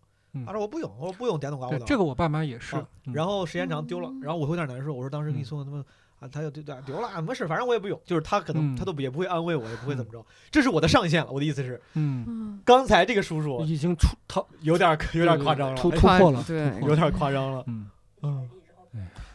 [0.46, 1.86] 他说我不用，我说不用电动刮胡刀。
[1.86, 2.76] 这个我爸妈也是。
[3.14, 4.94] 然后时间长丢了，然后我会有点难受。
[4.94, 5.84] 我说当时给你送的他们
[6.20, 8.00] 啊，他就丢丢了，没事，反正我也不用。
[8.06, 10.26] 就是他可能他都也不会安慰我，也不会怎么着。
[10.50, 11.32] 这是我的上限了。
[11.32, 17.64] 我的意思是，嗯，刚才这个叔叔已经出他有点有点夸张了，突突破了，对，有点夸张了。
[17.68, 17.90] 嗯
[18.22, 18.50] 嗯。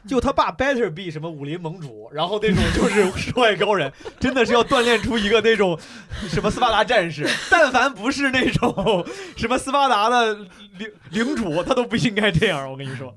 [0.08, 5.78] 就他爸 better be 什么武林盟主，然后那种 就是世外高人，真的是要锻炼出一个那种
[6.28, 7.28] 什么斯巴达战士。
[7.50, 9.04] 但凡不是那种
[9.36, 10.34] 什么斯巴达的
[10.78, 12.70] 领领主，他都不应该这样。
[12.70, 13.14] 我跟你说，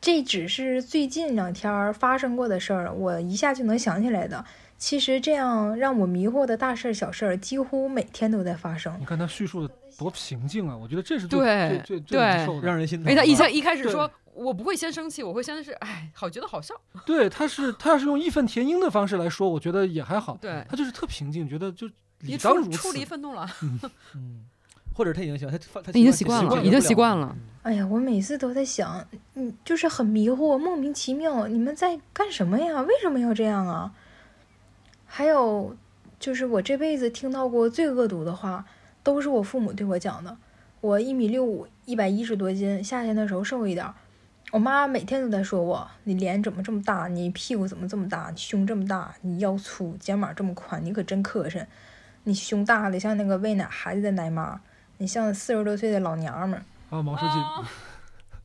[0.00, 4.42] 这只是最近两天发生过的事儿，我一下就能想起来的。
[4.78, 8.96] 其实这样让我迷惑的大事儿、小事儿，几乎每天都在发生。
[8.98, 10.74] 你看他叙述的多平静啊！
[10.74, 11.38] 我觉得这是最
[11.84, 13.12] 最最难受的，让人心疼。
[13.12, 14.10] 哎，他一开一开始说。
[14.40, 16.74] 我不会先生气，我会先是哎，好觉得好笑。
[17.04, 20.38] 对，他是他要是用义愤填膺的方式来说，我觉得也还好。
[20.40, 21.88] 对，他就是特平静，觉得就
[22.20, 23.46] 你当出离愤怒了。
[24.16, 24.46] 嗯，
[24.94, 27.36] 或者他已经习惯，他他已经习惯了，已经习惯了。
[27.62, 32.80] 哎呀，我每次都在想，嗯，就是很迷惑，莫名其妙，你们在干什么呀？
[32.80, 33.92] 为什么要这样啊？
[35.04, 35.76] 还有，
[36.18, 38.64] 就是我这辈子听到过最恶毒的话，
[39.02, 40.34] 都是我父母对我讲的。
[40.80, 43.86] 我一米六五，一百一十多斤，夏天的时候瘦一点。
[44.50, 47.06] 我妈每天都在说我：“你脸怎么这么大？
[47.06, 48.30] 你屁股怎么这么大？
[48.30, 49.14] 你胸这么大？
[49.22, 51.64] 你腰粗，肩膀这么宽，你可真磕碜！
[52.24, 54.60] 你胸大的像那个喂奶孩子的奶妈，
[54.98, 57.24] 你像四十多岁的老娘们儿。”啊，毛书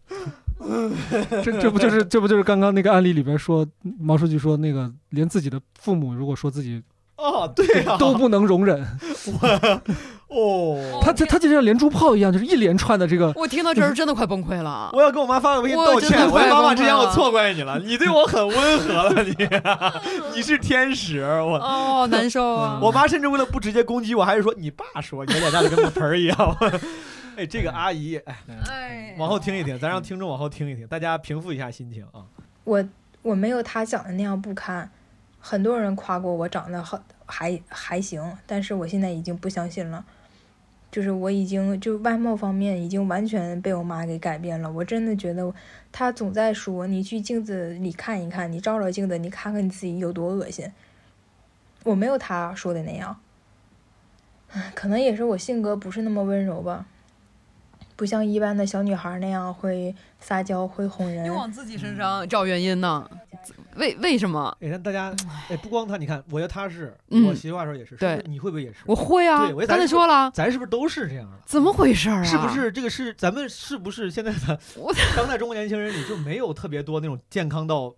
[0.07, 0.15] 记，
[1.43, 3.67] 这这不就是这不就是刚刚那个案例里边说
[3.99, 6.83] 毛书记说那个连自己的父母如果说自己
[7.17, 8.85] 哦，对啊，都不能容忍。
[10.24, 13.31] 我哦，他他他就像连珠炮一样，就是一连串的这个。
[13.37, 14.89] 我听到这儿真的快崩溃了。
[14.91, 19.33] 我要跟我妈发个微信道歉，我妈妈之前我错怪你了，你对我很温和了，你
[20.35, 22.79] 你是天使，我哦难受啊。
[22.81, 26.57] 我妈甚至为了不直接攻击我，还是说你爸说你脸大的跟个盆儿一样。
[27.37, 32.23] 哎，这个阿姨，哎，往后听一听，咱让听众往后听一听，大家平复一下心情啊。
[32.65, 32.83] 我
[33.21, 34.89] 我没有他讲的那样不堪，
[35.39, 36.99] 很多人夸过我长得好。
[37.27, 40.05] 还还行，但是我现在已经不相信了，
[40.95, 44.71] 就是我已经就外貌方面已经完全被我妈给改变了。
[44.71, 45.53] 我真的觉得
[45.91, 50.71] 她总在说你去镜子里看一看，你照照镜子，你看看你自己有多恶心。
[51.83, 53.19] 我没有她说的那样，
[54.73, 56.85] 可能也是我性格不是那么温柔吧。
[57.97, 61.25] 不像一般的小女孩那样会撒娇，会哄人。
[61.25, 63.09] 你往自己身上找原因呢？
[63.75, 64.55] 为为什么？
[64.61, 65.15] 哎，大家，
[65.49, 67.95] 哎，不光他，你看，我觉得他是，我媳妇话说也是。
[67.95, 68.79] 对，你会不会也是？
[68.85, 69.47] 我会啊。
[69.47, 71.37] 对，刚才说了，咱是不是都是这样的？
[71.45, 72.23] 怎么回事啊？
[72.23, 74.59] 是不是这个是咱们是不是现在的
[75.15, 77.95] 当代中国年轻人里就没有特别多那种健康到？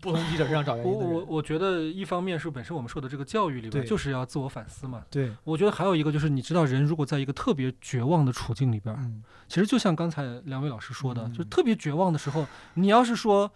[0.00, 0.92] 不同记者身上找原因。
[0.92, 5.04] 我我我觉得一方面是本身我们受的这个教育里边就是要自我反思嘛。
[5.08, 12.44] 对，我觉得还有一个就是你知道人如果在一个特别绝望的处境里边，其实就像刚才两位老师说的，就特别绝望的时候，
[12.74, 13.52] 你要是说一。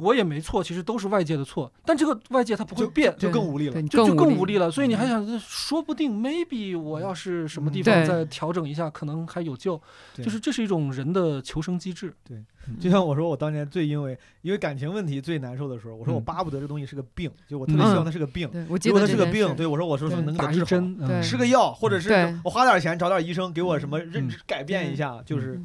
[0.00, 4.58] 我也没错，其实都是外界的错，但这个外界它不会变，就更无力了，就就更无力。
[4.58, 4.70] 了。
[4.70, 9.80] 所以你还想，说不定 maybe 我要是什么地方再调整一下，可能还有救。
[10.14, 12.14] 就是这是一种人的求生机制。
[12.26, 12.42] 对，
[12.80, 18.48] 就像我说，我当年最因为因为感情问题最难受的时候，我说我巴不得这东西是个病，就我特别希望它是个病。
[18.52, 22.10] 如果它是个病，对我说我说说能打一针，吃个药，或者是
[22.44, 25.60] 我花点钱找点医生给我什么认知改变一下，就是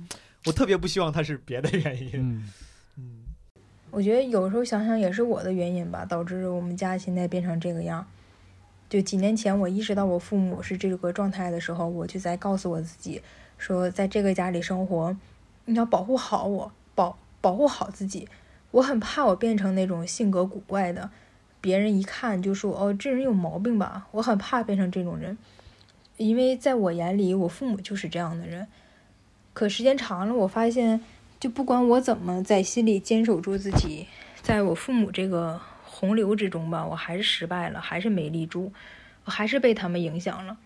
[0.46, 2.44] 我特别不希望它是别的原因。
[3.92, 8.08] 我觉得有时候想想也是我的原因吧，导致我们家现在变成这个样。
[8.90, 13.22] 就几年前我意识到我父母是这个状态的时候，我就在告诉我自己
[13.58, 15.16] 说，在这个家里生活，
[15.66, 18.30] 你要保护好我，保保护好自己。
[18.72, 21.10] 我很怕我变成那种性格古怪的，
[21.60, 24.08] 别人一看就说哦，这人有毛病吧。
[24.12, 25.38] 我很怕变成这种人，
[26.16, 28.68] 因为在我眼里，我父母就是这样的人。
[29.54, 31.02] 可时间长了，我发现。
[31.42, 34.06] 就不管我怎么在心里坚守住自己，
[34.44, 38.72] 在我父母这个洪流之中吧，我还是失败了，还是没立住，
[39.26, 40.60] 我还是被他们影响了。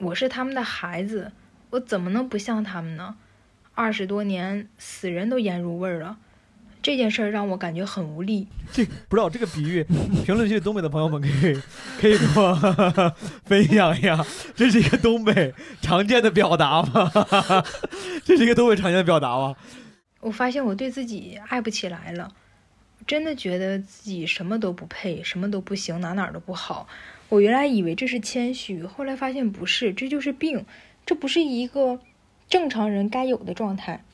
[0.00, 1.32] 我是他们的孩子，
[1.70, 3.16] 我怎么能不像他们呢？
[3.74, 6.18] 二十多年，死人都腌入味儿了。
[6.84, 8.46] 这件事儿让我感觉很无力。
[8.70, 9.82] 这不知道这个比喻，
[10.22, 11.58] 评论区东北的朋友们可以
[11.98, 12.54] 可以给我
[13.46, 14.22] 分享一下，
[14.54, 17.10] 这是一个东北常见的表达吗？
[18.22, 19.56] 这是一个东北常见的表达吗？
[20.20, 22.30] 我发现我对自己爱不起来了，
[23.06, 26.86] 真的觉得自己什么都不配，什么都不行，哪哪都不好。
[27.30, 30.66] 我原来以为这是谦虚，后来发现不是，这就是病，
[31.06, 31.98] 这不是一个
[32.46, 34.04] 正常人该有的状态。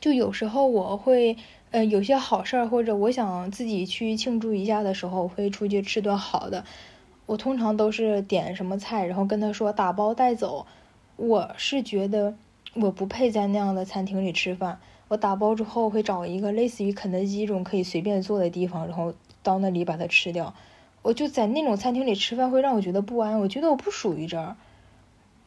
[0.00, 1.36] 就有时候我会。
[1.70, 6.64] 呃，有些好事儿或者我想自己去庆祝一下的时候，会出去吃顿好的。
[7.26, 10.66] 我通常都是点什么菜，然后跟他说打包带走。
[11.16, 12.34] 我是觉得
[12.74, 14.80] 我不配在那样的餐厅里吃饭。
[15.08, 19.12] 我打包之后会找一个类似于肯德基这种可以随便坐的地方，然后
[19.42, 20.54] 到那里把它吃掉。
[21.02, 24.56] 我就在那种餐厅里吃饭会让我觉得不安，我觉得我不属于这儿。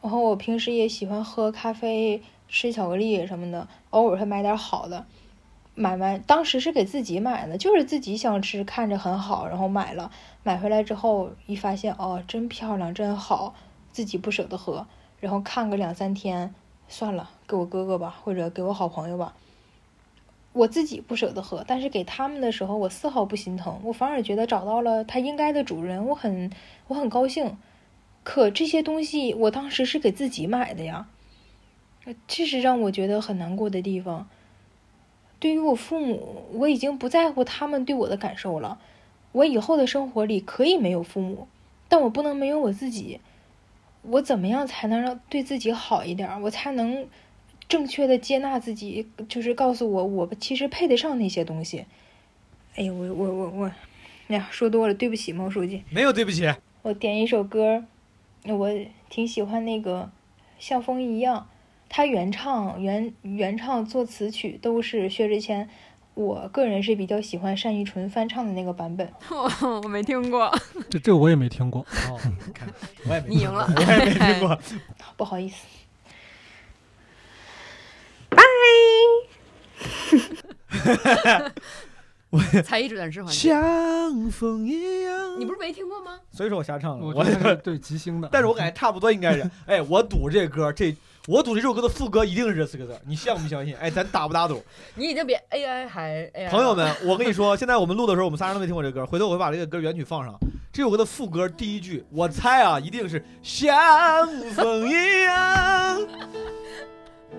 [0.00, 5.06] 然后我平时也喜欢喝咖啡、吃巧克力什么的，偶尔会买点好的。
[5.74, 10.10] 买完，当时是给自己买的，就是自己想吃，看着很好，然后买了。
[10.42, 13.54] 买回来之后一发现，哦，真漂亮，真好，
[13.90, 14.86] 自己不舍得喝，
[15.18, 16.54] 然后看个两三天，
[16.88, 19.34] 算了，给我哥哥吧，或者给我好朋友吧。
[20.52, 26.52] 我自己不舍得喝，但是给他们的时候，我丝毫不心疼，我反而觉得找到了他应该的主人，我很
[26.88, 27.56] 我很高兴。
[28.22, 31.06] 可这些东西，我当时是给自己买的呀，
[32.28, 34.28] 这是让我觉得很难过的地方。
[35.42, 38.78] 对于我父母，我已经不在乎他们对我的感受了。
[39.32, 41.48] 我以后的生活里可以没有父母，
[41.88, 43.18] 但我不能没有我自己。
[44.02, 46.40] 我怎么样才能让对自己好一点？
[46.42, 47.08] 我才能
[47.68, 49.08] 正确的接纳自己？
[49.28, 51.86] 就是告诉我，我其实配得上那些东西。
[52.76, 53.72] 哎呀，我我我我，
[54.28, 55.82] 哎呀，说多了，对不起，毛书记。
[55.90, 56.48] 没有对不起。
[56.82, 57.84] 我点一首歌，
[58.44, 58.70] 我
[59.10, 60.02] 挺喜欢那个
[60.60, 61.48] 《像风一样》。
[61.94, 65.68] 他原唱、原原唱、作词曲都是薛之谦，
[66.14, 69.06] 我个人是比较喜欢单依纯翻唱的那个版本。
[69.84, 70.50] 我没听过，
[70.88, 71.82] 这这我也没听过。
[71.82, 72.18] 哦，
[72.54, 72.66] 看，
[73.06, 74.58] 我也没你赢了，我也没听过，
[75.18, 75.66] 不好意思。
[78.30, 78.38] 拜
[82.30, 82.40] 我。
[82.62, 83.50] 才艺展示环节。
[83.50, 86.18] 像风一样，你不是没听过吗？
[86.30, 87.04] 所以说我瞎唱了。
[87.04, 89.50] 我是对即兴的，但是我感觉差不多应该是。
[89.66, 90.96] 哎，我赌这歌，这
[91.28, 93.76] 我赌这首歌的副歌一定是这四个字，你相不相信？
[93.76, 94.60] 哎，咱打不打赌？
[94.96, 96.50] 你已经比 AI 还 AI。
[96.50, 99.06] 朋友们，我跟你说，现在我们录的时候，我们仨人都没听过这歌。
[99.06, 100.36] 回头我会把这个歌原曲放上。
[100.72, 106.08] 这首歌的副歌第一句，我猜啊，一定是像风一样，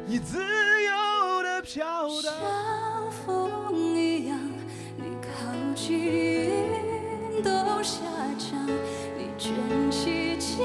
[0.05, 1.83] 你自由的飘
[2.21, 2.23] 荡。
[2.23, 4.39] 像风一样，
[4.95, 5.29] 你靠
[5.75, 7.99] 近都下
[8.37, 8.65] 降，
[9.17, 9.51] 你卷
[9.91, 10.63] 起千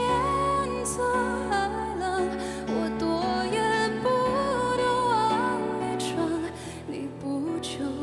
[0.84, 1.56] 层海
[1.98, 2.22] 浪，
[7.60, 7.97] 你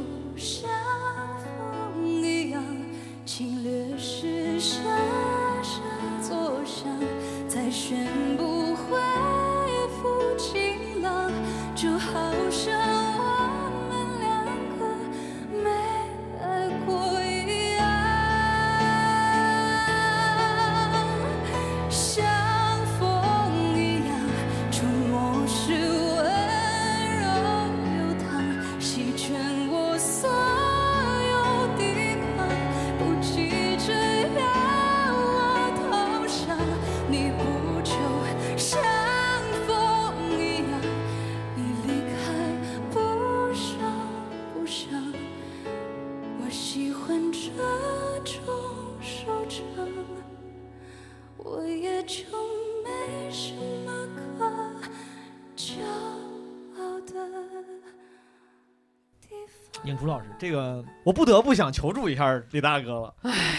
[59.86, 63.16] 影厨老师，这个我不得不想求助一下李大哥了，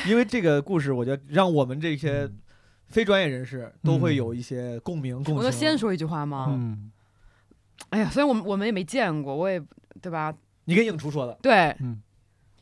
[0.07, 2.29] 因为这个故事，我觉得让我们这些
[2.89, 5.23] 非专业人士都会有一些共鸣。
[5.25, 6.47] 共我能先说一句话吗？
[6.51, 6.91] 嗯。
[7.91, 9.63] 哎呀，虽然我们我们也没见过，我也
[10.01, 10.35] 对吧？
[10.65, 11.39] 你跟影厨说的。
[11.43, 11.75] 对。
[11.81, 12.03] 嗯。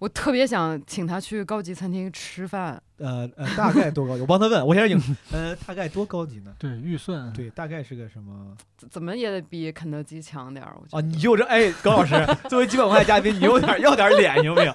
[0.01, 2.81] 我特别想请他去高级餐厅吃饭。
[2.99, 4.21] 呃呃，大概多高级？
[4.23, 4.67] 我帮他问。
[4.67, 5.01] 我先影，
[5.33, 6.53] 呃，大概多高级呢？
[6.59, 7.33] 对，预算。
[7.33, 8.55] 对，大概是个什么？
[8.91, 10.77] 怎么也得比肯德基强点儿。
[10.91, 12.15] 啊，你就这哎，高老师
[12.49, 14.73] 作为基本无害嘉宾，你有点 要点脸行不行？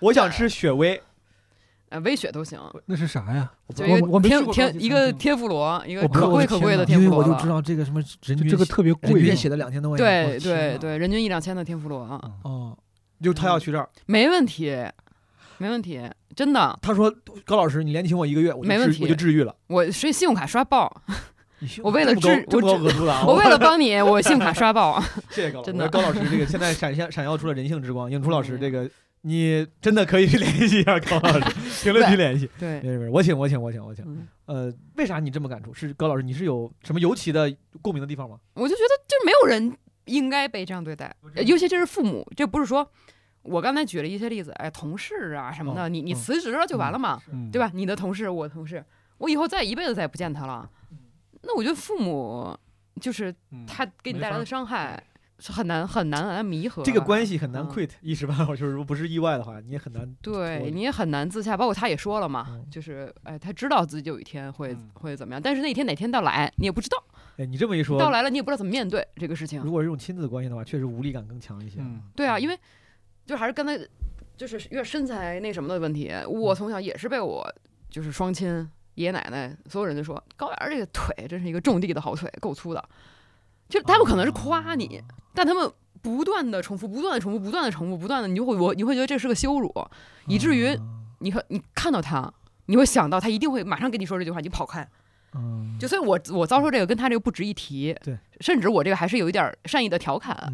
[0.00, 1.00] 我想吃雪薇，
[1.90, 2.58] 呃，微雪都行。
[2.86, 3.50] 那是啥呀？
[3.78, 7.22] 我我天天一个天妇罗，一个可贵可贵的天妇罗。
[7.22, 10.38] 因为我就知道这个什么人均这个特别贵，写的两千多块钱。
[10.38, 12.20] 对对对，人均一两千的天妇罗啊。
[12.42, 12.76] 哦，
[13.22, 14.74] 就他要去这儿，没问题。
[15.58, 16.00] 没问题，
[16.34, 16.78] 真的。
[16.80, 17.14] 他说
[17.44, 19.54] ：“高老师，你连请我一个月，我没问题，我就治愈了。
[19.66, 20.90] 我所以信用卡刷爆，
[21.84, 24.98] 我为了治，我 我为了帮你，我信用卡刷爆。
[25.28, 25.86] 谢谢高老师，真的。
[25.90, 28.10] 高老师，这个现在闪现闪耀出了人性之光。
[28.10, 28.88] 影初老师，这个
[29.20, 31.44] 你真的可以去联系一下高老师，
[31.82, 32.48] 评论区联系。
[32.58, 34.26] 对，没事，我请，我请，我请，我请。
[34.46, 35.74] 呃，为啥你这么感触？
[35.74, 38.38] 是高老师，你是有什么尤其的共鸣的地方吗？
[38.54, 39.76] 我就觉得，就没有人
[40.06, 41.14] 应该被这样对待，
[41.44, 42.90] 尤其这是父母，这不是说。”
[43.42, 47.18] 我刚才举了一些例子，哎，同事啊什么的，你你辞职了就完了嘛，
[47.50, 47.70] 对吧？
[47.74, 48.84] 你的同事，我同事，
[49.18, 50.68] 我以后再一辈子再也不见他了。
[51.42, 52.54] 那我觉得父母
[53.00, 53.34] 就是
[53.66, 55.02] 他给你带来的伤害
[55.38, 56.82] 是很难很难来弥合。
[56.82, 60.14] 这个关系很难 quit，一时半会儿就是如果不是意外的话，你也很难。
[60.20, 61.56] 对，你也很难自洽。
[61.56, 67.02] 包括他也说了嘛，就是哎，他知道自己有一天会会怎么样，但是那天哪天到来你也不知道。
[67.38, 69.62] 哎，你这么一说，到来了你也不知道怎么面对这个事情。
[69.62, 71.80] 如果是用亲子关系的话，确实无力感更强一些。
[72.14, 72.58] 对啊，因为。
[73.30, 73.78] 就还是刚才，
[74.36, 76.12] 就是越身材那什么的问题。
[76.26, 77.48] 我从小也是被我
[77.88, 82.84] 就是双亲、爷爷奶奶所有人都说高原这个腿真是一个种地的好腿，够粗的。
[83.68, 85.00] 就他们可能是夸你，
[85.32, 85.70] 但他们
[86.02, 89.72] 不断的重复、不断的重复、不断的重复、不断的，你就会我你会觉得这是个羞辱，
[90.26, 90.76] 以至于
[91.20, 92.34] 你和你看到他，
[92.66, 94.84] 你会想到他一定会马上跟你说这句话，你跑开。
[95.36, 97.96] 嗯，就所以，我我遭受这个跟他这个不值一提。
[98.02, 100.52] 对，甚至我这个还是有一点善意的调侃。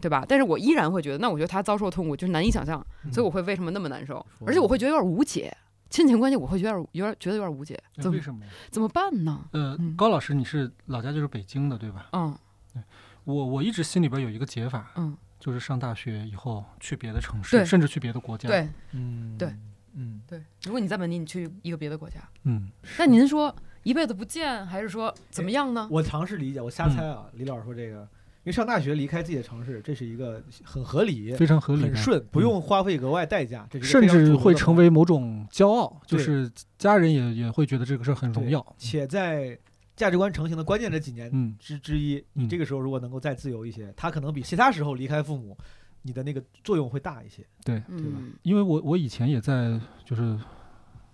[0.00, 0.24] 对吧？
[0.28, 4.24] 但是我依然会觉得，那我觉得他遭受痛苦就是难以想象，所以我会为什么那么难受？
[4.46, 5.56] 而且我会觉得有点无解，
[5.90, 7.78] 亲情关系我会觉得有点觉得有点无解。
[8.10, 8.40] 为什么？
[8.70, 9.44] 怎么办呢？
[9.52, 12.08] 呃，高老师，你是老家就是北京的对吧？
[12.12, 12.36] 嗯，
[12.72, 12.82] 对，
[13.24, 18.48] 我我一直心里边有一个解法，嗯，就是上大学以后去别的城市，甚至去别的国家。
[18.48, 19.54] 对，嗯，对，
[19.94, 20.42] 嗯，对。
[20.64, 25.86] 如果你在本地，你去一个别的国家，嗯，那您说一辈子不见，还是说怎么样呢？
[25.90, 27.26] 我尝试理解，我瞎猜啊。
[27.34, 28.08] 李老师说这个。
[28.44, 38.74] 因为上大学离开自己的城市，这是一个很合理、非常合理、很顺，不用花费额外代价，这甚至会成为某种骄傲，就是家人也也会觉得这个事儿很荣耀。
[38.76, 39.56] 且在
[39.94, 45.56] 价值观成型的关键这几年之之一，你这个时候如果能够再自由一些，他可能比其他时候离开父母，
[46.02, 47.46] 你的那个作用会大一些。
[47.64, 48.18] 对，对吧？
[48.42, 50.36] 因为我我以前也在就是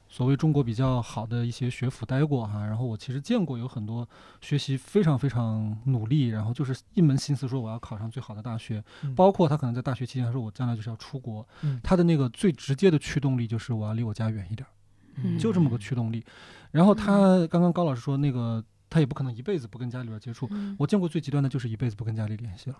[0.08, 4.08] 所谓中国比较好的一些学府待过哈，然后我其实见过有很多
[4.40, 8.82] 学习非常非常努力，然后就是一门心思说我要考上最好的大学，
[9.14, 11.46] 包括他可能在大学期间他说我将来就是要出国，
[11.82, 16.24] 他的那个最直接的驱动力就是我要离我家远一点，就这么个驱动力。
[16.70, 18.64] 然后他刚刚高老师说那个。
[18.90, 20.48] 他也不可能一辈子不跟家里边接触。
[20.78, 22.76] 我见过最极端的就是一辈子不跟家里联系了。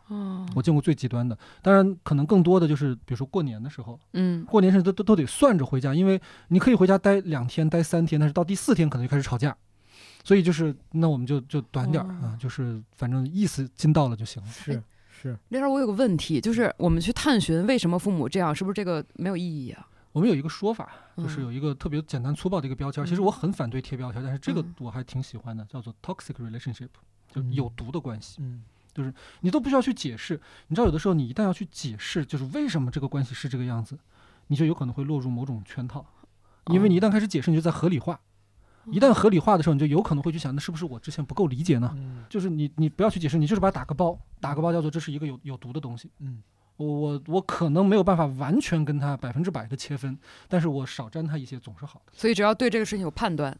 [0.55, 9.56] 我见过最极端的，当然可能更多的就是，比如说过年的时候，嗯，过年时都都都得算着回家，因为你可以回家待两天、待三天，但是到第四天可能就开始吵架，
[10.24, 14.48] 所以就是那我们就就短点儿啊，就是反正意思尽到了就行了。
[14.51, 15.39] 是是。
[15.48, 19.86] 那时候我有个问题，就是我们去探寻为什么父母这样，是不是这个没有意义啊？
[20.19, 23.07] 我们有一个说法，就是有一个特别简单粗暴的一个标签。
[23.07, 26.89] 其实我很反对贴标签，但是这个我还挺喜欢的，叫做 toxic relationship，
[27.31, 28.39] 就有毒的关系。
[28.40, 30.35] 嗯，就是你都不需要去解释。
[30.66, 33.97] 你知道，有的时候你一旦要去解释，就是为什么这个关系是这个样子，
[34.49, 36.05] 你就有可能会落入某种圈套。
[36.73, 38.19] 因为你一旦开始解释，你就在合理化。
[38.86, 41.97] 一旦合理化的时候，你就有可能会去想，那是不是我之前不够理解呢？
[42.28, 46.11] 就是你，你不要去解释，你就是把它打个包，打个包叫做这是一个有有毒的东西。
[46.19, 46.43] 嗯。
[46.78, 50.16] 我我我可能没有办法完全跟他百分之百的切分，
[50.48, 52.12] 但是我少沾他一些总是好的。
[52.16, 53.55] 所以只要对这个事情有判断，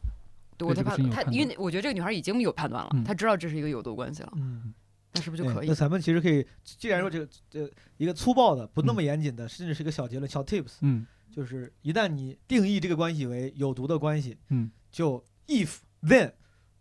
[0.57, 4.73] 对他他因为我觉得这个女孩已经有判断了，她知道这是一个有毒关系了，嗯，
[5.13, 5.67] 那是不是就可以？
[5.67, 16.31] 那咱们其实可以，既然说这个这一个粗暴的、不那么严谨的，甚至是一个小结论、小 tips，嗯，就是一旦你定义这个关系为有毒的关系，嗯，就 if then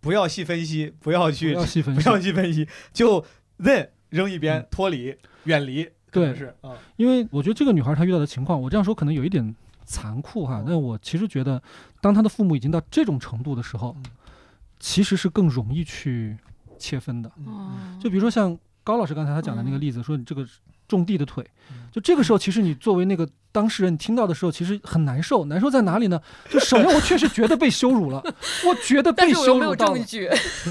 [0.00, 3.24] 不要细分析，不要去不要细分析，不要细分析，就
[3.58, 5.88] then 扔一边，脱离，远离。
[6.10, 9.54] 对，是啊，因为我觉得这个女孩她遇到的情况，我这样说可能有一点
[9.84, 11.62] 残酷哈，但我其实觉得，
[12.00, 13.94] 当她的父母已经到这种程度的时候，
[14.80, 16.36] 其实是更容易去
[16.78, 17.30] 切分的。
[18.00, 20.46] 就比如说像高老师刚才他讲的那个例子，说你这个
[20.86, 21.44] 种地的腿，
[21.92, 25.44] 就这个时候，其实你作为那个当事人，你听到的时候，其实很难受。
[25.44, 26.20] 难受在哪里呢？
[26.48, 28.22] 就首先我确实觉得被羞辱了，
[28.66, 30.00] 我觉得 被羞辱到了，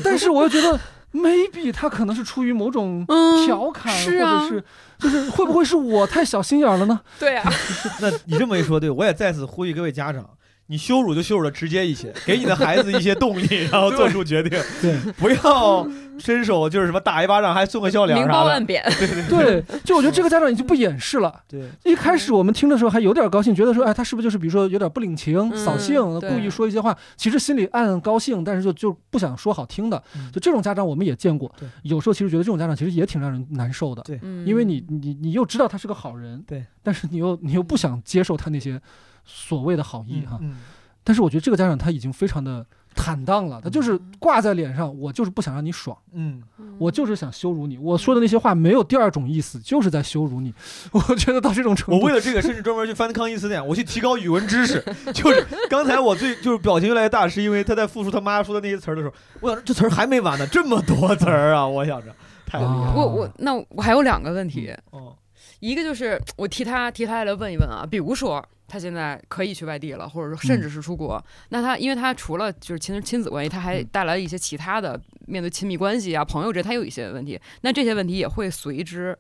[0.04, 0.80] 但是我又觉得。
[1.14, 3.06] Maybe 他可能是出于某种
[3.46, 4.64] 调侃，或者是
[5.00, 7.00] 就是会不会是我太小心眼了呢？
[7.20, 7.52] 对啊，
[8.02, 10.28] 那你这么一说，对我也再次呼吁各位家长。
[10.68, 14.52] 你羞辱就羞辱的直接一些，给你的孩子一些动力， 然后做出决定。
[14.82, 15.88] 对， 不要
[16.20, 18.84] 伸手就是什么打一巴掌还送个笑脸，明褒暗贬。
[19.00, 21.34] 对对对，就我觉得这个家长已经不掩饰了。
[21.48, 30.02] 对，一开始我们听的时候还有点高兴，觉得说，哎，他是不是就是比如说有点不领情、扫兴，故意说一些话，其实心里暗暗高兴，但是就就不想说好听的。
[30.34, 31.50] 就这种家长我们也见过，
[31.84, 34.02] 有时候其实觉得这种家长其实也挺让人难受的。
[34.02, 38.82] 对，因为你你你又知道他是个好人，对，但是你又你又不想接受他那些
[39.28, 40.40] 所谓的好意哈。
[40.42, 40.58] 嗯。
[41.04, 46.44] 但是我觉得这个家长他已经非常的坦荡了，他就是挂在脸上，我就是不想让你爽，嗯，
[46.78, 50.54] 我就是想羞辱你，我说的那些话没有第二种意思，就是在羞辱你。
[50.92, 54.84] 我觉得到这种程度，我为了这个甚至专门去翻康熙词典，我去提高语文知识。
[55.16, 61.66] 就是刚才我最就是表情越来越大，是因为他在复述他妈说的那些词儿的时候，我想这词儿还没完呢，这么多词儿啊！
[61.66, 62.14] 我想着
[62.46, 62.72] 太厉害。
[62.74, 62.94] 了。
[62.94, 65.16] 我我那我还有两个问题，哦，
[65.60, 68.46] 一个就是我替他替他来问一问啊，比如说。
[68.70, 71.26] 他现在可以去外地了，或者说甚至是出国。
[71.52, 77.40] 那他，因为他除了就是亲亲子关系，他还带来了一些其他的面对亲密关系啊、朋友这，他有一些问题。
[77.62, 79.18] 那这些问题也会随之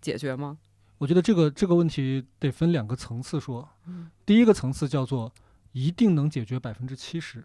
[0.00, 0.56] 解决吗？
[0.98, 3.68] 我觉得这个这个问题得分两个层次说。
[4.24, 5.32] 第一个层次叫做
[5.72, 7.44] 一定能解决百分之七十，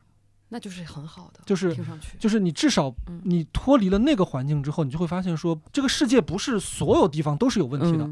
[0.54, 8.08] 那就是很好的，就是听上去就是你至少你脱离了那个环境之后，你就会发现说这个世界不是所有地方都是有问题的。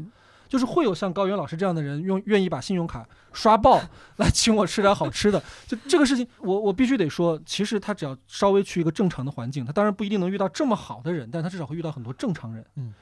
[0.48, 3.80] 就是会有像高原老师这样的人，用愿意把信用卡刷爆
[4.18, 5.40] 来请我吃点好吃的。
[5.64, 12.66] 就这个事情，我我必须得说，其实他只要稍微去一个正常的环境，他当然不一定能遇到这么好的人，但他至少会遇到很多正常人。
[12.74, 12.92] 嗯，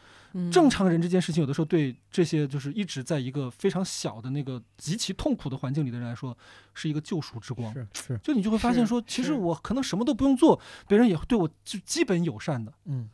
[0.51, 6.37] 正常人这件事情，有的时候对这些就是一直在一个非常小的那个极其痛苦的环境里的人来说，
[6.75, 7.73] 是一个救赎之光。
[7.73, 12.73] 是是，就你就会发现说，其实我可能什么都不用做，别人也对我就基本友善的。
[12.85, 13.09] 嗯。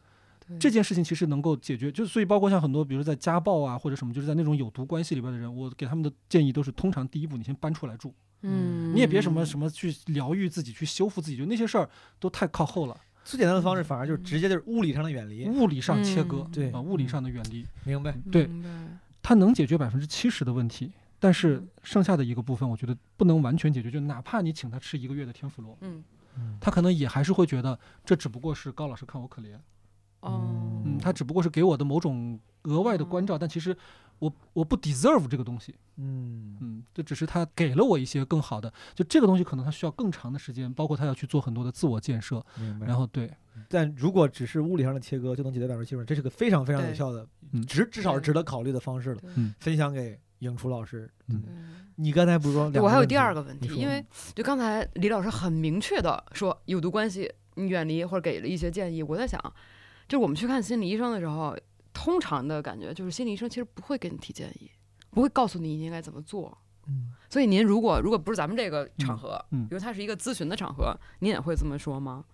[0.61, 11.89] 这件事情其实能够解决，就所以包括像很多，比如在家暴啊或者什么，就是在那种有毒关系里边的人，我给他们的建议都是：通常第一步，你先搬出来住，嗯，你也别什么什么去疗愈自己、去修复自己，就那些事儿
[12.21, 12.95] 都太靠后了。
[13.25, 18.15] 最简单的方式，反而就是直接就是物理上的远离，物理上切割，对啊，物理上的远离，明白？
[18.31, 18.49] 对，
[19.23, 23.91] 它能解决百分之七十的问题，但是剩下的一个部分，我觉得不能完全解决。
[23.91, 26.05] 就哪怕你请他吃一个月的天妇罗，嗯，
[26.61, 29.57] 他可能也还是会觉得这只不过是高老师看我可怜。
[30.21, 33.77] 哦，嗯，他只不过是给我的某种额外的关照，但其实
[34.25, 36.57] 我我不 deserve 这个东西，嗯。
[36.61, 42.45] 嗯，这只是他给了我一些更好的，就这个东西可能他需要更长的时间，包括他要去做很多的自我建设，
[42.81, 43.31] 然后对，
[43.69, 47.27] 但如果只是物理上的切割就能解决百分之七十，这是个非常非常有效的，
[47.67, 51.43] 值至少是值得考虑的方式了，嗯，分享给影初老师，嗯，
[51.97, 54.03] 你刚才不是说我还有第二个问题，因为
[54.35, 59.41] 就刚才李老师很明确的说有毒关系你远离或者给了一些建议，我在想，
[60.09, 61.57] 就是我们去看心理医生的时候，
[61.95, 64.71] 通常的感觉就是心理医生其实不会给你提建议，
[65.11, 66.59] 不会告诉你应该怎么做，
[66.89, 72.25] 嗯，所以您如果如果不是咱们这个场合，嗯，比如它是一个咨询的场合，您也会这么说吗？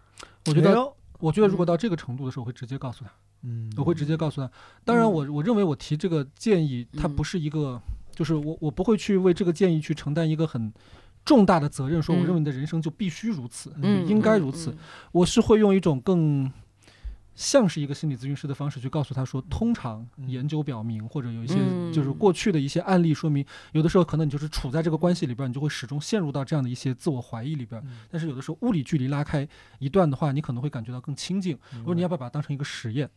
[0.47, 3.11] 我觉得，我觉得如果到这个程度的时候，会直接告诉他。
[3.43, 4.51] 嗯，我会直接告诉他。
[4.85, 7.81] 当然，我我认为我提这个建议，它不是一个，
[8.15, 10.71] 就是我我不会去为这个建议去承担一个很
[11.25, 12.03] 重大的责任。
[12.03, 14.77] 说我认为你的人生就必须如此，嗯应该如此。
[15.13, 16.53] 我是会用一种更
[17.35, 21.57] 像是一个心理咨询师的方式去告诉他说，通常研究表明，或者有一些
[21.93, 27.83] 就是过去的一些案例说明，有的时候可能你就是处在这个关系里边，你就会始终陷入到这样的一些自我怀疑里边。
[28.11, 29.49] 但是有的时候物理距离拉开
[29.79, 31.59] 一段的话，你可能会感觉到更亲近。
[31.79, 33.09] 如果你要不要把它当成一个实验？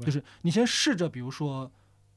[0.00, 1.70] 就是你先试着，比如说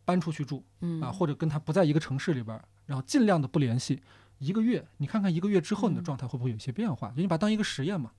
[0.05, 0.63] 搬出去住，
[1.01, 4.01] 啊，或者跟他不在一个城市里边，然后尽量的不联系
[4.37, 7.09] 一个月，你看看一个月之后你的状态会不会有一些变化？
[7.09, 8.11] 就你把它当一个实验嘛。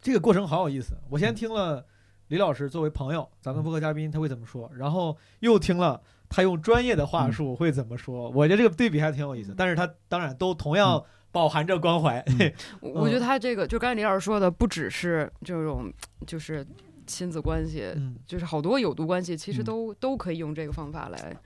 [0.00, 0.96] 这个过程好有意思。
[1.08, 1.86] 我先听了
[2.30, 8.30] 李老师作为朋友，咱们播客嘉宾他会怎么说，然后又听了他用专业的话术会怎么说。
[8.30, 9.54] 我觉得这个对比还挺有意思。
[9.56, 12.24] 但是他当然都同样饱含着关怀。
[12.80, 15.92] 我觉得他这个就刚才李老师说的，不只是这种，
[16.26, 16.66] 就是。
[17.06, 17.92] 亲子关系，
[18.24, 21.36] 就是好多有毒关系，其实都都可以用这个方法来，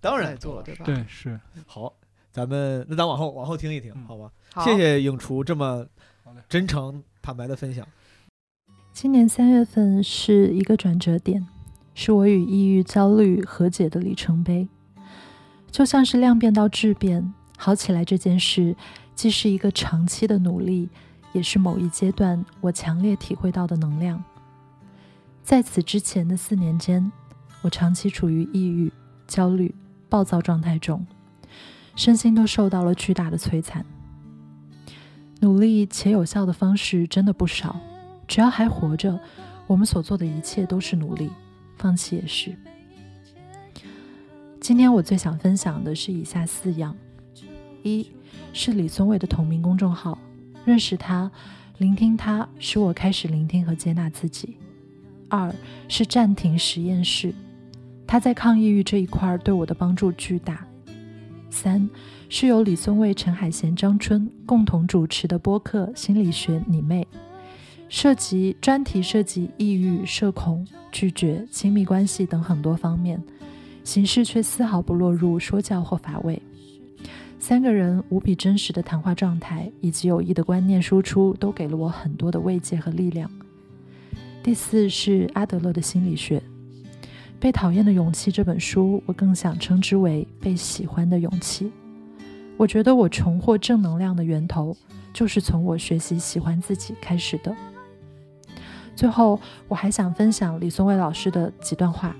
[0.00, 0.86] 当然做，对吧？
[0.86, 1.92] 对，是好，
[2.30, 4.32] 咱们那咱往后往后听一听，好吧？
[4.64, 5.86] 谢谢影厨这么
[6.48, 7.86] 真诚坦白的分享。
[8.94, 11.44] 今年三月份是一个转折点，
[11.96, 14.68] 是我与抑郁、焦虑和解的里程碑，
[15.68, 18.76] 就像是量变到质变，好起来这件事，
[19.16, 20.88] 既是一个长期的努力，
[21.32, 24.22] 也是某一阶段我强烈体会到的能量。
[25.42, 27.10] 在此之前的四年间，
[27.62, 28.92] 我长期处于抑郁、
[29.26, 29.74] 焦虑、
[30.08, 31.04] 暴躁状态中，
[31.96, 33.84] 身心都受到了巨大的摧残。
[35.40, 37.80] 努力且有效的方式真的不少，
[38.26, 39.18] 只要还活着，
[39.66, 41.30] 我们所做的一切都是努力，
[41.76, 42.54] 放弃也是。
[44.60, 46.96] 今天我最想分享的是以下四样：
[47.82, 48.10] 一
[48.52, 50.18] 是李松蔚的同名公众号，
[50.64, 51.30] 认识他、
[51.78, 54.56] 聆听他，使我开始聆听和接纳自己。
[55.28, 55.54] 二
[55.88, 57.34] 是暂停实验室，
[58.06, 60.66] 他在抗抑郁这一块对我的帮助巨大。
[61.50, 61.88] 三
[62.28, 67.06] 是由李松蔚、陈海贤、张春共同主持的播客《心理学你妹》，
[67.88, 73.22] 涉及专题涉及抑郁、社恐、拒绝、亲密关系等很多方面，
[73.84, 76.42] 形式却丝毫不落入说教或乏味。
[77.38, 83.30] 三个人无比真实的谈话状态以及有益的观念输出，都给了我很多的慰藉和力量。
[84.42, 86.38] 第四是阿德勒的心理学，
[87.38, 91.70] 《被讨厌的勇气》这本书，我更想称之为被喜欢的勇气。
[92.56, 94.76] 我觉得我重获正能量的源头，
[95.12, 97.54] 就是从我学习喜欢自己开始的。
[98.96, 102.14] 最后，我还想分享李松蔚老师的几段话，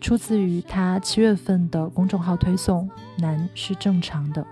[0.00, 2.88] 出自于他七月份的公众号推送
[3.18, 4.44] ：“难是正常的。”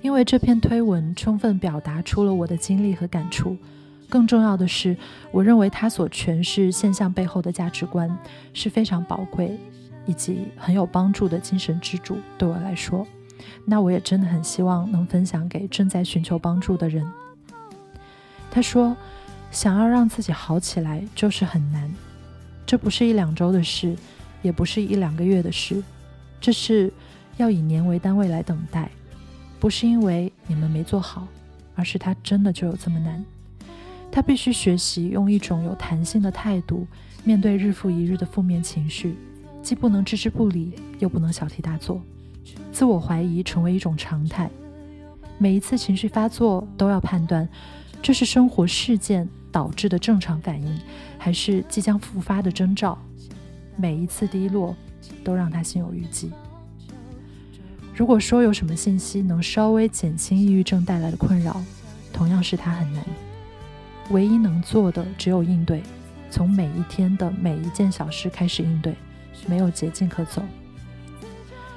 [0.00, 3.56] 因为这篇推文充分表达出了我的经历和感触。
[4.08, 4.96] 更重要的是，
[5.30, 8.14] 我认为他所诠释现象背后的价值观
[8.52, 9.58] 是非常宝贵
[10.04, 12.18] 以及很有帮助的精神支柱。
[12.36, 13.06] 对我来说，
[13.64, 17.10] 那我也真的很希望能分享给正在寻求帮助的人。
[18.50, 18.94] 他说
[19.52, 21.88] ：“想要让自己好起来就是很难，
[22.66, 23.94] 这不是一两周的事，
[24.40, 25.80] 也不是一两个月的事，
[26.40, 26.90] 这是
[27.36, 28.90] 要以年为单位来等待。
[29.60, 31.28] 不是因为你们没做好，
[31.76, 33.24] 而是他真的就有这么难。”
[34.10, 36.86] 他必须学习用一种有弹性的态度
[37.24, 39.14] 面对日复一日的负面情绪，
[39.62, 42.02] 既不能置之不理，又不能小题大做。
[42.72, 44.50] 自我怀疑成为一种常态，
[45.38, 47.48] 每一次情绪发作都要判断，
[48.02, 50.80] 这是生活事件导致的正常反应，
[51.18, 52.98] 还是即将复发的征兆。
[53.76, 54.74] 每一次低落
[55.22, 56.30] 都让他心有余悸。
[57.94, 61.62] 如果说有什么信息能稍微减轻抑郁症带来的困扰，
[62.12, 63.04] 同样是他很难。
[64.10, 65.82] 唯一能做的只有应对，
[66.30, 68.94] 从每一天的每一件小事开始应对，
[69.46, 70.42] 没有捷径可走。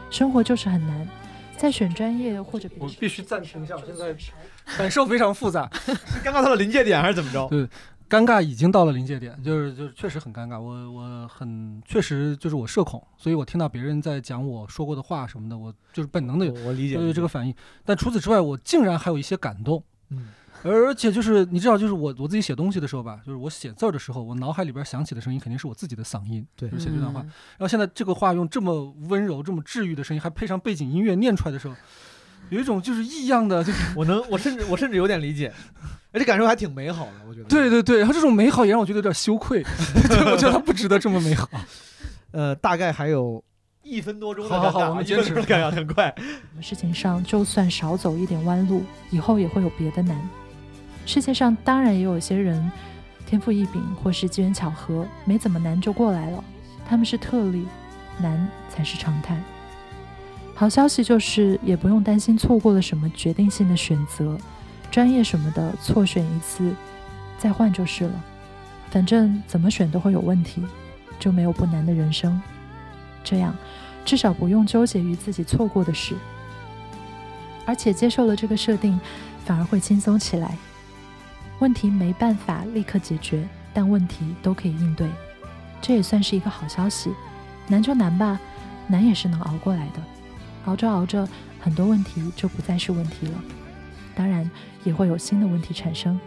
[0.09, 1.07] 生活就是很难，
[1.65, 4.15] 在选专业或者我必须暂停一下，我现在
[4.77, 5.91] 感受非常复杂， 是
[6.23, 7.47] 尴尬到了临界点还是怎么着？
[7.49, 7.67] 对，
[8.07, 10.59] 尴尬已经到了临界点，就是就是确实很尴尬。
[10.59, 17.55] 我我很确实就是我社恐，所以我听到别人在讲我说过的话什么的，我就是本能的我理解这个反应。
[17.83, 19.83] 但除此之外，我竟然还有一些感动。
[20.09, 20.27] 嗯。
[20.71, 27.21] 而且就是你知道，就是我我自己写东西的时候吧，就是我写字儿的时候，我脑海里边响起的声音肯定是我自己的嗓音，对，就写这段话。
[27.21, 31.75] 然后现在这个话用这么温柔、这么治愈的声音，还配上背景音乐念出来的时候，
[32.49, 35.53] 有一种就是异样的，就是 我能，我甚至我甚至有点理解，
[36.11, 37.47] 而且感受还挺美好的，我觉得。
[37.47, 39.63] 对对对，然后这种美好也让我觉得有点羞愧，
[40.31, 41.47] 我觉得它不值得这么美好。
[42.31, 43.43] 呃，大概还有。
[43.83, 46.11] 一分多钟，好好好，我们坚持，感觉很快。
[46.17, 50.19] 什么事情上，就算少走一点弯路，以后也会有别的难。
[51.05, 52.71] 世界上当然也有些人
[53.25, 56.43] 天赋异禀，或是机缘巧合，没怎么难就过来了。
[56.87, 57.65] 他们是特例，
[58.19, 59.39] 难才是常态。
[60.53, 64.37] 好消息就是，也不用担心错过了什么决定性的选择，
[64.89, 66.73] 专业什么的，错选一次
[67.37, 68.23] 再换就是了。
[68.89, 70.63] 反正怎么选都会有问题，
[71.19, 72.41] 就没有不难的人生。
[73.23, 73.55] 这样，
[74.05, 76.15] 至少不用纠结于自己错过的事，
[77.65, 78.99] 而且接受了这个设定，
[79.43, 80.57] 反而会轻松起来。
[81.59, 85.09] 问题没办法立刻解决，但问题都可以应对，
[85.81, 87.11] 这也算是一个好消息。
[87.67, 88.39] 难就难吧，
[88.87, 90.01] 难也是能熬过来的。
[90.65, 91.27] 熬着熬着，
[91.59, 93.33] 很多问题就不再是问题了。
[94.15, 94.49] 当然，
[94.83, 96.19] 也会有新的问题产生，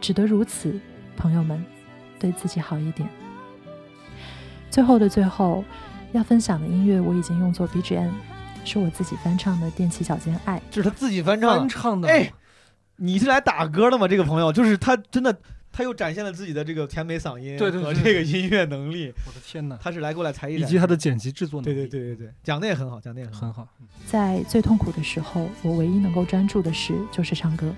[0.00, 0.78] 只得如此。
[1.16, 1.64] 朋友们，
[2.18, 3.08] 对自己好一点。
[4.70, 5.64] 最后的最后。
[6.12, 8.10] 要分享的音乐我已经用作 BGM，
[8.66, 12.06] 是我自己翻唱的《踮起脚尖爱》，这是他自己翻唱翻唱的。
[12.06, 12.30] 哎，
[13.02, 14.06] 你是来打歌的吗？
[14.06, 15.36] 这个朋友就是他，真的，
[15.72, 19.12] 他又展现了自己的这个甜美嗓音和这个音乐能力。
[19.26, 19.76] 我的天哪！
[19.82, 21.74] 他是来过来才艺，以及他的剪辑制作能力。
[21.74, 23.66] 对对对对对，讲的也很好，讲的也很好。
[24.06, 27.74] 在最痛苦的时候，我唯一能够专注的事就是唱歌。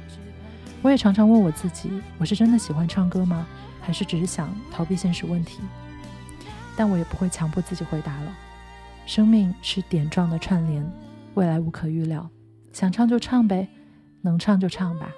[0.82, 3.46] 我也常常问我自己：我是真的喜欢唱歌吗？
[3.80, 5.60] 还是只是想逃避现实问题？
[6.76, 8.36] 但我也不会强迫自己回答了。
[9.06, 10.86] 生命是点状的串联，
[11.32, 12.28] 未来无可预料，
[12.74, 13.66] 想唱就唱呗，
[14.24, 15.12] 能唱就唱吧，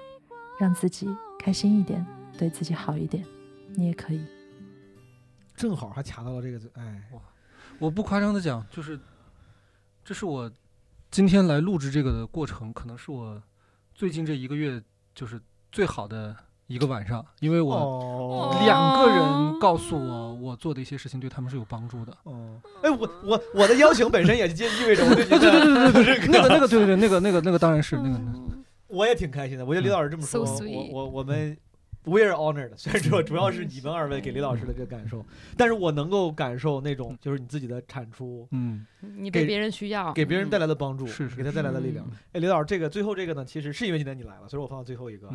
[0.59, 1.07] 让自己
[1.39, 2.05] 开心一点，
[2.37, 3.25] 对自己好一点，
[3.73, 4.21] 你也可以。
[5.55, 7.19] 正好还卡到了这个，哎，哇！
[7.79, 8.99] 我不夸张的讲，就是，
[10.03, 10.51] 这是我
[11.09, 13.41] 今天来录制这个的过程，可能是我
[13.95, 14.83] 最近这一个月
[15.15, 16.35] 就是最好的。
[16.67, 22.11] 一个晚上，因为我两个人告诉我，我做的一些事情对他们是有帮助的。
[22.23, 28.19] 哦，哎，我我我的邀请本身也就意味着我对你对对对对对，那个那个对对对，那个那个那个当然是那个。
[28.97, 31.55] 我也挺开心的，我觉得李老师这么说，我我我们
[32.03, 32.75] we are honored。
[32.75, 35.23] 虽然说主要是你们二位给李老师的这个感受，
[35.55, 42.09] 但是我能够感受那种就是你自己的产出，嗯，你被别人需要，给别人带来的帮助，是给他带来的力量。
[42.33, 45.29] 哎，李老师，这个最后这个呢，其实是因为今天你来了，所以我放到最后一个。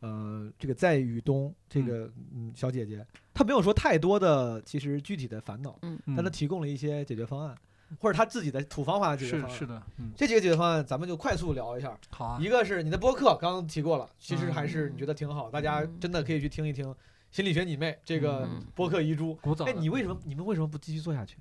[0.00, 2.52] 呃，这个在雨东这个嗯。
[2.54, 7.56] 小姐姐，她没有说太多的其实具体的烦恼，嗯，但她提供了一些解决方案，
[8.00, 9.50] 或者他自己的土方法解决方案。
[9.50, 11.96] 是是的，嗯，这几个解决方案咱们就快速聊一下。
[12.10, 12.38] 好啊。
[12.40, 16.84] 一个是你的播客，刚刚提过了，其实还是你觉得挺好，大家真的可以去听一听
[17.30, 19.34] 《心理学你妹》这个播客遗珠。
[19.36, 19.64] 古早。
[19.64, 21.38] 哎，你为什么你们为什么不继续做下去？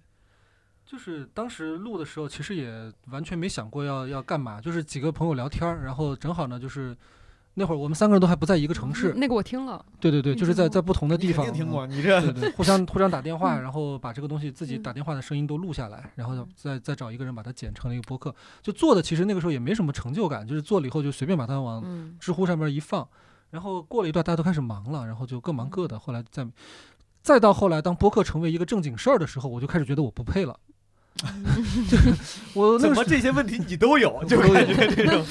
[0.85, 6.95] 就是当时录的时候，其实也完全没想过要要干嘛，就是几个朋友聊天儿，然后正好呢就是。
[7.57, 9.13] 那会儿我们三个人都还不在一个城市。
[9.15, 9.83] 那个我听了。
[9.99, 11.51] 对对对，就是在在不同的地方。
[11.53, 12.21] 听过你这。
[12.21, 18.35] 对对，互相 互相打电话，然后把这个东西自己打电话的声音都录下来，然后再再找一个人把它剪成了一个播客。
[18.61, 21.83] 就做的其实那个时候也没什么成就感，就是做了以后就随便把它往
[22.19, 23.07] 知乎上面一放，
[23.51, 25.97] 然后过了一段大家都开始忙了，然后就各忙各的。
[25.97, 26.45] 后来再
[27.21, 30.59] 再到后来，当播客成为一个正经事儿的时候，我就开始觉得我不配了。
[31.89, 31.97] 就
[32.53, 34.21] 我怎么这些问题你都有？
[34.27, 35.25] 就感觉这种。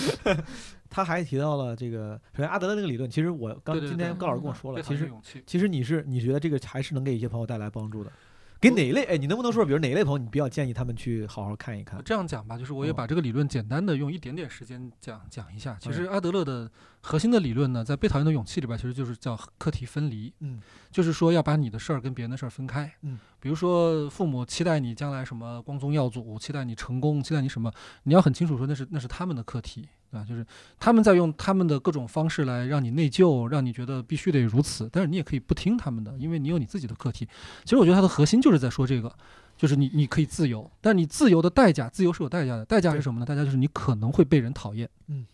[0.95, 5.11] 他还提到了这个，首先阿德勒那个理论，其实我刚今天高老师跟我说了，其实
[5.45, 8.13] 其实你是你觉得这个还是能给一些朋友带来帮助的。
[8.61, 9.03] 给哪一类？
[9.05, 12.01] 哎，你能不能说，比如哪一类朋友，你比较建议他们去好好看一看？
[12.05, 15.77] 这样讲吧，就是我也把这个理论简单的用一点点时间讲讲一下。
[15.81, 20.33] 其实阿德勒的核心的理论呢，在《被讨厌的勇气》里边，其实就是叫课题分离。
[20.39, 20.61] 嗯，
[20.93, 22.91] 就是说要把你的事儿跟别人的事儿分开。
[23.03, 27.71] 嗯，比如说父母期待你将来什么光宗耀祖，期待你成功，期待你什么，
[28.05, 29.87] 你要很清楚说那是那是他们的课题。
[30.17, 30.47] 啊，就是
[30.79, 34.89] 他们在用他们的各种方式来让你内疚，让你觉得必须得如此。
[34.93, 37.27] 但是你也可以不听他们的，因为你有你自己的课题。
[37.65, 39.13] 其实我觉得它的核心就是在说这个，
[39.57, 42.65] 就是你你可以自由，但你自由的代价，自由是有代价的。
[42.65, 43.27] 代价是什么呢？
[43.27, 44.89] 代价就是你可能会被人讨厌。
[45.09, 45.27] 嗯，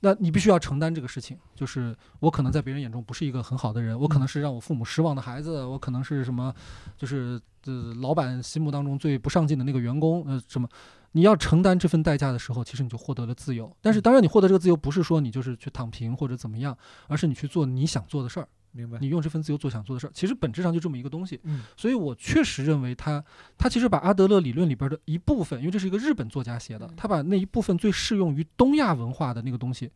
[0.00, 1.36] 那你必须要承担这个事情。
[1.54, 6.54] 就是我可能在别人眼中不是一个很好的人，我可能是让我父母失望的孩子，我可能是什么，
[6.96, 10.68] 就是呃老板心目当中最不上进的那个员工，呃什么。
[11.16, 13.74] 你要承担这份代价的时候，其实你就获得了自由。
[13.80, 16.76] 但是，当然，你获得这个自由不是说你就是去躺平或者怎么样，
[17.08, 18.46] 而是你去做你想做的事儿。
[18.72, 18.98] 明白？
[19.00, 21.40] 你用这份自由做想做的事儿，其实本质上就这么一个东西。
[21.44, 21.62] 嗯。
[21.74, 23.24] 所以我确实认为他，
[23.56, 29.90] 他其实把阿德勒理论里边的一部分，因为这是一个日本作家写的，他把那一部分最适用于东亚文化的那个东西，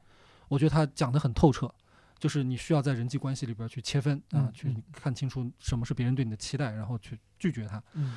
[0.48, 1.70] 我觉得他讲得很透彻。
[2.18, 7.82] 就是你需要在人际关系里边去切分啊，去看清楚什么是别人对你的期待，然后去拒绝他。
[7.92, 8.16] 嗯，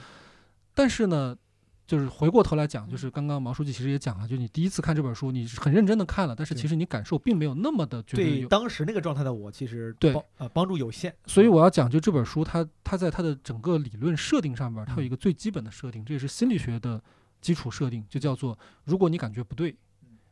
[0.74, 1.36] 但是呢。
[1.85, 11.14] 就是回过头来讲，就是刚刚毛书记其实也讲了，就你第一次看这本书，你是很认真的看了，但是其实你感受并没有那么的觉得对当时那个状态的我，其实对呃帮助有限。
[11.26, 17.03] 所以我要讲，就这本书，它它在它的整个理论设定上面，它有一个最基本的设定，这也是心理学的
[17.41, 19.76] 基础设定，就叫做如果你感觉不对，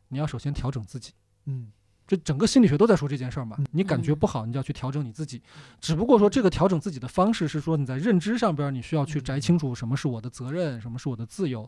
[0.08, 1.12] 你要首先调整自己。
[1.44, 1.70] 嗯。
[2.06, 5.40] 这整个心理学都在说这件事儿嘛，你感觉不好，你就要去调整你自己。
[5.80, 11.66] 只不过说这个调整自己的方式是说你在认知上边，你需要去摘清楚什么是我的责任，什么是我的自由。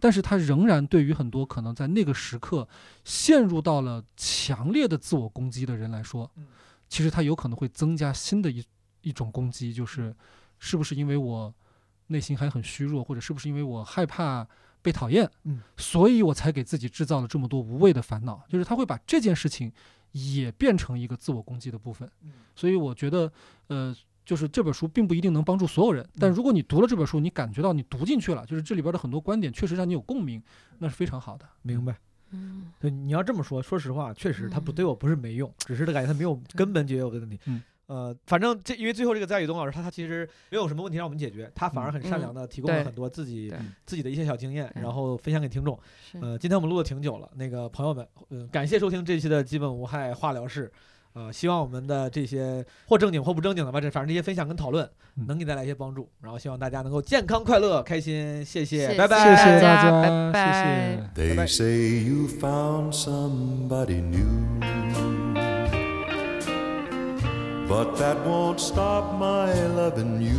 [0.00, 2.66] 但是它仍然对于很多可能在那个时刻
[3.04, 6.28] 陷入到了强烈的自我攻击的人来说，
[6.88, 8.64] 其实它有可能会增加新的一
[9.02, 10.14] 一种攻击，就是
[10.58, 11.54] 是不是因为我
[12.08, 14.48] 内心还很虚弱，或者是不是因为我害怕。
[14.84, 18.44] 被讨厌，嗯，所以我才给自己制造了这么多无谓的烦恼。
[18.50, 19.72] 就是他会把这件事情
[20.12, 22.06] 也变成一个自我攻击的部分。
[22.54, 23.32] 所以我觉得，
[23.68, 23.96] 呃，
[24.26, 30.42] 就是这本书并不一定能帮助所有人，但如果你读了这本书，你感觉到你读进去了，就是这里边的很多观点确实让你有共鸣，
[30.78, 31.48] 那是非常好的。
[31.62, 31.96] 明白？
[32.32, 37.40] 嗯，对，你要这么说，说实话，确实他不对我不是没用，只是他感觉他没有根本解决我的问题。
[37.46, 37.62] 嗯。
[37.86, 43.52] 呃，反正这因为最后这个在宇东老师他他其实没有什么问题让我们解决，他反而很善良的提供了很多自己
[43.84, 45.78] 自己的一些小经验，然后分享给听众。
[46.20, 50.72] 呃，今天我们录的挺久了，那个朋友们，嗯，感谢收听这期的基本无害化疗室。
[51.12, 54.90] 呃，希望我们的这些或正经或不正经的吧，这反正这些分享跟讨论
[55.28, 61.36] 能给大家一些帮助，然后希望大家能够健康快乐开心，谢谢，拜拜，谢谢大家，拜拜，拜
[65.20, 65.23] 拜。
[67.66, 70.38] But that won't stop my loving you。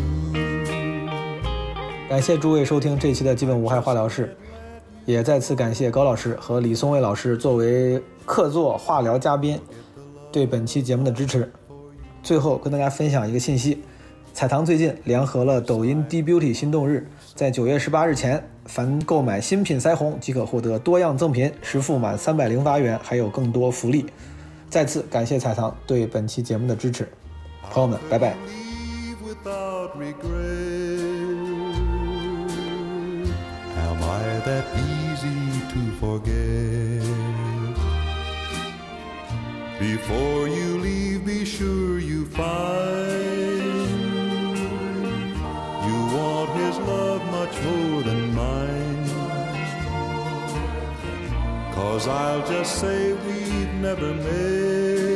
[2.08, 4.38] 感谢诸位收听这期的基本无害化疗室，
[5.06, 9.60] 也再次感谢高老师和李松蔚老师作为客座化疗嘉宾
[10.32, 11.52] 对本期节目的支持。
[12.22, 13.82] 最后跟大家分享一个信息：
[14.32, 24.06] 彩棠最近联合了抖音 D Beauty 心动日，在九月十八日前，凡购买新品腮红即可获得多样赠品，实付满三百零八元，还有更多福利。
[24.76, 27.08] 再次感谢彩棠对本期节目的支持，
[27.72, 28.36] 朋友们，拜拜。
[51.74, 53.14] Cause I'll just say
[53.82, 55.15] never made.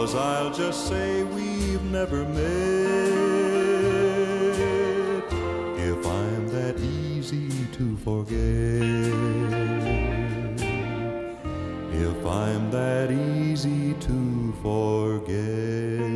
[0.00, 2.40] Cause I'll just say we've never met
[5.76, 8.38] if I'm that easy to forget.
[11.92, 16.09] If I'm that easy to forget.